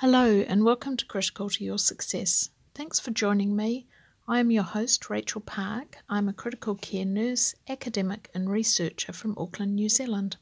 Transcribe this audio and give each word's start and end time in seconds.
Hello, 0.00 0.40
and 0.46 0.62
welcome 0.62 0.94
to 0.98 1.06
Critical 1.06 1.48
to 1.48 1.64
Your 1.64 1.78
Success. 1.78 2.50
Thanks 2.74 3.00
for 3.00 3.12
joining 3.12 3.56
me. 3.56 3.86
I 4.28 4.40
am 4.40 4.50
your 4.50 4.62
host, 4.62 5.08
Rachel 5.08 5.40
Park. 5.40 5.96
I'm 6.06 6.28
a 6.28 6.34
critical 6.34 6.74
care 6.74 7.06
nurse, 7.06 7.54
academic, 7.66 8.28
and 8.34 8.50
researcher 8.50 9.14
from 9.14 9.34
Auckland, 9.38 9.74
New 9.74 9.88
Zealand. 9.88 10.36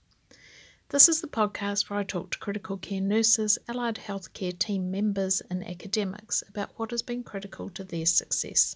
This 0.89 1.09
is 1.09 1.21
the 1.21 1.29
podcast 1.29 1.89
where 1.89 2.01
I 2.01 2.03
talk 2.03 2.33
to 2.33 2.39
critical 2.41 2.77
care 2.79 3.01
nurses, 3.01 3.57
allied 3.69 3.95
healthcare 3.95 4.59
team 4.59 4.91
members, 4.91 5.41
and 5.49 5.65
academics 5.65 6.43
about 6.49 6.71
what 6.75 6.91
has 6.91 7.03
been 7.03 7.23
critical 7.23 7.71
to 7.71 7.85
their 7.85 8.07
success. 8.07 8.75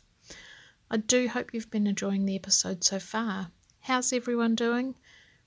I 0.93 0.99
do 0.99 1.27
hope 1.27 1.53
you've 1.53 1.73
been 1.73 1.89
enjoying 1.89 2.25
the 2.25 2.37
episode 2.37 2.85
so 2.85 3.01
far. 3.01 3.51
How's 3.81 4.13
everyone 4.13 4.55
doing? 4.55 4.95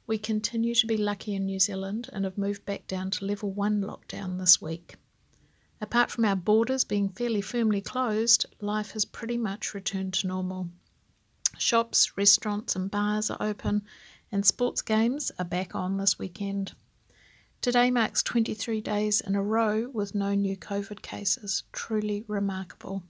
We 0.05 0.17
continue 0.17 0.75
to 0.75 0.87
be 0.87 0.97
lucky 0.97 1.33
in 1.35 1.45
New 1.45 1.59
Zealand 1.59 2.09
and 2.11 2.25
have 2.25 2.37
moved 2.37 2.65
back 2.65 2.85
down 2.85 3.11
to 3.11 3.23
level 3.23 3.49
1 3.49 3.81
lockdown 3.81 4.37
this 4.37 4.61
week. 4.61 4.95
Apart 5.83 6.11
from 6.11 6.25
our 6.25 6.35
borders 6.35 6.83
being 6.83 7.09
fairly 7.09 7.41
firmly 7.41 7.81
closed, 7.81 8.45
life 8.59 8.91
has 8.91 9.03
pretty 9.03 9.35
much 9.35 9.73
returned 9.73 10.13
to 10.13 10.27
normal. 10.27 10.69
Shops, 11.57 12.15
restaurants, 12.15 12.75
and 12.75 12.91
bars 12.91 13.31
are 13.31 13.41
open, 13.41 13.81
and 14.31 14.45
sports 14.45 14.83
games 14.83 15.31
are 15.39 15.45
back 15.45 15.73
on 15.73 15.97
this 15.97 16.19
weekend. 16.19 16.73
Today 17.61 17.89
marks 17.89 18.21
23 18.21 18.79
days 18.79 19.21
in 19.21 19.35
a 19.35 19.41
row 19.41 19.89
with 19.91 20.13
no 20.13 20.35
new 20.35 20.55
COVID 20.55 21.01
cases. 21.01 21.63
Truly 21.71 22.25
remarkable. 22.27 23.01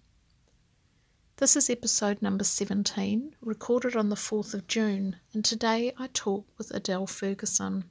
This 1.37 1.57
is 1.57 1.69
episode 1.69 2.21
number 2.21 2.45
17, 2.45 3.35
recorded 3.41 3.97
on 3.97 4.07
the 4.07 4.15
4th 4.15 4.53
of 4.53 4.67
June, 4.67 5.17
and 5.33 5.43
today 5.43 5.93
I 5.97 6.07
talk 6.13 6.45
with 6.57 6.71
Adele 6.71 7.07
Ferguson. 7.07 7.83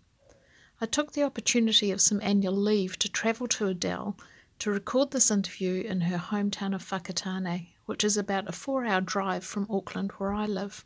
I 0.80 0.86
took 0.86 1.12
the 1.12 1.24
opportunity 1.24 1.90
of 1.90 2.00
some 2.00 2.22
annual 2.22 2.56
leave 2.56 2.98
to 3.00 3.10
travel 3.10 3.46
to 3.48 3.66
Adele 3.66 4.16
to 4.60 4.70
record 4.70 5.10
this 5.10 5.30
interview 5.30 5.82
in 5.82 6.02
her 6.02 6.18
hometown 6.18 6.74
of 6.74 6.84
Whakatane, 6.84 7.68
which 7.86 8.04
is 8.04 8.18
about 8.18 8.46
a 8.46 8.52
four 8.52 8.84
hour 8.84 9.00
drive 9.00 9.42
from 9.42 9.66
Auckland, 9.70 10.12
where 10.18 10.34
I 10.34 10.44
live. 10.44 10.84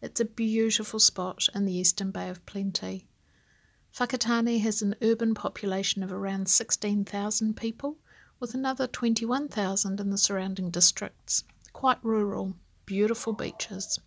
It's 0.00 0.20
a 0.20 0.24
beautiful 0.24 0.98
spot 0.98 1.46
in 1.54 1.66
the 1.66 1.76
eastern 1.76 2.10
Bay 2.10 2.30
of 2.30 2.44
Plenty. 2.46 3.06
Whakatane 3.94 4.58
has 4.62 4.80
an 4.80 4.96
urban 5.02 5.34
population 5.34 6.02
of 6.02 6.10
around 6.10 6.48
16,000 6.48 7.54
people, 7.54 7.98
with 8.40 8.54
another 8.54 8.86
21,000 8.86 10.00
in 10.00 10.08
the 10.08 10.18
surrounding 10.18 10.70
districts. 10.70 11.44
Quite 11.74 12.02
rural, 12.02 12.56
beautiful 12.86 13.34
beaches. 13.34 14.00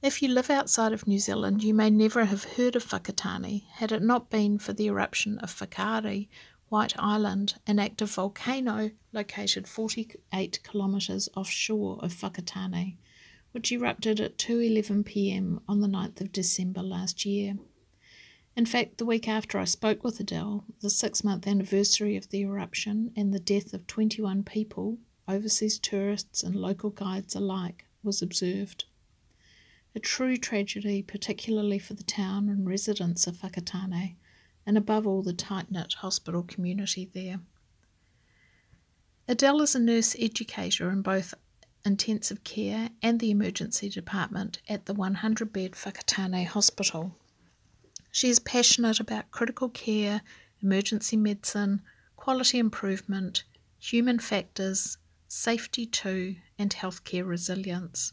If 0.00 0.20
you 0.20 0.28
live 0.28 0.50
outside 0.50 0.92
of 0.92 1.06
New 1.06 1.18
Zealand, 1.18 1.62
you 1.62 1.72
may 1.72 1.88
never 1.88 2.26
have 2.26 2.44
heard 2.44 2.76
of 2.76 2.84
Whakatane 2.84 3.64
had 3.76 3.92
it 3.92 4.02
not 4.02 4.28
been 4.28 4.58
for 4.58 4.72
the 4.72 4.86
eruption 4.86 5.38
of 5.38 5.54
Whakaari, 5.58 6.28
White 6.74 6.98
Island, 6.98 7.54
an 7.68 7.78
active 7.78 8.10
volcano 8.10 8.90
located 9.12 9.68
48 9.68 10.58
kilometres 10.64 11.28
offshore 11.36 12.00
of 12.02 12.12
Whakatane, 12.14 12.96
which 13.52 13.70
erupted 13.70 14.18
at 14.18 14.38
2:11 14.38 15.04
p.m. 15.04 15.60
on 15.68 15.82
the 15.82 15.86
9th 15.86 16.20
of 16.20 16.32
December 16.32 16.82
last 16.82 17.24
year. 17.24 17.58
In 18.56 18.66
fact, 18.66 18.98
the 18.98 19.06
week 19.06 19.28
after 19.28 19.56
I 19.56 19.66
spoke 19.66 20.02
with 20.02 20.18
Adele, 20.18 20.64
the 20.80 20.90
six-month 20.90 21.46
anniversary 21.46 22.16
of 22.16 22.30
the 22.30 22.40
eruption 22.40 23.12
and 23.14 23.32
the 23.32 23.38
death 23.38 23.72
of 23.72 23.86
21 23.86 24.42
people, 24.42 24.98
overseas 25.28 25.78
tourists 25.78 26.42
and 26.42 26.56
local 26.56 26.90
guides 26.90 27.36
alike, 27.36 27.84
was 28.02 28.20
observed. 28.20 28.86
A 29.94 30.00
true 30.00 30.36
tragedy, 30.36 31.04
particularly 31.04 31.78
for 31.78 31.94
the 31.94 32.02
town 32.02 32.48
and 32.48 32.66
residents 32.66 33.28
of 33.28 33.36
Whakatane, 33.42 34.16
and 34.66 34.76
above 34.76 35.06
all 35.06 35.22
the 35.22 35.32
tight 35.32 35.70
knit 35.70 35.94
hospital 35.94 36.42
community 36.42 37.10
there. 37.12 37.40
Adele 39.26 39.62
is 39.62 39.74
a 39.74 39.80
nurse 39.80 40.14
educator 40.18 40.90
in 40.90 41.02
both 41.02 41.34
intensive 41.84 42.44
care 42.44 42.90
and 43.02 43.20
the 43.20 43.30
emergency 43.30 43.88
department 43.88 44.60
at 44.68 44.86
the 44.86 44.94
100 44.94 45.52
bed 45.52 45.72
Whakatane 45.72 46.46
Hospital. 46.46 47.14
She 48.10 48.28
is 48.28 48.38
passionate 48.38 49.00
about 49.00 49.30
critical 49.30 49.68
care, 49.68 50.22
emergency 50.62 51.16
medicine, 51.16 51.82
quality 52.16 52.58
improvement, 52.58 53.44
human 53.78 54.18
factors, 54.18 54.98
safety 55.28 55.84
too, 55.84 56.36
and 56.58 56.70
healthcare 56.70 57.26
resilience. 57.26 58.12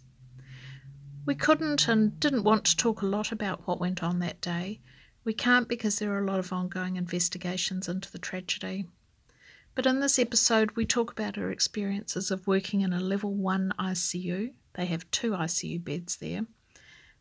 We 1.26 1.36
couldn't 1.36 1.88
and 1.88 2.20
didn't 2.20 2.44
want 2.44 2.66
to 2.66 2.78
talk 2.78 3.02
a 3.02 3.06
lot 3.06 3.32
about 3.32 3.68
what 3.68 3.80
went 3.80 4.02
on 4.02 4.20
that 4.20 4.42
day, 4.42 4.82
we 5.24 5.34
can't 5.34 5.68
because 5.68 6.00
there 6.00 6.12
are 6.14 6.24
a 6.24 6.26
lot 6.26 6.40
of 6.40 6.52
ongoing 6.52 6.96
investigations 6.96 7.88
into 7.88 8.12
the 8.12 8.18
tragedy. 8.18 8.88
But 9.76 9.86
in 9.86 10.00
this 10.00 10.18
episode, 10.18 10.72
we 10.72 10.86
talk 10.86 11.12
about 11.12 11.36
her 11.36 11.52
experiences 11.52 12.32
of 12.32 12.48
working 12.48 12.82
in 12.82 12.92
a 12.92 13.00
level 13.00 13.34
1 13.34 13.74
ICU. 13.80 14.54
They 14.74 14.86
have 14.86 15.10
two 15.12 15.32
ICU 15.32 15.84
beds 15.84 16.18
there. 16.18 16.46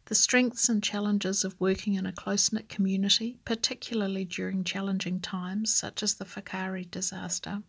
The 0.07 0.15
strengths 0.15 0.69
and 0.69 0.83
challenges 0.83 1.45
of 1.45 1.61
working 1.61 1.95
in 1.95 2.07
a 2.07 2.13
close 2.13 2.53
knit 2.53 2.69
community, 2.69 3.37
particularly 3.45 4.25
during 4.25 4.65
challenging 4.65 5.21
times 5.21 5.73
such 5.73 6.03
as 6.03 6.15
the 6.15 6.25
Whakaari 6.25 6.91
disaster. 6.91 7.63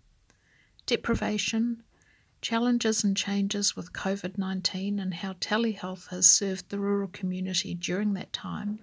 Deprivation, 0.86 1.84
challenges 2.42 3.04
and 3.04 3.16
changes 3.16 3.76
with 3.76 3.94
COVID 3.94 4.38
19 4.38 4.98
and 4.98 5.14
how 5.16 5.34
telehealth 5.34 6.08
has 6.08 6.28
served 6.28 6.70
the 6.70 6.80
rural 6.80 7.10
community 7.10 7.76
during 7.76 8.14
that 8.14 8.34
time 8.34 8.80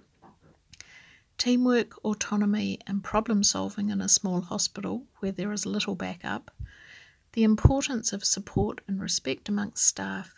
teamwork, 1.39 1.97
autonomy, 2.03 2.77
and 2.85 3.03
problem 3.03 3.43
solving 3.43 3.89
in 3.89 4.01
a 4.01 4.09
small 4.09 4.41
hospital 4.41 5.05
where 5.19 5.31
there 5.31 5.51
is 5.53 5.65
little 5.65 5.95
backup, 5.95 6.51
the 7.33 7.43
importance 7.43 8.11
of 8.11 8.25
support 8.25 8.81
and 8.87 9.01
respect 9.01 9.47
amongst 9.47 9.87
staff, 9.87 10.33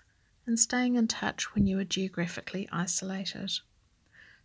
and 0.46 0.60
staying 0.60 0.96
in 0.96 1.08
touch 1.08 1.54
when 1.54 1.66
you 1.66 1.80
are 1.80 1.84
geographically 1.84 2.70
isolated. 2.72 3.52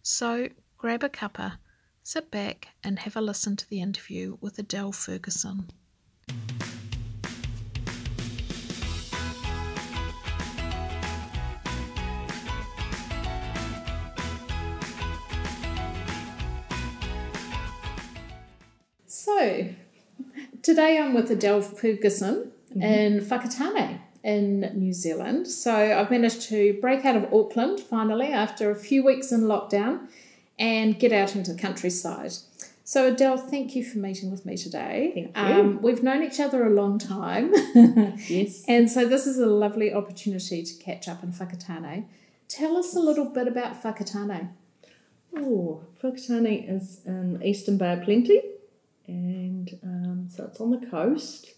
So, 0.03 0.49
grab 0.78 1.05
a 1.05 1.09
cuppa, 1.09 1.59
sit 2.03 2.31
back, 2.31 2.69
and 2.83 3.00
have 3.00 3.17
a 3.17 3.21
listen 3.21 3.56
to 3.56 3.69
the 3.69 3.81
interview 3.81 4.38
with 4.41 4.59
Adele 4.59 4.93
Ferguson. 4.93 5.69
So, 19.38 19.69
today 20.62 20.98
I'm 20.98 21.12
with 21.12 21.30
Adele 21.30 21.60
Ferguson 21.60 22.52
mm-hmm. 22.70 22.80
in 22.80 23.20
Whakatane 23.20 24.00
in 24.24 24.60
New 24.74 24.94
Zealand. 24.94 25.47
So, 25.47 25.74
I've 25.74 26.10
managed 26.10 26.41
to 26.48 26.78
break 26.80 27.04
out 27.04 27.16
of 27.16 27.30
Auckland 27.34 27.80
finally 27.80 28.28
after 28.28 28.70
a 28.70 28.75
few 28.75 29.04
weeks 29.04 29.32
in 29.32 29.42
lockdown 29.42 30.08
and 30.58 30.98
get 30.98 31.12
out 31.12 31.36
into 31.36 31.52
the 31.52 31.60
countryside. 31.60 32.32
So, 32.82 33.08
Adele, 33.08 33.36
thank 33.36 33.76
you 33.76 33.84
for 33.84 33.98
meeting 33.98 34.30
with 34.30 34.46
me 34.46 34.56
today. 34.56 35.10
Thank 35.12 35.36
you. 35.36 35.60
Um, 35.60 35.82
we've 35.82 36.02
known 36.02 36.22
each 36.22 36.41
other 36.41 36.64
a 36.64 36.70
long 36.70 36.98
time. 36.98 37.52
yes. 38.28 38.64
And 38.66 38.91
so, 38.91 39.06
this 39.06 39.26
is 39.26 39.38
a 39.38 39.44
lovely 39.44 39.92
opportunity 39.92 40.62
to 40.62 40.75
catch 40.82 41.08
up 41.08 41.22
in 41.22 41.32
Whakatane. 41.32 42.06
Tell 42.48 42.78
us 42.78 42.96
a 42.96 43.00
little 43.00 43.26
bit 43.26 43.46
about 43.46 43.82
Whakatane. 43.82 44.48
Oh, 45.36 45.82
Whakatane 46.02 46.75
is 46.75 47.02
in 47.04 47.42
Eastern 47.44 47.76
Bay 47.76 47.92
of 47.92 48.02
Plenty 48.02 48.41
and 49.06 49.78
um, 49.83 50.28
so 50.28 50.44
it's 50.44 50.61
on 50.61 50.71
the 50.71 50.87
coast. 50.87 51.55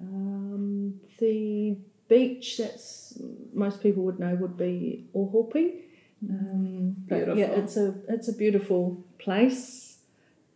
Um, 0.00 1.00
the 1.18 1.76
beach 2.08 2.58
that's 2.58 3.18
most 3.52 3.82
people 3.82 4.02
would 4.04 4.18
know 4.18 4.34
would 4.34 4.56
be 4.56 5.06
Ohope. 5.14 5.82
Um, 6.28 6.96
beautiful. 7.06 7.38
Yeah, 7.38 7.46
it's 7.46 7.76
a 7.76 7.94
it's 8.08 8.28
a 8.28 8.32
beautiful 8.32 9.02
place. 9.18 9.98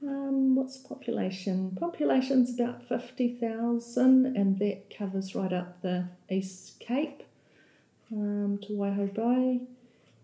Um, 0.03 0.55
what's 0.55 0.81
the 0.81 0.89
population? 0.89 1.77
Population's 1.79 2.53
about 2.53 2.87
fifty 2.87 3.37
thousand, 3.37 4.37
and 4.37 4.59
that 4.59 4.95
covers 4.97 5.35
right 5.35 5.53
up 5.53 5.81
the 5.81 6.09
East 6.31 6.79
Cape 6.81 7.23
um, 8.13 8.59
to 8.63 8.73
Waihau 8.73 9.15
Bay, 9.15 9.61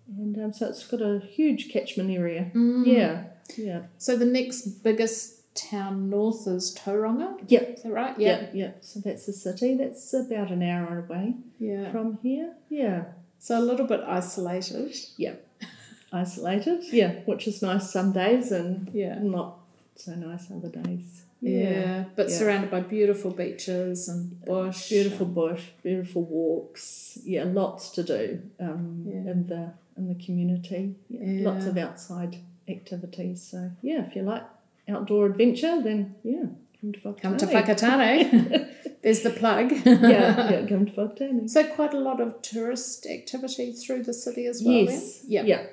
and 0.08 0.36
um, 0.38 0.52
so 0.52 0.68
it's 0.68 0.86
got 0.86 1.00
a 1.00 1.20
huge 1.20 1.70
catchment 1.70 2.10
area. 2.10 2.50
Mm. 2.54 2.86
Yeah, 2.86 3.24
yeah. 3.56 3.82
So 3.96 4.16
the 4.16 4.26
next 4.26 4.62
biggest 4.82 5.39
town 5.54 6.10
north 6.10 6.46
is 6.46 6.76
Tauranga. 6.76 7.38
Yep. 7.48 7.74
Is 7.76 7.82
that 7.82 7.92
right? 7.92 8.18
Yeah. 8.18 8.40
Yep, 8.40 8.50
yep. 8.54 8.78
So 8.84 9.00
that's 9.00 9.26
the 9.26 9.32
city. 9.32 9.76
That's 9.76 10.12
about 10.14 10.50
an 10.50 10.62
hour 10.62 11.04
away 11.08 11.34
yeah. 11.58 11.90
from 11.90 12.18
here. 12.22 12.54
Yeah. 12.68 13.04
So 13.38 13.58
a 13.58 13.64
little 13.64 13.86
bit 13.86 14.00
isolated. 14.00 14.94
Yep. 15.16 15.46
isolated. 16.12 16.84
Yeah, 16.92 17.12
which 17.24 17.46
is 17.46 17.62
nice 17.62 17.90
some 17.90 18.12
days 18.12 18.52
and 18.52 18.90
yeah. 18.92 19.18
not 19.20 19.58
so 19.96 20.14
nice 20.14 20.50
other 20.50 20.68
days. 20.68 21.22
Yeah, 21.40 21.70
yeah. 21.70 22.04
but 22.16 22.28
yeah. 22.28 22.36
surrounded 22.36 22.70
by 22.70 22.80
beautiful 22.80 23.30
beaches 23.30 24.08
and 24.08 24.44
bush. 24.44 24.90
Beautiful 24.90 25.26
bush, 25.26 25.62
beautiful 25.82 26.22
walks. 26.22 27.18
Yeah, 27.24 27.44
lots 27.44 27.90
to 27.90 28.02
do 28.02 28.42
um, 28.60 29.04
yeah. 29.06 29.30
in 29.30 29.46
the 29.46 29.72
in 29.96 30.08
the 30.08 30.22
community. 30.22 30.96
Yeah, 31.08 31.50
Lots 31.50 31.64
of 31.64 31.78
outside 31.78 32.36
activities. 32.68 33.42
So 33.42 33.70
yeah, 33.80 34.06
if 34.06 34.14
you 34.14 34.22
like 34.22 34.44
outdoor 34.90 35.26
adventure, 35.26 35.80
then 35.82 36.14
yeah, 36.22 36.46
come 36.80 36.92
to 36.92 37.00
Whakatane. 37.00 37.22
Come 37.22 37.36
to 37.38 37.46
Whakatane. 37.46 38.74
There's 39.02 39.22
the 39.22 39.30
plug. 39.30 39.72
yeah, 39.86 40.50
yeah, 40.50 40.66
come 40.66 40.86
to 40.86 40.92
Whakatane. 40.92 41.48
So 41.48 41.64
quite 41.74 41.94
a 41.94 41.98
lot 41.98 42.20
of 42.20 42.42
tourist 42.42 43.06
activity 43.06 43.72
through 43.72 44.02
the 44.04 44.12
city 44.14 44.46
as 44.46 44.62
well. 44.62 44.74
yes, 44.74 45.20
Then? 45.20 45.46
yeah, 45.46 45.66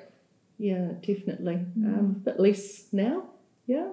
yeah, 0.58 0.88
definitely. 1.06 1.56
Um, 1.84 2.22
but 2.24 2.40
less 2.40 2.84
now. 2.92 3.24
Yeah, 3.66 3.90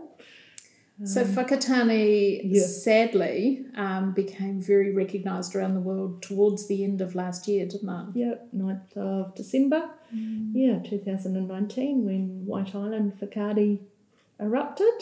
So 1.04 1.25
Whakatane 1.25 2.42
yeah. 2.45 2.63
sadly 2.66 3.66
um, 3.75 4.13
became 4.13 4.62
very 4.62 4.94
recognised 4.95 5.54
around 5.54 5.74
the 5.74 5.81
world 5.81 6.21
towards 6.24 6.68
the 6.68 6.86
end 6.86 7.01
of 7.01 7.13
last 7.13 7.45
year, 7.50 7.66
didn't 7.66 7.89
it? 7.89 8.06
yeah. 8.16 8.36
9th 8.56 8.95
of 8.95 9.36
December. 9.36 9.89
Yeah, 10.13 10.80
thousand 10.80 11.36
and 11.36 11.50
nineteen 11.50 12.06
when 12.06 12.45
White 12.45 12.74
Island 12.74 13.13
Whakaari 13.21 13.80
erupted. 14.40 14.94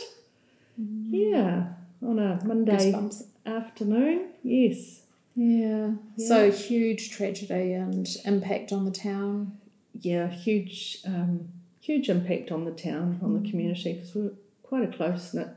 Yeah, 0.78 1.68
on 2.02 2.20
a 2.20 2.40
Monday 2.46 2.92
Goosebumps. 2.92 3.26
afternoon. 3.46 4.30
Yes. 4.44 5.02
Yeah. 5.36 5.92
So 6.18 6.52
huge 6.52 7.12
tragedy 7.12 7.74
and 7.74 8.08
impact 8.26 8.72
on 8.72 8.86
the 8.86 8.92
town. 8.92 9.58
yeah, 10.00 10.28
huge, 10.28 11.00
um, 11.06 11.50
huge 11.82 12.10
impact 12.10 12.52
on 12.52 12.66
the 12.66 12.72
town, 12.72 13.20
on 13.24 13.42
the 13.42 13.50
community, 13.50 13.94
because 13.94 14.16
we're 14.16 14.32
quite 14.64 14.84
a 14.84 14.96
close 14.96 15.34
knit 15.34 15.50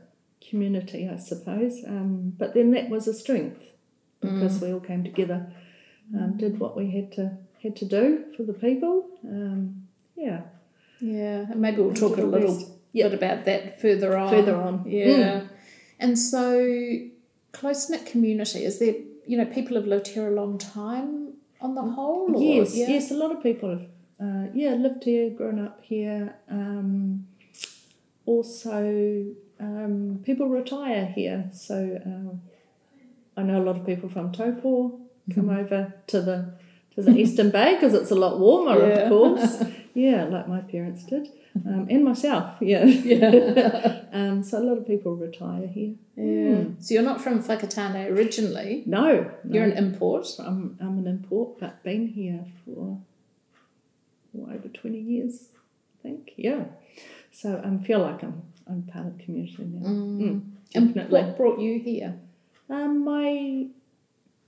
community, 0.47 1.09
I 1.09 1.17
suppose. 1.17 1.83
Um, 1.85 2.33
but 2.37 2.53
then 2.53 2.71
that 2.71 2.89
was 2.89 3.07
a 3.07 3.13
strength 3.13 3.63
because 4.21 4.59
we 4.61 4.71
all 4.73 4.79
came 4.79 5.03
together, 5.03 5.47
um, 6.15 6.37
did 6.37 6.59
what 6.59 6.75
we 6.77 6.91
had 6.91 7.11
to 7.13 7.37
had 7.63 7.75
to 7.77 7.85
do 7.85 8.25
for 8.35 8.43
the 8.43 8.53
people. 8.53 9.07
Um, 9.23 9.87
yeah, 10.15 10.41
Yeah, 10.99 11.45
and 11.51 11.59
maybe 11.59 11.81
we'll 11.81 11.93
talk 11.93 12.17
a 12.17 12.21
little. 12.21 12.76
Yep. 12.93 13.11
bit 13.11 13.17
about 13.23 13.45
that 13.45 13.81
further 13.81 14.17
on. 14.17 14.29
Further 14.29 14.55
on. 14.55 14.83
Yeah. 14.87 15.43
And 15.99 16.17
so, 16.17 16.99
close 17.51 17.89
knit 17.89 18.05
community, 18.05 18.63
is 18.63 18.79
there, 18.79 18.95
you 19.25 19.37
know, 19.37 19.45
people 19.45 19.75
have 19.75 19.87
lived 19.87 20.07
here 20.07 20.27
a 20.27 20.31
long 20.31 20.57
time 20.57 21.33
on 21.59 21.75
the 21.75 21.81
whole? 21.81 22.35
Or, 22.35 22.41
yes, 22.41 22.75
yeah? 22.75 22.87
yes, 22.87 23.11
a 23.11 23.15
lot 23.15 23.31
of 23.31 23.41
people 23.41 23.69
have, 23.69 23.87
uh, 24.21 24.47
yeah, 24.53 24.71
lived 24.75 25.03
here, 25.03 25.29
grown 25.31 25.59
up 25.59 25.79
here. 25.83 26.35
Um, 26.49 27.27
also, 28.25 29.25
um, 29.59 30.19
people 30.23 30.47
retire 30.49 31.05
here, 31.05 31.49
so 31.53 31.99
um, 32.05 32.41
I 33.35 33.43
know 33.43 33.61
a 33.61 33.63
lot 33.65 33.77
of 33.77 33.85
people 33.85 34.09
from 34.09 34.31
Taupo 34.31 34.99
come 35.33 35.49
over 35.49 35.93
to 36.07 36.21
the 36.21 36.53
to 36.95 37.01
the 37.01 37.11
Eastern 37.17 37.49
Bay 37.51 37.75
because 37.75 37.93
it's 37.93 38.11
a 38.11 38.15
lot 38.15 38.39
warmer, 38.39 38.77
Yeah. 38.87 38.95
of 39.03 39.09
course. 39.09 39.63
Yeah, 39.93 40.25
like 40.25 40.47
my 40.47 40.59
parents 40.61 41.03
did, 41.05 41.27
um, 41.65 41.87
and 41.89 42.03
myself. 42.03 42.55
Yeah, 42.61 42.85
Yeah. 42.85 44.01
um, 44.11 44.43
so 44.43 44.59
a 44.59 44.63
lot 44.63 44.77
of 44.77 44.85
people 44.87 45.15
retire 45.15 45.67
here. 45.67 45.93
yeah. 46.15 46.63
So, 46.79 46.93
you're 46.93 47.03
not 47.03 47.21
from 47.21 47.41
Whakatane 47.43 48.09
originally, 48.11 48.83
No, 48.85 49.31
no. 49.43 49.53
you're 49.53 49.63
an 49.63 49.73
import. 49.77 50.27
I'm, 50.39 50.77
I'm 50.79 50.97
an 50.99 51.07
import, 51.07 51.59
but 51.59 51.83
been 51.83 52.07
here 52.07 52.45
for 52.65 52.99
well, 54.33 54.55
over 54.55 54.67
20 54.67 54.97
years, 54.99 55.49
I 55.99 56.03
think. 56.03 56.31
Yeah. 56.37 56.65
So 57.31 57.61
I 57.63 57.67
um, 57.67 57.79
feel 57.83 57.99
like 57.99 58.23
I'm, 58.23 58.41
I'm 58.67 58.83
part 58.83 59.07
of 59.07 59.17
the 59.17 59.23
community 59.23 59.63
now. 59.65 59.87
Mm, 59.87 60.41
And 60.75 60.87
definitely. 60.93 61.21
what 61.21 61.37
brought 61.37 61.59
you 61.59 61.79
here? 61.79 62.15
Um, 62.69 63.03
my 63.05 63.67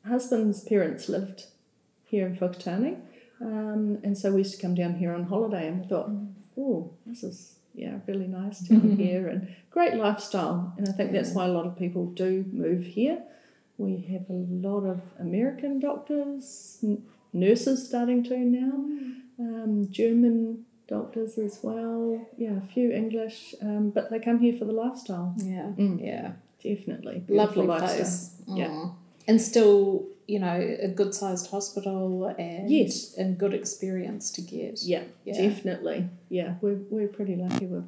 husband's 0.08 0.62
parents 0.62 1.08
lived 1.10 1.46
here 2.06 2.26
in 2.28 2.36
Whakatane, 2.36 2.98
um, 3.42 4.00
and 4.04 4.18
so 4.18 4.32
we 4.32 4.40
used 4.40 4.56
to 4.56 4.62
come 4.62 4.76
down 4.76 4.96
here 4.96 5.14
on 5.14 5.24
holiday 5.26 5.68
and 5.68 5.82
we 5.82 5.88
thought, 5.88 6.10
oh, 6.60 6.92
this 7.06 7.24
is 7.24 7.56
yeah 7.74 8.00
really 8.08 8.28
nice 8.28 8.60
down 8.70 8.98
here 8.98 9.28
and 9.28 9.48
great 9.72 9.96
lifestyle. 9.96 10.74
And 10.78 10.88
I 10.90 10.92
think 10.92 11.12
that's 11.12 11.32
why 11.32 11.46
a 11.46 11.50
lot 11.50 11.66
of 11.66 11.78
people 11.78 12.08
do 12.08 12.46
move 12.52 12.86
here. 12.86 13.24
We 13.78 14.02
have 14.12 14.30
a 14.30 14.34
lot 14.68 14.84
of 14.86 15.02
American 15.20 15.80
doctors, 15.80 16.80
n- 16.84 17.04
nurses 17.32 17.88
starting 17.88 18.24
to 18.26 18.38
now, 18.38 18.74
um, 19.40 19.88
German 19.90 20.66
doctors 20.88 21.38
as 21.38 21.60
well. 21.64 22.28
Yeah, 22.38 22.58
a 22.58 22.62
few 22.74 22.92
English, 22.92 23.56
um, 23.62 23.92
but 23.92 24.10
they 24.10 24.20
come 24.20 24.40
here 24.40 24.54
for 24.58 24.66
the 24.66 24.74
lifestyle. 24.74 25.34
Yeah. 25.38 25.72
Mm. 25.78 26.04
Yeah. 26.06 26.32
Definitely, 26.62 27.24
Lovely 27.30 27.66
lifestyle. 27.66 27.96
place. 27.96 28.36
Yeah. 28.48 28.68
Mm. 28.68 28.94
And 29.30 29.42
still, 29.42 30.08
you 30.34 30.40
know, 30.46 30.58
a 30.88 30.90
good 31.00 31.14
sized 31.22 31.50
hospital 31.56 32.26
and 32.38 32.70
Yes. 32.70 33.16
and 33.18 33.38
good 33.44 33.54
experience 33.62 34.26
to 34.36 34.42
get. 34.42 34.76
Yeah, 34.84 35.04
Yeah. 35.26 35.38
definitely. 35.50 36.00
Yeah, 36.30 36.50
we're, 36.62 36.80
we're 36.92 37.08
pretty 37.20 37.36
lucky 37.36 37.66
with, 37.66 37.88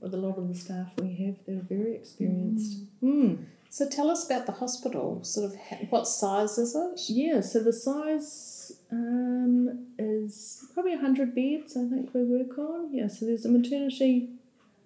with 0.00 0.14
a 0.14 0.16
lot 0.26 0.36
of 0.38 0.46
the 0.48 0.54
staff 0.54 0.88
we 1.00 1.10
have. 1.24 1.36
They're 1.46 1.66
very 1.78 1.94
experienced. 2.00 2.72
Mm. 3.02 3.46
So 3.68 3.88
tell 3.88 4.08
us 4.10 4.24
about 4.28 4.44
the 4.46 4.52
hospital. 4.62 5.06
Sort 5.24 5.46
of 5.50 5.56
ha- 5.68 5.86
what 5.90 6.06
size 6.06 6.56
is 6.58 6.76
it? 6.76 7.00
Yeah, 7.08 7.40
so 7.40 7.56
the 7.70 7.72
size 7.72 8.72
um, 8.92 9.86
is 9.98 10.64
probably 10.74 10.94
100 10.94 11.34
beds, 11.34 11.76
I 11.76 11.88
think 11.88 12.14
we 12.14 12.22
work 12.22 12.56
on. 12.58 12.94
Yeah, 12.94 13.08
so 13.08 13.26
there's 13.26 13.44
a 13.46 13.50
maternity 13.50 14.28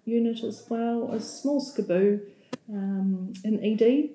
unit 0.04 0.42
as 0.44 0.64
well, 0.70 1.10
a 1.12 1.20
small 1.20 1.60
SCBU, 1.60 2.20
um, 2.72 3.32
an 3.44 3.58
ED, 3.62 4.10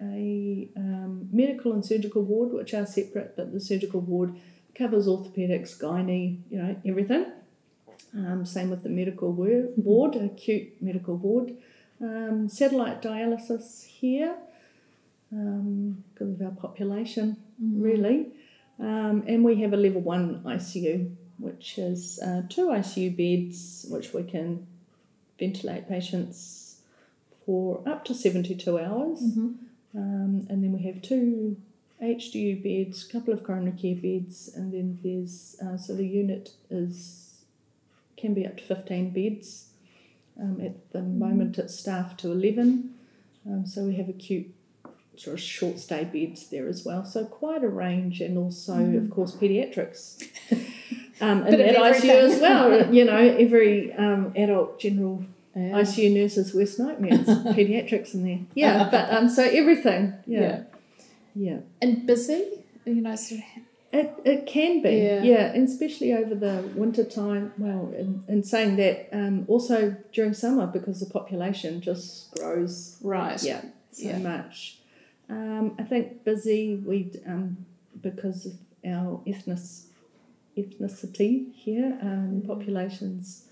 a 0.00 0.68
um, 0.76 1.28
medical 1.32 1.72
and 1.72 1.84
surgical 1.84 2.22
ward, 2.22 2.52
which 2.52 2.74
are 2.74 2.86
separate, 2.86 3.36
but 3.36 3.52
the 3.52 3.60
surgical 3.60 4.00
ward 4.00 4.34
covers 4.74 5.06
orthopedics, 5.06 5.78
gynae, 5.78 6.38
you 6.50 6.58
know, 6.58 6.76
everything. 6.84 7.26
Um, 8.16 8.44
same 8.44 8.70
with 8.70 8.82
the 8.82 8.88
medical 8.88 9.32
ward, 9.32 10.16
acute 10.16 10.80
medical 10.80 11.16
ward. 11.16 11.52
Um, 12.00 12.48
satellite 12.48 13.02
dialysis 13.02 13.84
here 13.84 14.36
um, 15.32 16.04
because 16.12 16.32
of 16.32 16.42
our 16.42 16.52
population, 16.52 17.36
really. 17.60 18.32
Um, 18.78 19.24
and 19.26 19.44
we 19.44 19.60
have 19.62 19.72
a 19.72 19.76
level 19.76 20.00
one 20.00 20.42
ICU, 20.44 21.14
which 21.38 21.78
is 21.78 22.18
uh, 22.20 22.42
two 22.48 22.68
ICU 22.68 23.16
beds, 23.16 23.86
which 23.88 24.12
we 24.12 24.24
can 24.24 24.66
ventilate 25.38 25.88
patients 25.88 26.80
for 27.44 27.82
up 27.86 28.04
to 28.06 28.14
72 28.14 28.78
hours. 28.78 29.20
Um, 29.94 30.46
and 30.48 30.62
then 30.62 30.72
we 30.72 30.82
have 30.82 31.02
two 31.02 31.56
HDU 32.02 32.62
beds, 32.62 33.06
a 33.08 33.12
couple 33.12 33.32
of 33.32 33.44
coronary 33.44 33.76
care 33.76 33.94
beds, 33.94 34.50
and 34.54 34.72
then 34.72 34.98
there's 35.02 35.56
uh, 35.64 35.76
so 35.76 35.94
the 35.94 36.06
unit 36.06 36.50
is 36.70 37.34
can 38.16 38.34
be 38.34 38.46
up 38.46 38.56
to 38.56 38.62
15 38.64 39.10
beds. 39.10 39.66
Um, 40.40 40.60
at 40.60 40.92
the 40.92 41.02
moment, 41.02 41.58
it's 41.58 41.78
staffed 41.78 42.20
to 42.20 42.32
11. 42.32 42.94
Um, 43.46 43.66
so 43.66 43.84
we 43.84 43.94
have 43.96 44.08
acute 44.08 44.52
sort 45.16 45.34
of 45.34 45.40
short 45.40 45.78
stay 45.78 46.04
beds 46.04 46.48
there 46.48 46.68
as 46.68 46.84
well. 46.84 47.04
So 47.04 47.24
quite 47.24 47.62
a 47.62 47.68
range, 47.68 48.20
and 48.20 48.36
also, 48.36 48.74
of 48.96 49.10
course, 49.10 49.32
paediatrics. 49.32 50.28
Um, 51.20 51.42
and 51.46 51.54
at 51.54 51.76
ICU 51.76 52.10
as 52.10 52.40
well. 52.40 52.86
You 52.92 53.04
know, 53.04 53.16
every 53.16 53.92
um, 53.92 54.32
adult 54.36 54.80
general 54.80 55.24
Yeah. 55.56 55.80
ICU 55.80 56.12
nurse's 56.12 56.52
worst 56.54 56.78
nightmares, 56.78 57.26
paediatrics 57.56 58.14
in 58.14 58.24
there. 58.24 58.40
Yeah, 58.54 58.88
but 58.90 59.12
um, 59.12 59.28
so 59.28 59.42
everything. 59.44 60.14
Yeah, 60.26 60.62
yeah. 61.34 61.58
And 61.80 62.06
busy, 62.06 62.44
you 62.84 62.96
know, 63.00 63.14
sort 63.16 63.40
of. 63.40 63.62
It, 63.92 64.12
it 64.24 64.46
can 64.46 64.82
be, 64.82 64.90
Yeah. 64.96 65.22
yeah. 65.22 65.52
and 65.54 65.68
especially 65.68 66.12
over 66.12 66.34
the 66.34 66.68
winter 66.74 67.04
time. 67.04 67.52
Well, 67.56 67.92
in, 67.96 68.24
in 68.26 68.42
saying 68.42 68.74
that, 68.76 69.08
um, 69.12 69.44
also 69.46 69.94
during 70.12 70.34
summer 70.34 70.66
because 70.66 70.98
the 70.98 71.06
population 71.06 71.80
just 71.80 72.32
grows 72.34 72.96
Right. 73.02 73.40
yeah, 73.44 73.62
so 73.92 74.08
Yeah. 74.08 74.18
much. 74.18 74.78
Um, 75.30 75.76
I 75.78 75.84
think 75.84 76.24
busy 76.24 76.74
we 76.74 77.12
um, 77.24 77.64
because 78.02 78.46
of 78.46 78.54
our 78.84 79.20
ethnic 79.28 79.58
ethnicity 80.56 81.52
here. 81.54 81.98
Um, 82.02 82.42
populations 82.46 83.44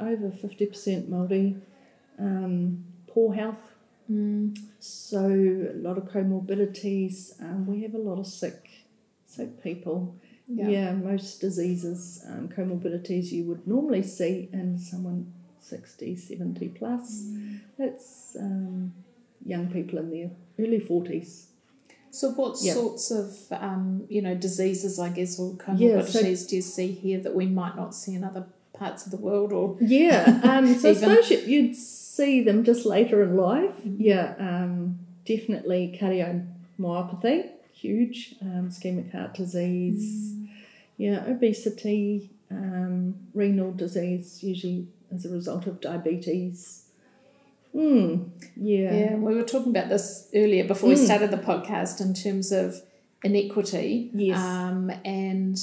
over 0.00 0.30
fifty 0.30 0.66
percent 0.66 1.08
Maori. 1.08 1.56
Um, 2.18 2.84
poor 3.06 3.34
health. 3.34 3.60
Mm. 4.10 4.56
So 4.78 5.20
a 5.20 5.76
lot 5.76 5.98
of 5.98 6.04
comorbidities. 6.04 7.40
Um, 7.42 7.66
we 7.66 7.82
have 7.82 7.94
a 7.94 7.98
lot 7.98 8.18
of 8.18 8.26
sick, 8.26 8.68
sick 9.26 9.62
people. 9.62 10.16
Yeah. 10.48 10.68
Yeah, 10.68 10.92
most 10.92 11.40
diseases, 11.40 12.24
um, 12.28 12.48
comorbidities 12.48 13.32
you 13.32 13.42
would 13.44 13.66
normally 13.66 14.04
see 14.04 14.48
in 14.52 14.78
someone 14.78 15.32
60, 15.58 16.14
70 16.14 16.68
plus. 16.68 17.24
That's 17.76 18.36
um, 18.38 18.94
young 19.44 19.66
people 19.72 19.98
in 19.98 20.10
their 20.10 20.30
early 20.64 20.78
40s. 20.78 21.46
So, 22.12 22.30
what 22.30 22.58
Yeah. 22.62 22.74
sorts 22.74 23.10
of, 23.10 23.36
um, 23.50 24.04
you 24.08 24.22
know, 24.22 24.36
diseases, 24.36 25.00
I 25.00 25.08
guess, 25.08 25.38
or 25.40 25.56
Yeah, 25.76 25.98
comorbidities 25.98 26.38
so- 26.44 26.48
do 26.50 26.56
you 26.56 26.62
see 26.62 26.92
here 26.92 27.18
that 27.20 27.34
we 27.34 27.46
might 27.46 27.74
not 27.74 27.92
see 27.92 28.14
in 28.14 28.22
other 28.22 28.46
parts 28.78 29.04
of 29.06 29.10
the 29.12 29.18
world? 29.18 29.52
Or 29.52 29.76
Yeah, 29.80 30.40
um, 30.44 30.74
so 30.80 30.90
I 30.90 30.92
suppose 30.94 31.30
you- 31.30 31.38
you'd 31.46 31.76
see 31.76 32.42
them 32.42 32.64
just 32.64 32.84
later 32.86 33.22
in 33.22 33.36
life. 33.36 33.74
Yeah, 33.84 34.34
um, 34.38 34.98
definitely 35.24 35.96
cardiomyopathy, 36.00 37.50
huge, 37.72 38.36
um, 38.42 38.68
ischemic 38.70 39.12
heart 39.12 39.34
disease, 39.34 40.34
yeah, 40.96 41.24
obesity, 41.26 42.30
um, 42.50 43.14
renal 43.34 43.72
disease, 43.72 44.42
usually 44.42 44.86
as 45.14 45.24
a 45.26 45.30
result 45.30 45.66
of 45.66 45.80
diabetes. 45.80 46.84
Mm, 47.74 48.30
yeah. 48.56 48.92
Yeah, 48.94 49.14
we 49.16 49.34
were 49.34 49.42
talking 49.42 49.70
about 49.76 49.88
this 49.90 50.28
earlier 50.34 50.64
before 50.66 50.88
we 50.88 50.94
Mm. 50.94 51.04
started 51.04 51.30
the 51.30 51.36
podcast 51.36 52.00
in 52.00 52.14
terms 52.14 52.50
of 52.50 52.82
inequity 53.22 54.10
Yes. 54.14 54.38
um, 54.38 54.90
and 55.04 55.58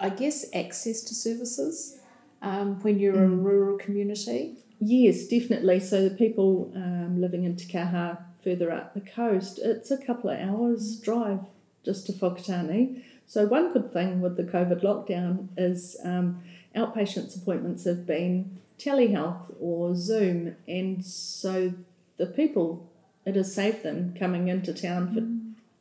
I 0.00 0.10
guess 0.10 0.44
access 0.52 1.00
to 1.02 1.14
services 1.14 1.96
um, 2.44 2.80
when 2.82 2.98
you're 2.98 3.14
in 3.14 3.32
a 3.32 3.36
Mm. 3.36 3.44
rural 3.44 3.78
community. 3.78 4.56
Yes, 4.80 5.26
definitely. 5.26 5.80
So 5.80 6.06
the 6.08 6.14
people 6.14 6.70
um, 6.76 7.20
living 7.20 7.44
in 7.44 7.56
Te 7.56 7.66
Kaha 7.72 8.18
further 8.42 8.70
up 8.70 8.92
the 8.94 9.00
coast, 9.00 9.58
it's 9.62 9.90
a 9.90 9.96
couple 9.98 10.28
of 10.30 10.38
hours 10.38 10.96
drive 10.96 11.40
just 11.84 12.06
to 12.06 12.12
Whakatane. 12.12 13.02
So 13.26 13.46
one 13.46 13.72
good 13.72 13.92
thing 13.92 14.20
with 14.20 14.36
the 14.36 14.42
COVID 14.44 14.82
lockdown 14.82 15.48
is 15.56 15.96
um, 16.04 16.42
outpatients 16.76 17.36
appointments 17.36 17.84
have 17.84 18.06
been 18.06 18.58
telehealth 18.78 19.54
or 19.60 19.94
Zoom, 19.94 20.56
and 20.68 21.04
so 21.04 21.72
the 22.18 22.26
people 22.26 22.86
it 23.24 23.36
has 23.36 23.54
saved 23.54 23.82
them 23.82 24.14
coming 24.18 24.48
into 24.48 24.74
town 24.74 25.14
for 25.14 25.20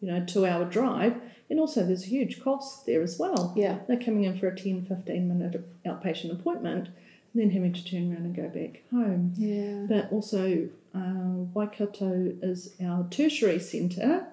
you 0.05 0.11
know 0.11 0.23
two 0.25 0.45
hour 0.45 0.63
drive, 0.63 1.15
and 1.53 1.59
also 1.59 1.85
there's 1.85 2.01
a 2.05 2.07
huge 2.07 2.41
cost 2.43 2.87
there 2.87 3.03
as 3.03 3.19
well. 3.19 3.53
Yeah. 3.55 3.77
They're 3.87 3.99
coming 3.99 4.23
in 4.23 4.35
for 4.39 4.47
a 4.47 4.55
10, 4.59 4.85
15 4.85 5.27
minute 5.27 5.63
outpatient 5.85 6.31
appointment 6.31 6.87
and 6.87 7.41
then 7.43 7.51
having 7.51 7.71
to 7.73 7.85
turn 7.85 8.11
around 8.11 8.25
and 8.25 8.35
go 8.35 8.49
back 8.49 8.81
home. 8.89 9.33
Yeah. 9.37 9.85
But 9.87 10.11
also, 10.11 10.67
uh, 10.95 11.43
Waikato 11.53 12.33
is 12.41 12.73
our 12.83 13.05
tertiary 13.11 13.59
centre. 13.59 14.25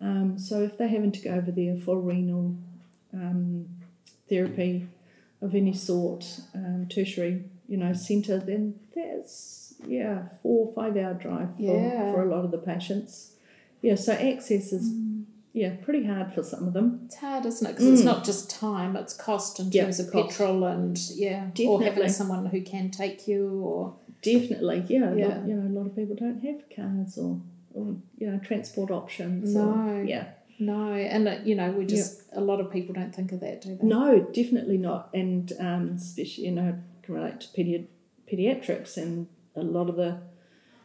Um, 0.00 0.38
so 0.38 0.62
if 0.62 0.78
they're 0.78 0.88
having 0.88 1.12
to 1.12 1.20
go 1.20 1.32
over 1.34 1.50
there 1.50 1.76
for 1.76 1.98
renal 2.00 2.56
um, 3.12 3.66
therapy 4.30 4.86
of 5.42 5.54
any 5.54 5.74
sort, 5.74 6.40
um, 6.54 6.86
tertiary, 6.88 7.44
you 7.68 7.76
know, 7.76 7.92
centre, 7.92 8.38
then 8.38 8.80
that's, 8.94 9.74
yeah, 9.86 10.28
four 10.42 10.68
or 10.68 10.72
five 10.72 10.96
hour 10.96 11.12
drive 11.12 11.54
for, 11.56 11.62
Yeah. 11.62 12.10
for 12.10 12.22
a 12.22 12.34
lot 12.34 12.46
of 12.46 12.52
the 12.52 12.58
patients. 12.58 13.32
Yeah, 13.82 13.96
so 13.96 14.14
access 14.14 14.72
is, 14.72 14.90
Mm. 14.90 15.10
Yeah, 15.54 15.76
pretty 15.82 16.04
hard 16.04 16.32
for 16.34 16.42
some 16.42 16.66
of 16.66 16.72
them. 16.74 17.00
It's 17.06 17.14
hard, 17.16 17.46
isn't 17.46 17.66
it? 17.66 17.72
Because 17.72 17.86
it's 17.86 18.02
Mm. 18.02 18.12
not 18.12 18.24
just 18.24 18.50
time; 18.50 18.96
it's 18.96 19.14
cost 19.14 19.58
in 19.60 19.70
Yeah, 19.70 19.84
terms 19.84 20.00
of 20.00 20.10
cost. 20.10 20.28
petrol 20.30 20.64
and 20.64 20.98
yeah, 21.14 21.48
or 21.66 21.82
having 21.82 22.08
someone 22.10 22.46
who 22.46 22.60
can 22.60 22.90
take 22.90 23.26
you. 23.26 23.48
Or 23.62 23.94
Definitely, 24.20 24.84
yeah. 24.88 25.14
Yeah. 25.14 25.28
lot- 25.28 25.48
you 25.48 25.54
know, 25.54 25.68
a 25.68 25.74
lot 25.78 25.86
of 25.86 25.94
people 25.96 26.16
don't 26.16 26.40
have 26.42 26.60
cars 26.74 27.16
or, 27.18 27.40
or 27.74 27.96
you 28.18 28.26
know, 28.30 28.38
transport 28.38 28.90
options. 28.90 29.54
No. 29.54 29.70
Or, 29.70 30.02
yeah. 30.04 30.24
no, 30.58 30.92
and 30.92 31.28
uh, 31.28 31.36
you 31.44 31.54
know, 31.54 31.70
we 31.72 31.84
just 31.86 32.22
a 32.32 32.40
lot 32.40 32.58
of 32.60 32.70
people 32.72 32.94
don't 32.94 33.14
think 33.14 33.32
of 33.32 33.40
that, 33.40 33.60
do 33.62 33.76
they? 33.76 33.86
No, 33.86 34.20
definitely 34.32 34.78
not. 34.78 35.10
And 35.14 35.52
um, 35.60 35.92
especially, 35.96 36.46
you 36.46 36.52
know, 36.52 36.74
can 37.02 37.14
relate 37.14 37.40
to 37.42 37.48
pedi- 37.48 37.86
pediatrics 38.32 38.96
and 38.96 39.26
a 39.54 39.62
lot 39.62 39.88
of 39.90 39.96
the 39.96 40.18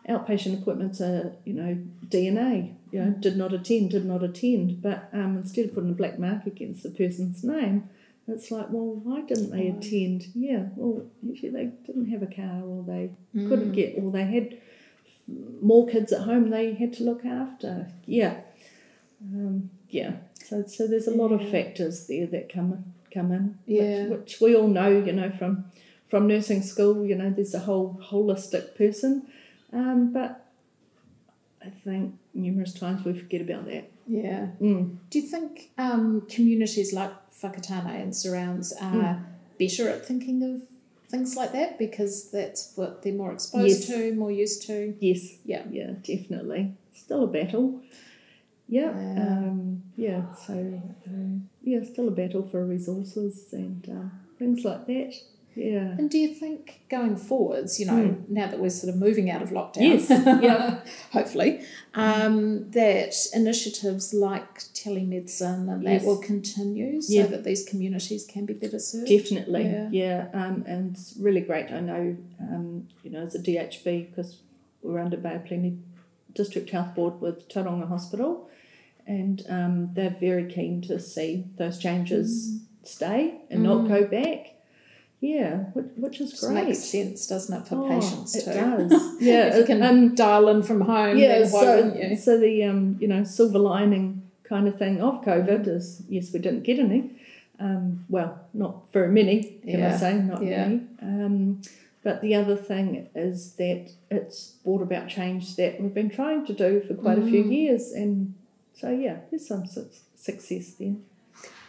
outpatient 0.08 0.62
appointments 0.62 1.00
are, 1.02 1.34
you 1.46 1.54
know, 1.54 1.78
DNA, 2.08 2.76
you 2.92 3.00
know, 3.04 3.12
did 3.12 3.38
not 3.38 3.54
attend, 3.54 3.92
did 3.92 4.06
not 4.06 4.24
attend. 4.24 4.82
But 4.82 5.10
um, 5.14 5.38
instead 5.38 5.66
of 5.66 5.74
putting 5.76 5.92
a 5.92 5.94
black 5.94 6.18
mark 6.20 6.46
against 6.46 6.84
the 6.84 6.90
person's 6.90 7.44
name, 7.44 7.90
it's 8.28 8.52
like, 8.52 8.68
well, 8.70 8.94
why 9.04 9.22
didn't 9.22 9.50
they 9.52 9.68
attend? 9.70 10.28
Yeah, 10.36 10.66
well, 10.76 11.06
actually, 11.30 11.50
they 11.50 11.66
didn't 11.86 12.10
have 12.10 12.22
a 12.24 12.28
car 12.28 12.62
or 12.64 12.84
they 12.84 13.12
Mm. 13.36 13.48
couldn't 13.48 13.72
get, 13.74 13.96
or 13.98 14.12
they 14.12 14.24
had 14.26 14.58
more 15.62 15.88
kids 15.88 16.12
at 16.12 16.22
home 16.22 16.50
they 16.50 16.74
had 16.74 16.94
to 16.94 17.04
look 17.04 17.24
after. 17.26 17.88
Yeah. 18.06 18.42
Um, 19.34 19.70
yeah. 19.90 20.14
So, 20.44 20.64
so 20.66 20.88
there's 20.88 21.08
a 21.08 21.14
lot 21.16 21.32
of 21.32 21.48
factors 21.50 22.08
there 22.08 22.26
that 22.28 22.52
come 22.52 22.86
come 23.14 23.32
in, 23.32 23.58
Yeah. 23.66 24.06
which, 24.08 24.20
which 24.20 24.42
we 24.42 24.56
all 24.56 24.68
know, 24.68 24.90
you 24.90 25.12
know, 25.14 25.30
from 25.32 25.66
from 26.08 26.28
nursing 26.28 26.62
school. 26.64 27.06
You 27.06 27.16
know, 27.16 27.30
there's 27.30 27.54
a 27.54 27.60
whole 27.60 28.00
holistic 28.12 28.76
person, 28.76 29.28
um, 29.74 30.12
but 30.14 30.46
I 31.64 31.70
think 31.70 32.16
numerous 32.40 32.74
times 32.74 33.04
we 33.06 33.14
forget 33.14 33.42
about 33.42 33.66
that. 33.66 33.90
Yeah. 34.08 34.48
Mm. 34.62 34.98
Do 35.10 35.20
you 35.20 35.28
think 35.28 35.72
um, 35.78 36.22
communities 36.30 36.94
like 36.94 37.12
Whakatane 37.42 38.02
and 38.02 38.16
surrounds 38.16 38.74
are 38.82 39.14
Hmm. 39.16 39.24
better 39.60 39.88
at 39.90 40.06
thinking 40.06 40.42
of 40.44 40.62
things 41.10 41.36
like 41.36 41.52
that 41.54 41.78
because 41.80 42.30
that's 42.32 42.74
what 42.76 43.02
they're 43.04 43.14
more 43.14 43.32
exposed 43.32 43.88
Yes. 43.88 43.88
to, 43.88 44.14
more 44.16 44.32
used 44.32 44.66
to? 44.68 44.96
Yes. 45.00 45.38
Yeah. 45.46 45.64
Yeah. 45.72 45.92
Definitely. 46.04 46.74
Still 46.94 47.24
a 47.24 47.28
battle. 47.28 47.82
Yeah. 48.68 48.92
Yeah. 48.96 49.22
Um, 49.38 49.84
yeah. 49.96 50.34
So 50.36 50.54
um, 51.08 51.50
yeah, 51.64 51.84
still 51.84 52.08
a 52.08 52.12
battle 52.12 52.48
for 52.48 52.66
resources 52.66 53.48
and 53.54 53.88
um, 53.90 54.12
things 54.38 54.64
like 54.64 54.86
that. 54.88 55.14
Yeah. 55.56 55.96
And 55.98 56.10
do 56.10 56.18
you 56.18 56.34
think 56.34 56.82
going 56.90 57.18
forwards, 57.18 57.80
you 57.80 57.86
know, 57.86 58.18
now 58.30 58.48
that 58.48 58.60
we're 58.60 58.70
sort 58.70 58.94
of 58.94 59.00
moving 59.00 59.30
out 59.30 59.42
of 59.42 59.50
lockdown. 59.50 59.82
Yes, 59.82 60.10
yeah. 60.10 60.80
hopefully, 61.12 61.62
um, 61.96 62.70
that 62.72 63.14
initiatives 63.34 64.14
like 64.14 64.60
telemedicine 64.60 65.70
and 65.74 65.86
that 65.86 66.04
will 66.04 66.18
continue 66.20 67.02
so 67.02 67.14
Yeah. 67.14 67.26
that 67.28 67.44
these 67.44 67.64
communities 67.66 68.26
can 68.26 68.46
be 68.46 68.54
better 68.54 68.80
served? 68.80 69.08
Definitely, 69.10 69.64
Yeah. 69.64 69.90
yeah, 69.92 70.28
Um, 70.34 70.64
and 70.68 70.96
it's 70.96 71.16
really 71.20 71.42
great. 71.42 71.72
I 71.72 71.80
know, 71.82 72.16
um, 72.40 72.88
you 73.04 73.12
know, 73.12 73.24
as 73.24 73.36
a 73.36 73.40
DHB 73.40 74.08
because 74.10 74.38
we're 74.82 75.00
under 75.00 75.18
Bay 75.18 75.42
Plenty 75.46 75.78
District 76.34 76.70
Health 76.70 76.96
Board 76.96 77.20
with 77.20 77.50
Tauranga 77.50 77.88
Hospital, 77.88 78.48
and 79.06 79.44
um, 79.50 79.90
they're 79.94 80.16
very 80.20 80.46
keen 80.50 80.82
to 80.84 81.00
see 81.00 81.46
those 81.58 81.80
changes 81.80 82.60
stay 82.84 83.42
and 83.50 83.64
not 83.64 83.86
Mm. 83.86 83.88
go 83.90 84.08
back. 84.08 84.56
Yeah, 85.22 85.56
which, 85.74 85.86
which 85.98 86.22
is 86.22 86.32
Just 86.32 86.44
great. 86.44 86.66
makes 86.66 86.80
sense, 86.80 87.28
doesn't 87.28 87.62
it, 87.62 87.68
for 87.68 87.76
Oh, 87.76 87.90
patients 87.90 88.36
it 88.36 88.46
too? 88.46 88.54
does. 88.54 89.16
Yeah, 89.22 89.48
if 89.48 89.58
you 89.58 89.66
can 89.66 89.84
um, 89.84 90.16
dial 90.16 90.48
in 90.48 90.64
from 90.64 90.82
home, 90.82 91.18
yeah, 91.18 91.46
so, 91.46 91.94
you? 91.94 92.16
so 92.16 92.40
the 92.40 92.64
um, 92.64 92.98
you 93.02 93.08
know 93.08 93.24
silver 93.26 93.60
lining 93.60 94.24
kind 94.44 94.68
of 94.68 94.78
thing 94.78 95.02
of 95.02 95.22
COVID 95.26 95.68
is 95.68 96.04
yes, 96.08 96.32
we 96.32 96.40
didn't 96.40 96.64
get 96.64 96.80
any. 96.80 97.12
Um, 97.60 98.06
well, 98.08 98.40
not 98.54 98.90
very 98.94 99.10
many, 99.10 99.60
can 99.68 99.84
I 99.84 99.98
say? 99.98 100.14
Not 100.16 100.42
yeah. 100.42 100.66
many. 100.68 100.82
Um, 101.02 101.62
but 102.02 102.22
the 102.22 102.34
other 102.34 102.56
thing 102.56 103.10
is 103.14 103.52
that 103.56 103.92
it's 104.10 104.52
brought 104.64 104.82
about 104.82 105.10
change 105.10 105.58
that 105.58 105.82
we've 105.82 105.94
been 105.94 106.10
trying 106.10 106.46
to 106.46 106.54
do 106.54 106.80
for 106.80 106.94
quite 106.94 107.18
a 107.20 107.22
few 107.22 107.44
Mm. 107.44 107.52
years, 107.52 107.92
and 107.92 108.36
so 108.74 108.90
yeah, 108.90 109.18
there's 109.30 109.46
some 109.46 109.68
su- 109.68 109.90
success 110.16 110.76
there. 110.80 110.96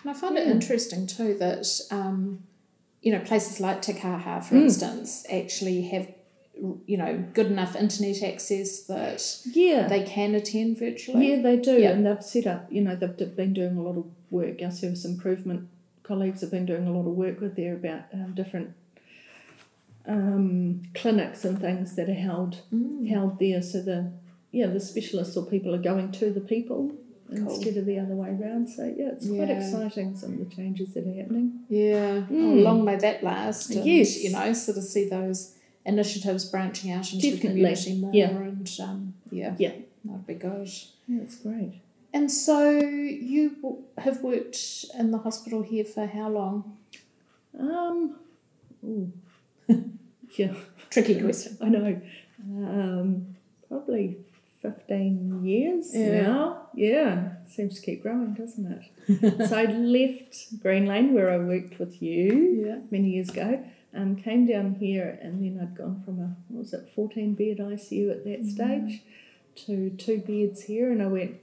And 0.02 0.11
I 0.11 0.12
find 0.14 0.38
it 0.38 0.47
interesting 0.47 1.09
too 1.09 1.35
that 1.38 1.66
um, 1.90 2.45
you 3.02 3.12
know 3.12 3.21
places 3.21 3.61
like 3.61 3.83
Te 3.83 3.92
Kaha, 3.92 4.42
for 4.45 4.54
Mm. 4.57 4.62
instance, 4.64 5.25
actually 5.33 5.83
have 5.83 6.09
you 6.87 6.97
know 6.99 7.25
good 7.33 7.47
enough 7.47 7.75
internet 7.75 8.23
access 8.23 8.83
that 8.83 9.21
Yeah, 9.54 9.88
they 9.88 10.02
can 10.02 10.35
attend 10.35 10.78
virtually. 10.78 11.30
Yeah, 11.30 11.40
they 11.42 11.57
do, 11.57 11.78
Yeah. 11.80 11.90
and 11.92 12.04
they've 12.04 12.23
set 12.23 12.47
up. 12.47 12.71
You 12.71 12.83
know, 12.83 12.95
they've 12.97 13.37
been 13.37 13.54
doing 13.54 13.76
a 13.78 13.83
lot 13.83 13.97
of 13.97 14.04
work. 14.30 14.61
Our 14.62 14.71
service 14.71 15.04
improvement 15.04 15.69
colleagues 16.02 16.40
have 16.42 16.50
been 16.50 16.66
doing 16.66 16.87
a 16.87 16.92
lot 16.92 17.07
of 17.07 17.14
work 17.16 17.40
with 17.40 17.54
there 17.57 17.75
about 17.75 18.02
um, 18.12 18.35
different 18.35 18.71
um, 20.07 20.83
clinics 20.95 21.45
and 21.45 21.59
things 21.61 21.95
that 21.97 22.09
are 22.09 22.14
held 22.14 22.62
Mm. 22.75 23.09
held 23.09 23.38
there. 23.38 23.62
So 23.62 23.80
the 23.83 24.11
yeah, 24.52 24.66
the 24.66 24.80
specialists 24.80 25.37
or 25.37 25.47
people 25.47 25.75
are 25.75 25.78
going 25.78 26.11
to 26.12 26.30
the 26.30 26.40
people 26.40 26.92
instead 27.33 27.77
of 27.77 27.87
the 27.87 27.99
other 27.99 28.15
way 28.15 28.29
around. 28.31 28.69
So 28.69 28.85
yeah, 28.85 29.11
it's 29.13 29.27
quite 29.29 29.49
Yeah. 29.49 29.59
exciting 29.65 30.17
some 30.17 30.33
of 30.35 30.39
the 30.39 30.55
changes 30.55 30.95
that 30.95 31.07
are 31.07 31.13
happening. 31.15 31.61
Yeah, 31.69 32.25
oh, 32.31 32.33
Mm. 32.33 32.63
long 32.63 32.85
may 32.85 32.97
that 32.97 33.23
last. 33.23 33.71
And, 33.75 33.85
Yes. 33.87 34.23
you 34.23 34.31
know, 34.33 34.53
sort 34.53 34.79
of 34.79 34.85
see 34.85 35.09
those 35.09 35.55
initiatives 35.87 36.45
branching 36.45 36.91
out 36.91 37.13
into 37.13 37.31
Definitely, 37.31 37.63
the 37.63 37.69
community 37.75 37.95
more, 38.01 38.11
yeah. 38.15 38.31
and 38.37 38.71
um, 38.83 39.15
yeah, 39.31 39.55
Yeah. 39.59 39.73
that'd 40.05 40.27
be 40.27 40.35
good. 40.35 40.69
Yeah, 41.09 41.21
it's 41.23 41.37
great. 41.37 41.81
And 42.13 42.31
so 42.31 42.71
you 42.71 43.85
have 43.99 44.23
worked 44.23 44.87
in 44.99 45.11
the 45.13 45.19
hospital 45.19 45.63
here 45.63 45.85
for 45.85 46.07
how 46.07 46.29
long? 46.29 46.77
Um, 47.59 48.17
ooh. 48.85 49.13
yeah. 50.37 50.55
Tricky 50.91 51.21
question. 51.21 51.57
I 51.61 51.69
know. 51.69 52.01
Um, 52.43 53.27
probably 53.69 54.17
15 54.62 55.45
years 55.45 55.90
Yeah. 55.95 56.23
now. 56.23 56.69
Yeah. 56.75 57.29
Seems 57.49 57.76
to 57.76 57.83
keep 57.83 58.02
growing, 58.02 58.35
doesn't 58.35 58.67
it? 59.09 59.49
so 59.49 59.57
I 59.57 59.64
left 59.64 60.61
Green 60.61 60.87
Lane 60.87 61.14
where 61.14 61.31
I 61.31 61.38
worked 61.38 61.79
with 61.79 62.02
you 62.02 62.64
Yeah. 62.67 62.79
many 62.90 63.11
years 63.11 63.31
ago. 63.31 63.64
Um, 63.95 64.14
came 64.17 64.47
down 64.47 64.75
here 64.76 65.19
and 65.21 65.43
then 65.43 65.59
I'd 65.61 65.76
gone 65.76 66.02
from 66.05 66.21
a, 66.21 66.37
what 66.49 66.61
was 66.61 66.73
it, 66.75 66.90
14 66.95 67.35
bed 67.35 67.59
ICU 67.59 68.11
at 68.11 68.25
that 68.25 68.45
stage 68.47 69.02
to 69.67 69.90
two 69.90 70.19
beds 70.19 70.62
here 70.62 70.93
and 70.93 71.02
I 71.02 71.07
went, 71.09 71.37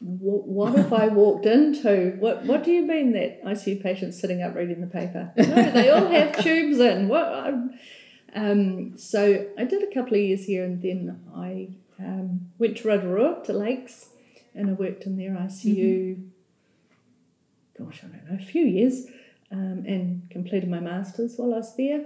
what, 0.00 0.46
what 0.48 0.74
have 0.74 0.92
I 0.92 1.06
walked 1.08 1.46
into? 1.46 2.16
What 2.18 2.44
What 2.44 2.64
do 2.64 2.72
you 2.72 2.84
mean 2.84 3.12
that 3.12 3.42
ICU 3.44 3.82
patient's 3.82 4.18
sitting 4.20 4.42
up 4.42 4.54
reading 4.56 4.80
the 4.80 4.86
paper? 4.88 5.32
No, 5.36 5.44
they 5.44 5.88
all 5.90 6.08
have 6.08 6.36
tubes 6.42 6.78
in. 6.80 7.08
What? 7.08 7.24
I'm- 7.26 7.78
Um, 8.36 8.98
so 8.98 9.46
I 9.56 9.62
did 9.64 9.84
a 9.88 9.94
couple 9.94 10.14
of 10.14 10.20
years 10.20 10.44
here, 10.46 10.64
and 10.64 10.82
then 10.82 11.20
I 11.36 11.68
um, 11.98 12.50
went 12.58 12.76
to 12.78 12.88
Rotorua 12.88 13.42
to 13.46 13.52
Lakes, 13.52 14.08
and 14.54 14.70
I 14.70 14.72
worked 14.72 15.04
in 15.04 15.16
their 15.16 15.30
ICU. 15.30 16.28
Gosh, 17.78 18.02
I 18.04 18.06
don't 18.08 18.30
know, 18.30 18.36
a 18.40 18.44
few 18.46 18.64
years, 18.64 19.06
um, 19.50 19.84
and 19.86 20.28
completed 20.30 20.68
my 20.70 20.80
masters 20.80 21.34
while 21.36 21.54
I 21.54 21.58
was 21.58 21.76
there. 21.76 22.04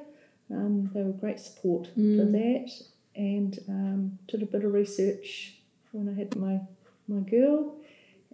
Um, 0.51 0.91
they 0.95 1.03
were 1.03 1.13
great 1.13 1.41
support 1.41 1.89
for 1.89 2.01
Mm. 2.01 2.33
that, 2.33 2.71
and 3.15 3.59
um, 3.69 4.19
did 4.29 4.43
a 4.43 4.47
bit 4.47 4.65
of 4.65 4.73
research 4.73 5.55
when 5.93 6.09
I 6.09 6.15
had 6.15 6.37
my 6.37 6.61
my 7.07 7.21
girl, 7.21 7.75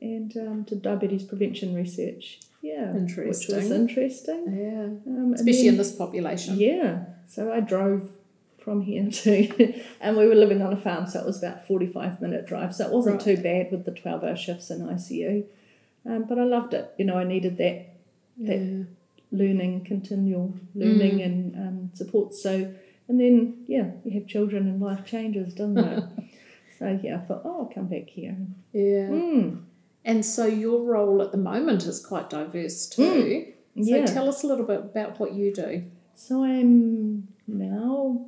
and 0.01 0.37
um, 0.37 0.63
did 0.63 0.83
diabetes 0.83 1.25
prevention 1.25 1.75
research. 1.75 2.41
Yeah, 2.63 2.97
interesting. 2.97 3.29
which 3.29 3.63
was 3.63 3.71
Interesting. 3.71 3.89
interesting. 3.89 4.57
Yeah. 5.07 5.13
Um, 5.13 5.35
Especially 5.35 5.63
then- 5.63 5.75
in 5.75 5.77
this 5.79 5.95
population. 5.95 6.57
yeah. 6.57 7.05
So 7.27 7.53
I 7.53 7.61
drove 7.61 8.11
from 8.65 8.81
here 8.83 9.09
to, 9.11 9.83
and 10.01 10.17
we 10.17 10.27
were 10.27 10.35
living 10.35 10.63
on 10.63 10.73
a 10.73 10.77
farm, 10.77 11.07
so 11.07 11.21
it 11.21 11.27
was 11.27 11.39
about 11.43 11.67
forty 11.67 11.87
five 11.87 12.21
minute 12.21 12.47
drive. 12.47 12.75
So 12.75 12.87
it 12.87 12.93
wasn't 12.93 13.17
Right. 13.25 13.37
too 13.37 13.43
bad 13.43 13.71
with 13.71 13.85
the 13.85 13.93
twelve 13.93 14.25
hour 14.25 14.37
shifts 14.37 14.71
in 14.71 14.81
ICU, 14.81 15.45
um, 16.07 16.25
but 16.29 16.39
I 16.39 16.45
loved 16.45 16.73
it. 16.75 16.93
You 16.99 17.05
know, 17.05 17.17
I 17.17 17.25
needed 17.25 17.57
that 17.59 17.87
that 18.39 18.59
Yeah. 18.59 18.85
learning, 19.31 19.85
continual 19.85 20.55
learning 20.75 21.19
Mm. 21.19 21.25
and 21.25 21.57
um, 21.57 21.91
support. 21.95 22.35
So, 22.35 22.73
and 23.09 23.21
then 23.21 23.65
yeah, 23.67 23.91
you 24.05 24.13
have 24.19 24.27
children 24.27 24.67
and 24.69 24.81
life 24.81 25.05
changes, 25.05 25.53
doesn't 25.55 25.79
it? 25.79 26.05
so 26.79 26.99
yeah, 27.03 27.17
I 27.17 27.19
thought, 27.21 27.43
oh, 27.45 27.61
I'll 27.61 27.73
come 27.75 27.87
back 27.89 28.09
here. 28.09 28.37
Yeah. 28.73 29.09
Mm, 29.11 29.59
And 30.05 30.25
so 30.25 30.47
your 30.47 30.83
role 30.85 31.23
at 31.23 31.33
the 31.33 31.39
moment 31.39 31.85
is 31.85 32.05
quite 32.05 32.29
diverse 32.31 32.87
too. 32.89 33.47
So 33.77 33.97
yeah. 33.97 34.05
tell 34.07 34.29
us 34.29 34.43
a 34.45 34.47
little 34.47 34.65
bit 34.67 34.81
about 34.81 35.19
what 35.21 35.33
you 35.35 35.53
do. 35.53 35.85
So 36.15 36.45
I'm 36.45 37.27
now 37.49 38.27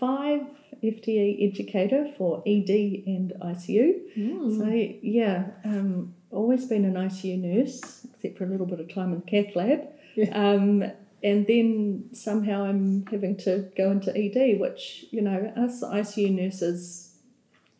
0.5 0.00 0.48
FTE 0.82 1.50
educator 1.50 2.06
for 2.16 2.42
ED 2.46 2.70
and 3.06 3.32
ICU. 3.42 3.94
Mm. 4.16 4.58
So 4.58 4.96
yeah, 5.02 5.46
um, 5.64 6.14
always 6.30 6.66
been 6.66 6.84
an 6.84 6.94
ICU 6.94 7.40
nurse, 7.40 8.06
except 8.12 8.38
for 8.38 8.44
a 8.44 8.48
little 8.48 8.66
bit 8.66 8.80
of 8.80 8.92
time 8.92 9.12
in 9.12 9.20
the 9.20 9.26
cath 9.26 9.56
lab. 9.56 9.80
Yeah. 10.14 10.30
Um, 10.32 10.84
and 11.22 11.46
then 11.46 12.10
somehow 12.12 12.64
I'm 12.64 13.06
having 13.10 13.36
to 13.38 13.70
go 13.76 13.90
into 13.90 14.10
ED, 14.16 14.60
which 14.60 15.06
you 15.10 15.22
know 15.22 15.52
us 15.56 15.82
ICU 15.82 16.30
nurses 16.34 17.18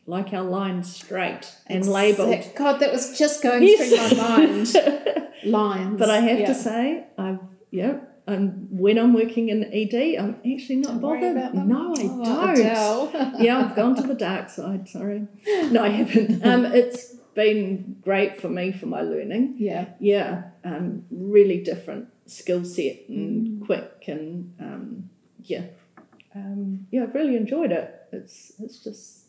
like 0.06 0.32
our 0.32 0.42
lines 0.44 0.94
straight 0.94 1.52
and 1.66 1.86
labelled. 1.86 2.32
Exact- 2.32 2.56
God, 2.56 2.80
that 2.80 2.92
was 2.92 3.18
just 3.18 3.42
going 3.42 3.62
Yes. 3.64 3.88
through 4.08 4.18
my 4.18 4.28
mind. 4.38 5.22
Lines. 5.44 5.98
But 5.98 6.10
I 6.10 6.20
have 6.20 6.40
yeah. 6.40 6.46
to 6.46 6.54
say, 6.54 7.04
I've 7.18 7.40
yeah. 7.70 7.98
Um, 8.28 8.66
when 8.70 8.98
I'm 8.98 9.12
working 9.14 9.50
in 9.50 9.64
ED, 9.72 10.16
I'm 10.18 10.34
actually 10.52 10.76
not 10.76 11.00
Don't 11.00 11.00
bothered. 11.00 11.54
No, 11.54 11.94
I 11.94 12.02
Oh, 12.10 13.10
don't. 13.12 13.40
Yeah, 13.40 13.60
I've 13.60 13.76
gone 13.76 13.94
to 13.96 14.02
the 14.02 14.14
dark 14.14 14.50
side. 14.50 14.88
Sorry, 14.88 15.26
no, 15.70 15.82
I 15.84 15.88
haven't. 15.90 16.44
Um, 16.44 16.64
it's 16.66 17.14
been 17.34 17.96
great 18.02 18.40
for 18.40 18.48
me 18.48 18.72
for 18.72 18.86
my 18.86 19.02
learning. 19.02 19.54
yeah. 19.58 19.86
Yeah, 20.00 20.42
um, 20.64 21.04
really 21.10 21.62
different 21.62 22.08
skill 22.26 22.64
set 22.64 23.08
and 23.08 23.60
Mm. 23.60 23.66
quick 23.66 24.04
and 24.08 24.52
um, 24.58 25.10
yeah, 25.44 25.66
um, 26.34 26.86
yeah, 26.90 27.04
I've 27.04 27.14
really 27.14 27.36
enjoyed 27.36 27.70
it. 27.70 27.94
It's 28.10 28.52
it's 28.58 28.82
just 28.82 29.26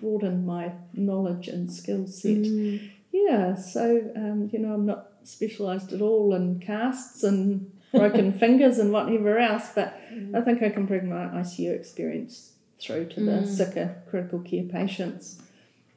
broadened 0.00 0.46
my 0.46 0.72
knowledge 0.94 1.48
and 1.48 1.72
skill 1.72 2.06
set. 2.06 2.36
Mm. 2.42 2.90
Yeah, 3.10 3.54
so 3.56 4.10
um, 4.16 4.48
you 4.52 4.58
know, 4.60 4.74
I'm 4.74 4.86
not 4.86 5.11
specialised 5.24 5.92
at 5.92 6.00
all 6.00 6.34
in 6.34 6.58
casts 6.60 7.22
and 7.22 7.70
broken 7.92 8.32
fingers 8.38 8.78
and 8.78 8.92
whatever 8.92 9.38
else, 9.38 9.70
but 9.74 9.98
I 10.34 10.40
think 10.40 10.62
I 10.62 10.70
can 10.70 10.86
bring 10.86 11.08
my 11.08 11.26
ICU 11.26 11.72
experience 11.74 12.52
through 12.80 13.06
to 13.10 13.20
the 13.20 13.30
Mm. 13.32 13.46
sicker 13.46 14.02
critical 14.08 14.40
care 14.40 14.64
patients. 14.64 15.40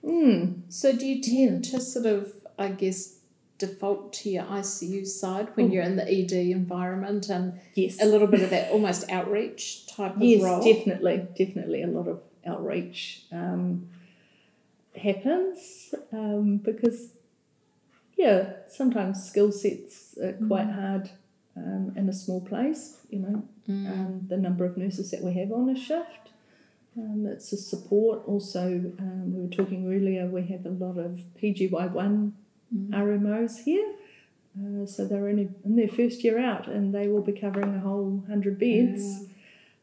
Mm. 0.03 0.61
So 0.69 0.91
do 0.95 1.05
you 1.05 1.21
tend 1.21 1.63
to 1.65 1.79
sort 1.81 2.05
of, 2.05 2.31
I 2.59 2.67
guess, 2.69 3.19
default 3.57 4.11
to 4.13 4.29
your 4.29 4.43
ICU 4.43 5.05
side 5.07 5.47
when 5.55 5.67
Oh. 5.69 5.73
you're 5.73 5.83
in 5.83 5.95
the 5.95 6.03
ED 6.07 6.51
environment 6.51 7.29
and 7.29 7.53
Yes, 7.73 8.01
a 8.01 8.05
little 8.05 8.27
bit 8.27 8.41
of 8.41 8.49
that 8.51 8.71
almost 8.71 9.09
outreach 9.09 9.87
type 9.87 10.17
of 10.17 10.21
yes, 10.21 10.43
role? 10.43 10.61
definitely, 10.61 11.25
definitely 11.37 11.81
a 11.81 11.87
lot 11.87 12.07
of 12.07 12.19
outreach 12.45 13.23
um, 13.31 13.87
happens 14.95 15.93
um, 16.11 16.57
because 16.57 17.09
yeah, 18.17 18.53
sometimes 18.69 19.23
skill 19.25 19.51
sets 19.51 20.17
are 20.21 20.33
quite 20.47 20.69
hard 20.69 21.09
um, 21.57 21.93
in 21.95 22.07
a 22.09 22.13
small 22.13 22.41
place. 22.41 22.97
You 23.09 23.19
know, 23.19 23.43
Mm. 23.67 23.91
um, 23.91 24.21
the 24.27 24.37
number 24.37 24.63
of 24.63 24.77
nurses 24.77 25.09
that 25.09 25.23
we 25.23 25.33
have 25.33 25.51
on 25.51 25.67
a 25.69 25.75
shift. 25.75 26.29
Um, 26.95 27.25
it's 27.25 27.51
a 27.51 27.57
support. 27.57 28.21
Also, 28.27 28.61
um, 28.99 29.33
we 29.33 29.41
were 29.41 29.49
talking 29.49 29.91
earlier, 29.91 30.27
we 30.27 30.43
have 30.43 30.65
a 30.67 30.69
lot 30.69 30.97
of 30.99 31.21
PGY1 31.41 32.31
Mm. 32.75 32.89
RMOs 32.93 33.63
here. 33.63 33.87
Uh, 34.57 34.85
so 34.85 35.05
they're 35.05 35.27
only 35.27 35.49
in 35.63 35.75
their 35.75 35.87
first 35.87 36.23
year 36.23 36.37
out 36.39 36.67
and 36.67 36.93
they 36.93 37.07
will 37.07 37.21
be 37.21 37.31
covering 37.33 37.73
a 37.75 37.79
whole 37.79 38.23
100 38.27 38.57
beds. 38.59 39.25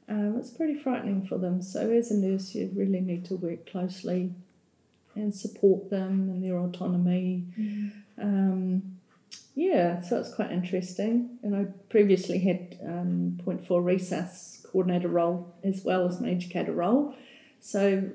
Um, 0.09 0.37
it's 0.39 0.51
pretty 0.51 0.75
frightening 0.75 1.23
for 1.27 1.39
them. 1.39 1.61
So, 1.63 1.91
as 1.91 2.11
a 2.11 2.17
nurse, 2.17 2.55
you 2.55 2.71
really 2.75 3.01
need 3.01 3.25
to 3.27 3.35
work 3.37 3.67
closely 3.67 4.33
and 5.15 5.35
support 5.35 5.91
them 5.91 6.29
and 6.31 6.43
their 6.45 6.57
autonomy. 6.59 7.45
Um, 8.19 8.99
yeah, 9.55 10.01
so 10.01 10.19
it's 10.19 10.33
quite 10.35 10.51
interesting. 10.51 11.39
And 11.43 11.55
I 11.55 11.65
previously 11.91 12.39
had 12.39 12.79
um, 12.87 13.39
point 13.45 13.67
four 13.67 13.83
resus 13.83 14.65
coordinator 14.67 15.09
role 15.09 15.55
as 15.63 15.83
well 15.85 16.07
as 16.09 16.21
my 16.21 16.31
educator 16.31 16.73
role. 16.73 17.15
So 17.61 18.11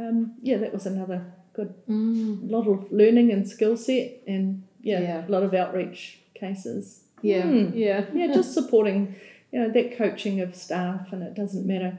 um, 0.00 0.34
yeah, 0.42 0.56
that 0.58 0.72
was 0.72 0.86
another 0.86 1.32
good 1.52 1.74
Mm. 1.88 2.50
lot 2.50 2.66
of 2.66 2.90
learning 2.90 3.30
and 3.30 3.48
skill 3.48 3.76
set, 3.76 4.10
and 4.26 4.64
yeah, 4.82 5.00
Yeah. 5.00 5.26
a 5.28 5.30
lot 5.30 5.44
of 5.44 5.54
outreach 5.54 6.18
cases. 6.34 7.04
Yeah, 7.22 7.44
Mm. 7.44 7.72
yeah. 7.76 8.06
Yeah, 8.14 8.32
just 8.34 8.52
supporting, 8.54 9.14
you 9.52 9.60
know, 9.60 9.70
that 9.70 9.96
coaching 9.96 10.40
of 10.40 10.56
staff, 10.56 11.12
and 11.12 11.22
it 11.22 11.34
doesn't 11.34 11.64
matter, 11.66 11.98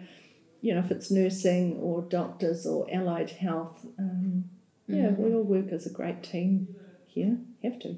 you 0.62 0.74
know, 0.74 0.80
if 0.82 0.92
it's 0.92 1.10
nursing 1.10 1.78
or 1.80 2.02
doctors 2.02 2.66
or 2.66 2.86
allied 2.92 3.30
health. 3.30 3.86
Um, 3.98 4.46
yeah, 4.88 5.12
Mm. 5.12 5.18
we 5.20 5.34
all 5.34 5.44
work 5.44 5.72
as 5.72 5.86
a 5.86 5.90
great 5.90 6.22
team 6.22 6.68
here. 7.16 7.38
Have 7.64 7.80
to. 7.80 7.98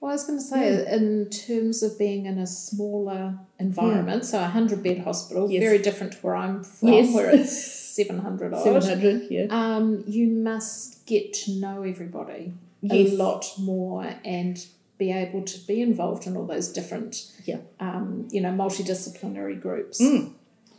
Well, 0.00 0.10
I 0.10 0.14
was 0.14 0.24
going 0.24 0.38
to 0.38 0.44
say, 0.44 0.84
in 0.92 1.28
terms 1.30 1.82
of 1.82 1.96
being 1.98 2.26
in 2.26 2.36
a 2.38 2.46
smaller 2.46 3.38
environment, 3.60 4.24
so 4.24 4.38
a 4.38 4.42
100 4.42 4.82
bed 4.82 4.98
hospital, 5.00 5.48
Yes. 5.50 5.62
very 5.62 5.78
different 5.78 6.14
to 6.14 6.18
where 6.18 6.34
I'm 6.34 6.64
from, 6.64 6.88
Yes. 6.88 7.14
where 7.14 7.30
it's 7.30 7.56
700 7.96 8.52
odd. 8.54 8.64
Seven 8.64 8.82
hundred. 8.82 9.30
Yeah. 9.30 9.46
Um, 9.50 10.02
you 10.08 10.26
must 10.26 11.06
get 11.06 11.32
to 11.44 11.52
know 11.52 11.82
everybody 11.82 12.52
Yes. 12.80 13.12
a 13.12 13.16
lot 13.16 13.44
more 13.58 14.14
and 14.24 14.66
be 14.98 15.12
able 15.12 15.42
to 15.42 15.58
be 15.66 15.80
involved 15.82 16.26
in 16.26 16.36
all 16.36 16.46
those 16.46 16.68
different, 16.72 17.30
Yeah. 17.44 17.58
um, 17.78 18.26
you 18.32 18.40
know, 18.40 18.50
multidisciplinary 18.50 19.60
groups. 19.60 20.00
Mm. 20.00 20.32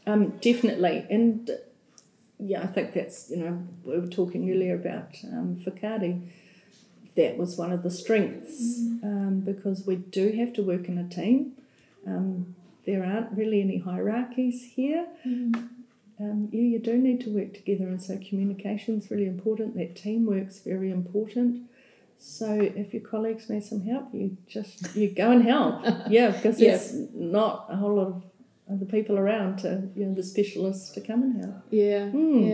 Um, 0.06 0.34
definitely, 0.42 1.06
and 1.10 1.50
yeah, 2.40 2.62
I 2.64 2.68
think 2.68 2.94
that's 2.94 3.30
you 3.30 3.38
know 3.38 3.58
we 3.86 3.98
were 4.00 4.08
talking 4.08 4.50
earlier 4.52 4.76
about 4.76 5.16
um, 5.32 5.62
Whakaari. 5.66 6.20
That 7.16 7.38
was 7.38 7.58
one 7.58 7.72
of 7.72 7.84
the 7.84 7.92
strengths 7.92 8.80
um, 9.04 9.42
because 9.46 9.86
we 9.86 9.96
do 9.98 10.32
have 10.32 10.52
to 10.54 10.64
work 10.64 10.88
in 10.88 10.98
a 10.98 11.08
team. 11.08 11.54
Um, 12.08 12.56
there 12.86 13.04
aren't 13.06 13.32
really 13.38 13.62
any 13.62 13.78
hierarchies 13.78 14.64
here. 14.76 15.06
Um, 16.20 16.50
yeah, 16.52 16.62
you 16.62 16.80
do 16.80 16.98
need 16.98 17.22
to 17.22 17.30
work 17.30 17.54
together, 17.54 17.86
and 17.88 18.02
so 18.02 18.18
communication's 18.18 19.10
really 19.12 19.26
important. 19.28 19.76
That 19.76 19.96
teamwork's 19.96 20.60
very 20.60 20.92
important. 20.92 21.70
So 22.20 22.52
if 22.62 22.94
your 22.94 23.04
colleagues 23.04 23.50
need 23.50 23.64
some 23.64 23.82
help, 23.82 24.14
you 24.14 24.38
just 24.48 24.96
you 24.96 25.10
go 25.10 25.32
and 25.32 25.44
help. 25.44 25.84
Yeah, 26.10 26.32
because 26.32 26.60
Yeah. 26.60 26.70
there's 26.78 26.94
not 27.14 27.68
a 27.70 27.76
whole 27.76 27.96
lot 27.96 28.08
of 28.08 28.24
other 28.72 28.86
people 28.86 29.18
around 29.20 29.58
to 29.60 29.90
you 29.96 30.06
know 30.06 30.14
the 30.14 30.24
specialists 30.24 30.90
to 30.92 31.02
come 31.02 31.22
and 31.24 31.44
help. 31.44 31.56
Yeah, 31.70 32.10
Mm. 32.10 32.48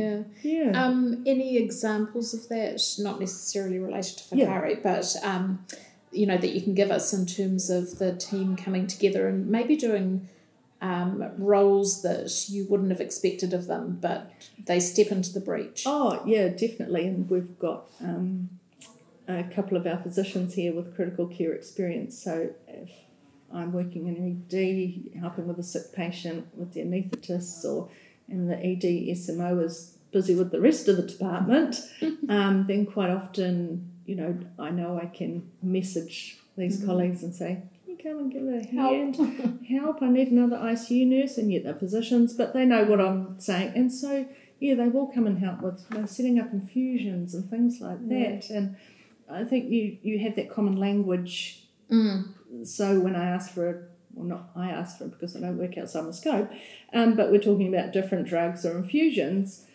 yeah. 0.44 0.64
Yeah. 0.72 0.84
Um, 0.86 1.24
any 1.26 1.58
examples 1.58 2.34
of 2.34 2.50
that, 2.50 2.82
not 3.00 3.20
necessarily 3.20 3.80
related 3.80 4.18
to 4.18 4.36
Yeah. 4.36 4.74
But 4.82 5.16
um, 5.24 5.66
you 6.12 6.26
know 6.26 6.38
that 6.38 6.50
you 6.50 6.62
can 6.62 6.74
give 6.74 6.90
us 6.92 7.14
in 7.14 7.26
terms 7.26 7.70
of 7.70 8.00
the 8.00 8.16
team 8.16 8.56
coming 8.56 8.88
together 8.88 9.28
and 9.28 9.48
maybe 9.48 9.76
doing 9.76 10.28
um, 10.82 11.24
roles 11.38 12.02
that 12.04 12.50
you 12.50 12.66
wouldn't 12.70 12.90
have 12.90 13.02
expected 13.02 13.54
of 13.54 13.68
them, 13.68 13.98
but 14.02 14.32
they 14.66 14.80
step 14.80 15.12
into 15.12 15.34
the 15.34 15.42
breach. 15.42 15.84
Oh, 15.86 16.22
yeah, 16.26 16.48
definitely. 16.48 17.06
And 17.06 17.30
we've 17.30 17.60
got 17.60 17.88
um, 18.02 18.50
a 19.28 19.44
couple 19.44 19.76
of 19.78 19.86
our 19.86 19.98
physicians 19.98 20.54
here 20.54 20.74
with 20.74 20.96
critical 20.96 21.28
care 21.28 21.52
experience. 21.52 22.18
So 22.18 22.52
if 22.68 22.90
I'm 23.54 23.72
working 23.72 24.08
in 24.08 24.44
ED, 24.52 25.20
helping 25.20 25.48
with 25.48 25.60
a 25.60 25.64
sick 25.64 25.94
patient 25.94 26.48
with 26.56 26.74
the 26.74 26.82
anaesthetists, 26.82 27.66
or 27.66 27.90
and 28.28 28.50
the 28.50 28.58
ED 28.58 29.16
SMO 29.16 29.64
is 29.64 29.98
busy 30.12 30.36
with 30.36 30.52
the 30.52 30.62
rest 30.62 30.88
of 30.88 30.98
the 30.98 31.04
department, 31.04 31.82
um, 32.30 32.66
then 32.68 32.86
quite 32.86 33.10
often, 33.10 33.92
you 34.06 34.16
know, 34.16 34.38
I 34.58 34.72
know 34.72 35.00
I 35.02 35.06
can 35.08 35.50
message 35.62 36.38
these 36.58 36.84
colleagues 36.84 37.24
and 37.24 37.34
say, 37.34 37.62
can 37.86 37.98
you 37.98 37.98
come 37.98 38.20
and 38.20 38.32
give 38.32 38.48
a 38.48 38.76
hand? 38.76 39.60
help, 39.70 40.02
I 40.02 40.10
need 40.10 40.30
another 40.32 40.58
ICU 40.58 41.08
nurse, 41.08 41.38
and 41.38 41.52
yet 41.52 41.64
they're 41.64 41.76
physicians, 41.76 42.34
but 42.34 42.54
they 42.54 42.66
know 42.66 42.84
what 42.84 43.00
I'm 43.00 43.40
saying. 43.40 43.74
And 43.76 43.92
so, 43.92 44.28
yeah, 44.60 44.76
they 44.76 44.88
will 44.88 45.08
come 45.08 45.28
and 45.28 45.40
help 45.40 45.62
with 45.62 45.86
you 45.92 46.00
know, 46.00 46.06
setting 46.06 46.40
up 46.40 46.52
infusions 46.52 47.34
and 47.34 47.50
things 47.50 47.80
like 47.80 48.08
that. 48.10 48.50
And 48.50 48.76
I 49.30 49.44
think 49.44 49.70
you, 49.70 49.98
you 50.02 50.20
have 50.20 50.36
that 50.36 50.50
common 50.50 50.78
language. 50.78 51.64
Mm. 51.92 52.34
So 52.64 53.00
when 53.00 53.16
I 53.16 53.26
ask 53.30 53.52
for 53.52 53.70
a 53.70 53.76
well, 54.14 54.26
not 54.26 54.50
I 54.56 54.70
asked 54.72 54.98
for 54.98 55.06
it 55.06 55.12
because 55.12 55.36
I 55.36 55.40
don't 55.40 55.58
work 55.58 55.78
outside 55.78 56.04
my 56.06 56.12
scope, 56.12 56.50
um, 56.94 57.16
but 57.16 57.32
we're 57.32 57.40
talking 57.40 57.74
about 57.74 57.94
different 57.94 58.28
drugs 58.28 58.66
or 58.66 58.76
infusions, 58.78 59.66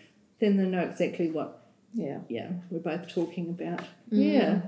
then 0.40 0.56
they 0.56 0.64
know 0.66 0.80
exactly 0.82 1.30
what 1.30 1.62
Yeah. 1.94 2.18
yeah 2.28 2.48
we're 2.70 2.80
both 2.80 3.08
talking 3.08 3.48
about. 3.50 3.80
Mm. 4.10 4.32
Yeah. 4.34 4.60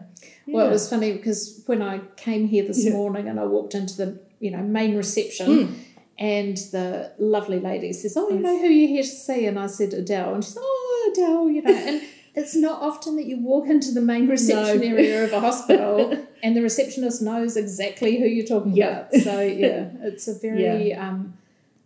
Well, 0.46 0.68
it 0.68 0.70
was 0.70 0.88
funny 0.88 1.12
because 1.12 1.62
when 1.66 1.82
I 1.82 1.98
came 2.16 2.46
here 2.48 2.64
this 2.64 2.84
Yeah. 2.84 2.92
morning 2.92 3.28
and 3.28 3.40
I 3.40 3.44
walked 3.44 3.74
into 3.74 3.96
the 3.96 4.20
you 4.38 4.50
know 4.52 4.62
main 4.62 4.96
reception 4.96 5.46
Mm. 5.48 5.74
and 6.18 6.56
the 6.72 7.12
lovely 7.18 7.58
lady 7.58 7.92
says, 7.92 8.16
"Oh, 8.16 8.28
you 8.30 8.38
know 8.38 8.56
who 8.58 8.68
you're 8.68 8.88
here 8.88 9.02
to 9.02 9.08
see?" 9.08 9.46
And 9.46 9.58
I 9.58 9.66
said 9.66 9.92
Adele, 9.94 10.34
and 10.34 10.44
she 10.44 10.50
said, 10.50 10.62
"Oh, 10.64 11.10
Adele, 11.12 11.50
you 11.50 11.62
know." 11.62 11.74
And 11.74 12.00
it's 12.36 12.54
not 12.54 12.82
often 12.82 13.16
that 13.16 13.24
you 13.26 13.38
walk 13.40 13.66
into 13.66 13.90
the 13.92 14.00
main 14.02 14.28
reception 14.28 14.80
No. 14.80 14.86
area 14.96 15.24
of 15.24 15.32
a 15.32 15.40
hospital 15.40 16.26
and 16.42 16.54
the 16.54 16.60
receptionist 16.62 17.22
knows 17.22 17.56
exactly 17.56 18.18
who 18.18 18.26
you're 18.26 18.46
talking 18.46 18.74
Yeah. 18.76 18.86
about. 19.08 19.14
So 19.14 19.40
yeah, 19.40 19.88
it's 20.02 20.28
a 20.28 20.34
very 20.38 20.92
um, 20.94 21.34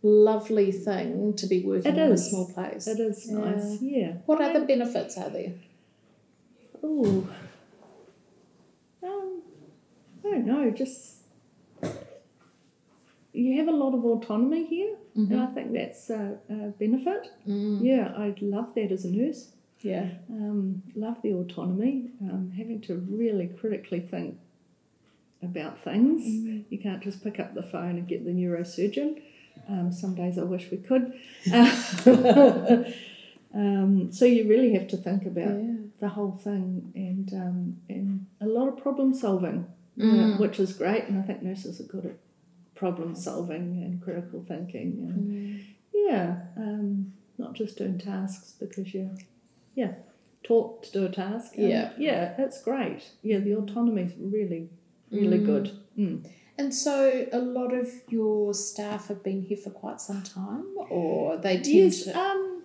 lovely 0.03 0.73
thing 0.73 1.35
to 1.35 1.47
be 1.47 1.63
working 1.63 1.95
It 1.95 1.99
in 1.99 2.13
is. 2.13 2.27
a 2.27 2.31
small 2.31 2.53
place. 2.53 2.87
It 2.89 2.99
is 3.01 3.27
Yeah. 3.31 3.39
nice. 3.39 3.81
Yeah. 3.81 4.13
What 4.27 4.41
other 4.41 4.65
benefits 4.67 5.17
are 5.17 5.31
there? 5.31 5.53
Oh. 6.83 7.29
Um, 9.03 9.43
I 10.25 10.31
don't 10.31 10.47
know. 10.47 10.71
Just 10.71 11.17
you 13.33 13.57
have 13.59 13.69
a 13.69 13.73
lot 13.83 13.95
of 13.95 14.05
autonomy 14.05 14.65
here, 14.67 14.97
and 15.15 15.41
I 15.41 15.47
think 15.47 15.73
that's 15.73 16.11
a, 16.11 16.39
a 16.51 16.55
benefit. 16.79 17.29
Mm. 17.47 17.79
Yeah, 17.83 18.13
I 18.17 18.35
love 18.41 18.75
that 18.75 18.91
as 18.91 19.05
a 19.05 19.11
nurse. 19.11 19.53
Yeah. 19.83 20.11
Um, 20.31 20.83
love 20.95 21.23
the 21.23 21.33
autonomy, 21.33 22.11
um, 22.23 22.53
having 22.57 22.81
to 22.83 22.97
really 22.97 23.47
critically 23.49 24.01
think 24.01 24.39
about 25.43 25.83
things. 25.83 26.23
You 26.71 26.79
can't 26.79 27.03
just 27.03 27.23
pick 27.25 27.41
up 27.41 27.55
the 27.55 27.63
phone 27.63 27.97
and 27.97 28.07
get 28.07 28.25
the 28.25 28.31
neurosurgeon. 28.33 29.23
Um, 29.69 29.91
some 29.93 30.15
days 30.15 30.39
I 30.39 30.43
wish 30.43 30.71
we 30.71 30.79
could. 30.79 31.15
Um, 33.53 34.13
so 34.13 34.27
you 34.27 34.49
really 34.49 34.75
have 34.75 34.87
to 34.89 34.97
think 34.97 35.27
about 35.27 35.59
Yeah. 35.61 35.75
the 35.99 36.09
whole 36.09 36.33
thing 36.33 36.93
and 36.95 37.33
um, 37.35 37.77
and 37.89 38.27
a 38.41 38.47
lot 38.47 38.69
of 38.69 38.77
problem 38.77 39.13
solving, 39.13 39.67
uh, 39.99 40.05
Mm. 40.05 40.39
which 40.39 40.61
is 40.61 40.73
great. 40.73 41.09
And 41.09 41.19
I 41.19 41.23
think 41.23 41.43
nurses 41.43 41.81
are 41.81 41.85
good 41.85 42.07
at 42.07 42.17
problem 42.77 43.17
solving 43.17 43.83
and 43.83 44.01
critical 44.01 44.45
thinking. 44.47 45.05
And 45.09 45.29
Mm. 45.29 45.61
yeah, 45.93 46.43
um, 46.57 47.13
not 47.39 47.55
just 47.55 47.77
doing 47.77 47.99
tasks 47.99 48.53
because 48.53 48.95
you're 48.95 49.11
yeah 49.81 49.93
taught 50.49 50.83
to 50.85 50.91
do 50.97 51.01
a 51.05 51.13
task. 51.23 51.49
Yeah. 51.57 51.93
yeah, 51.99 52.35
it's 52.45 52.59
great. 52.69 53.03
Yeah, 53.23 53.41
the 53.47 53.55
autonomy 53.61 54.03
is 54.09 54.13
really 54.37 54.63
really 55.21 55.41
Mm. 55.41 55.47
good. 55.53 55.67
Mm. 55.99 56.17
And 56.61 56.71
so 56.75 56.95
a 57.41 57.43
lot 57.59 57.71
of 57.81 57.87
your 58.17 58.55
staff 58.55 59.03
have 59.09 59.23
been 59.29 59.41
here 59.49 59.61
for 59.65 59.71
quite 59.83 60.01
some 60.09 60.23
time, 60.23 60.67
or 60.97 61.37
they 61.45 61.55
tend 61.57 61.67
Yes, 61.67 62.05
to. 62.05 62.19
um, 62.25 62.63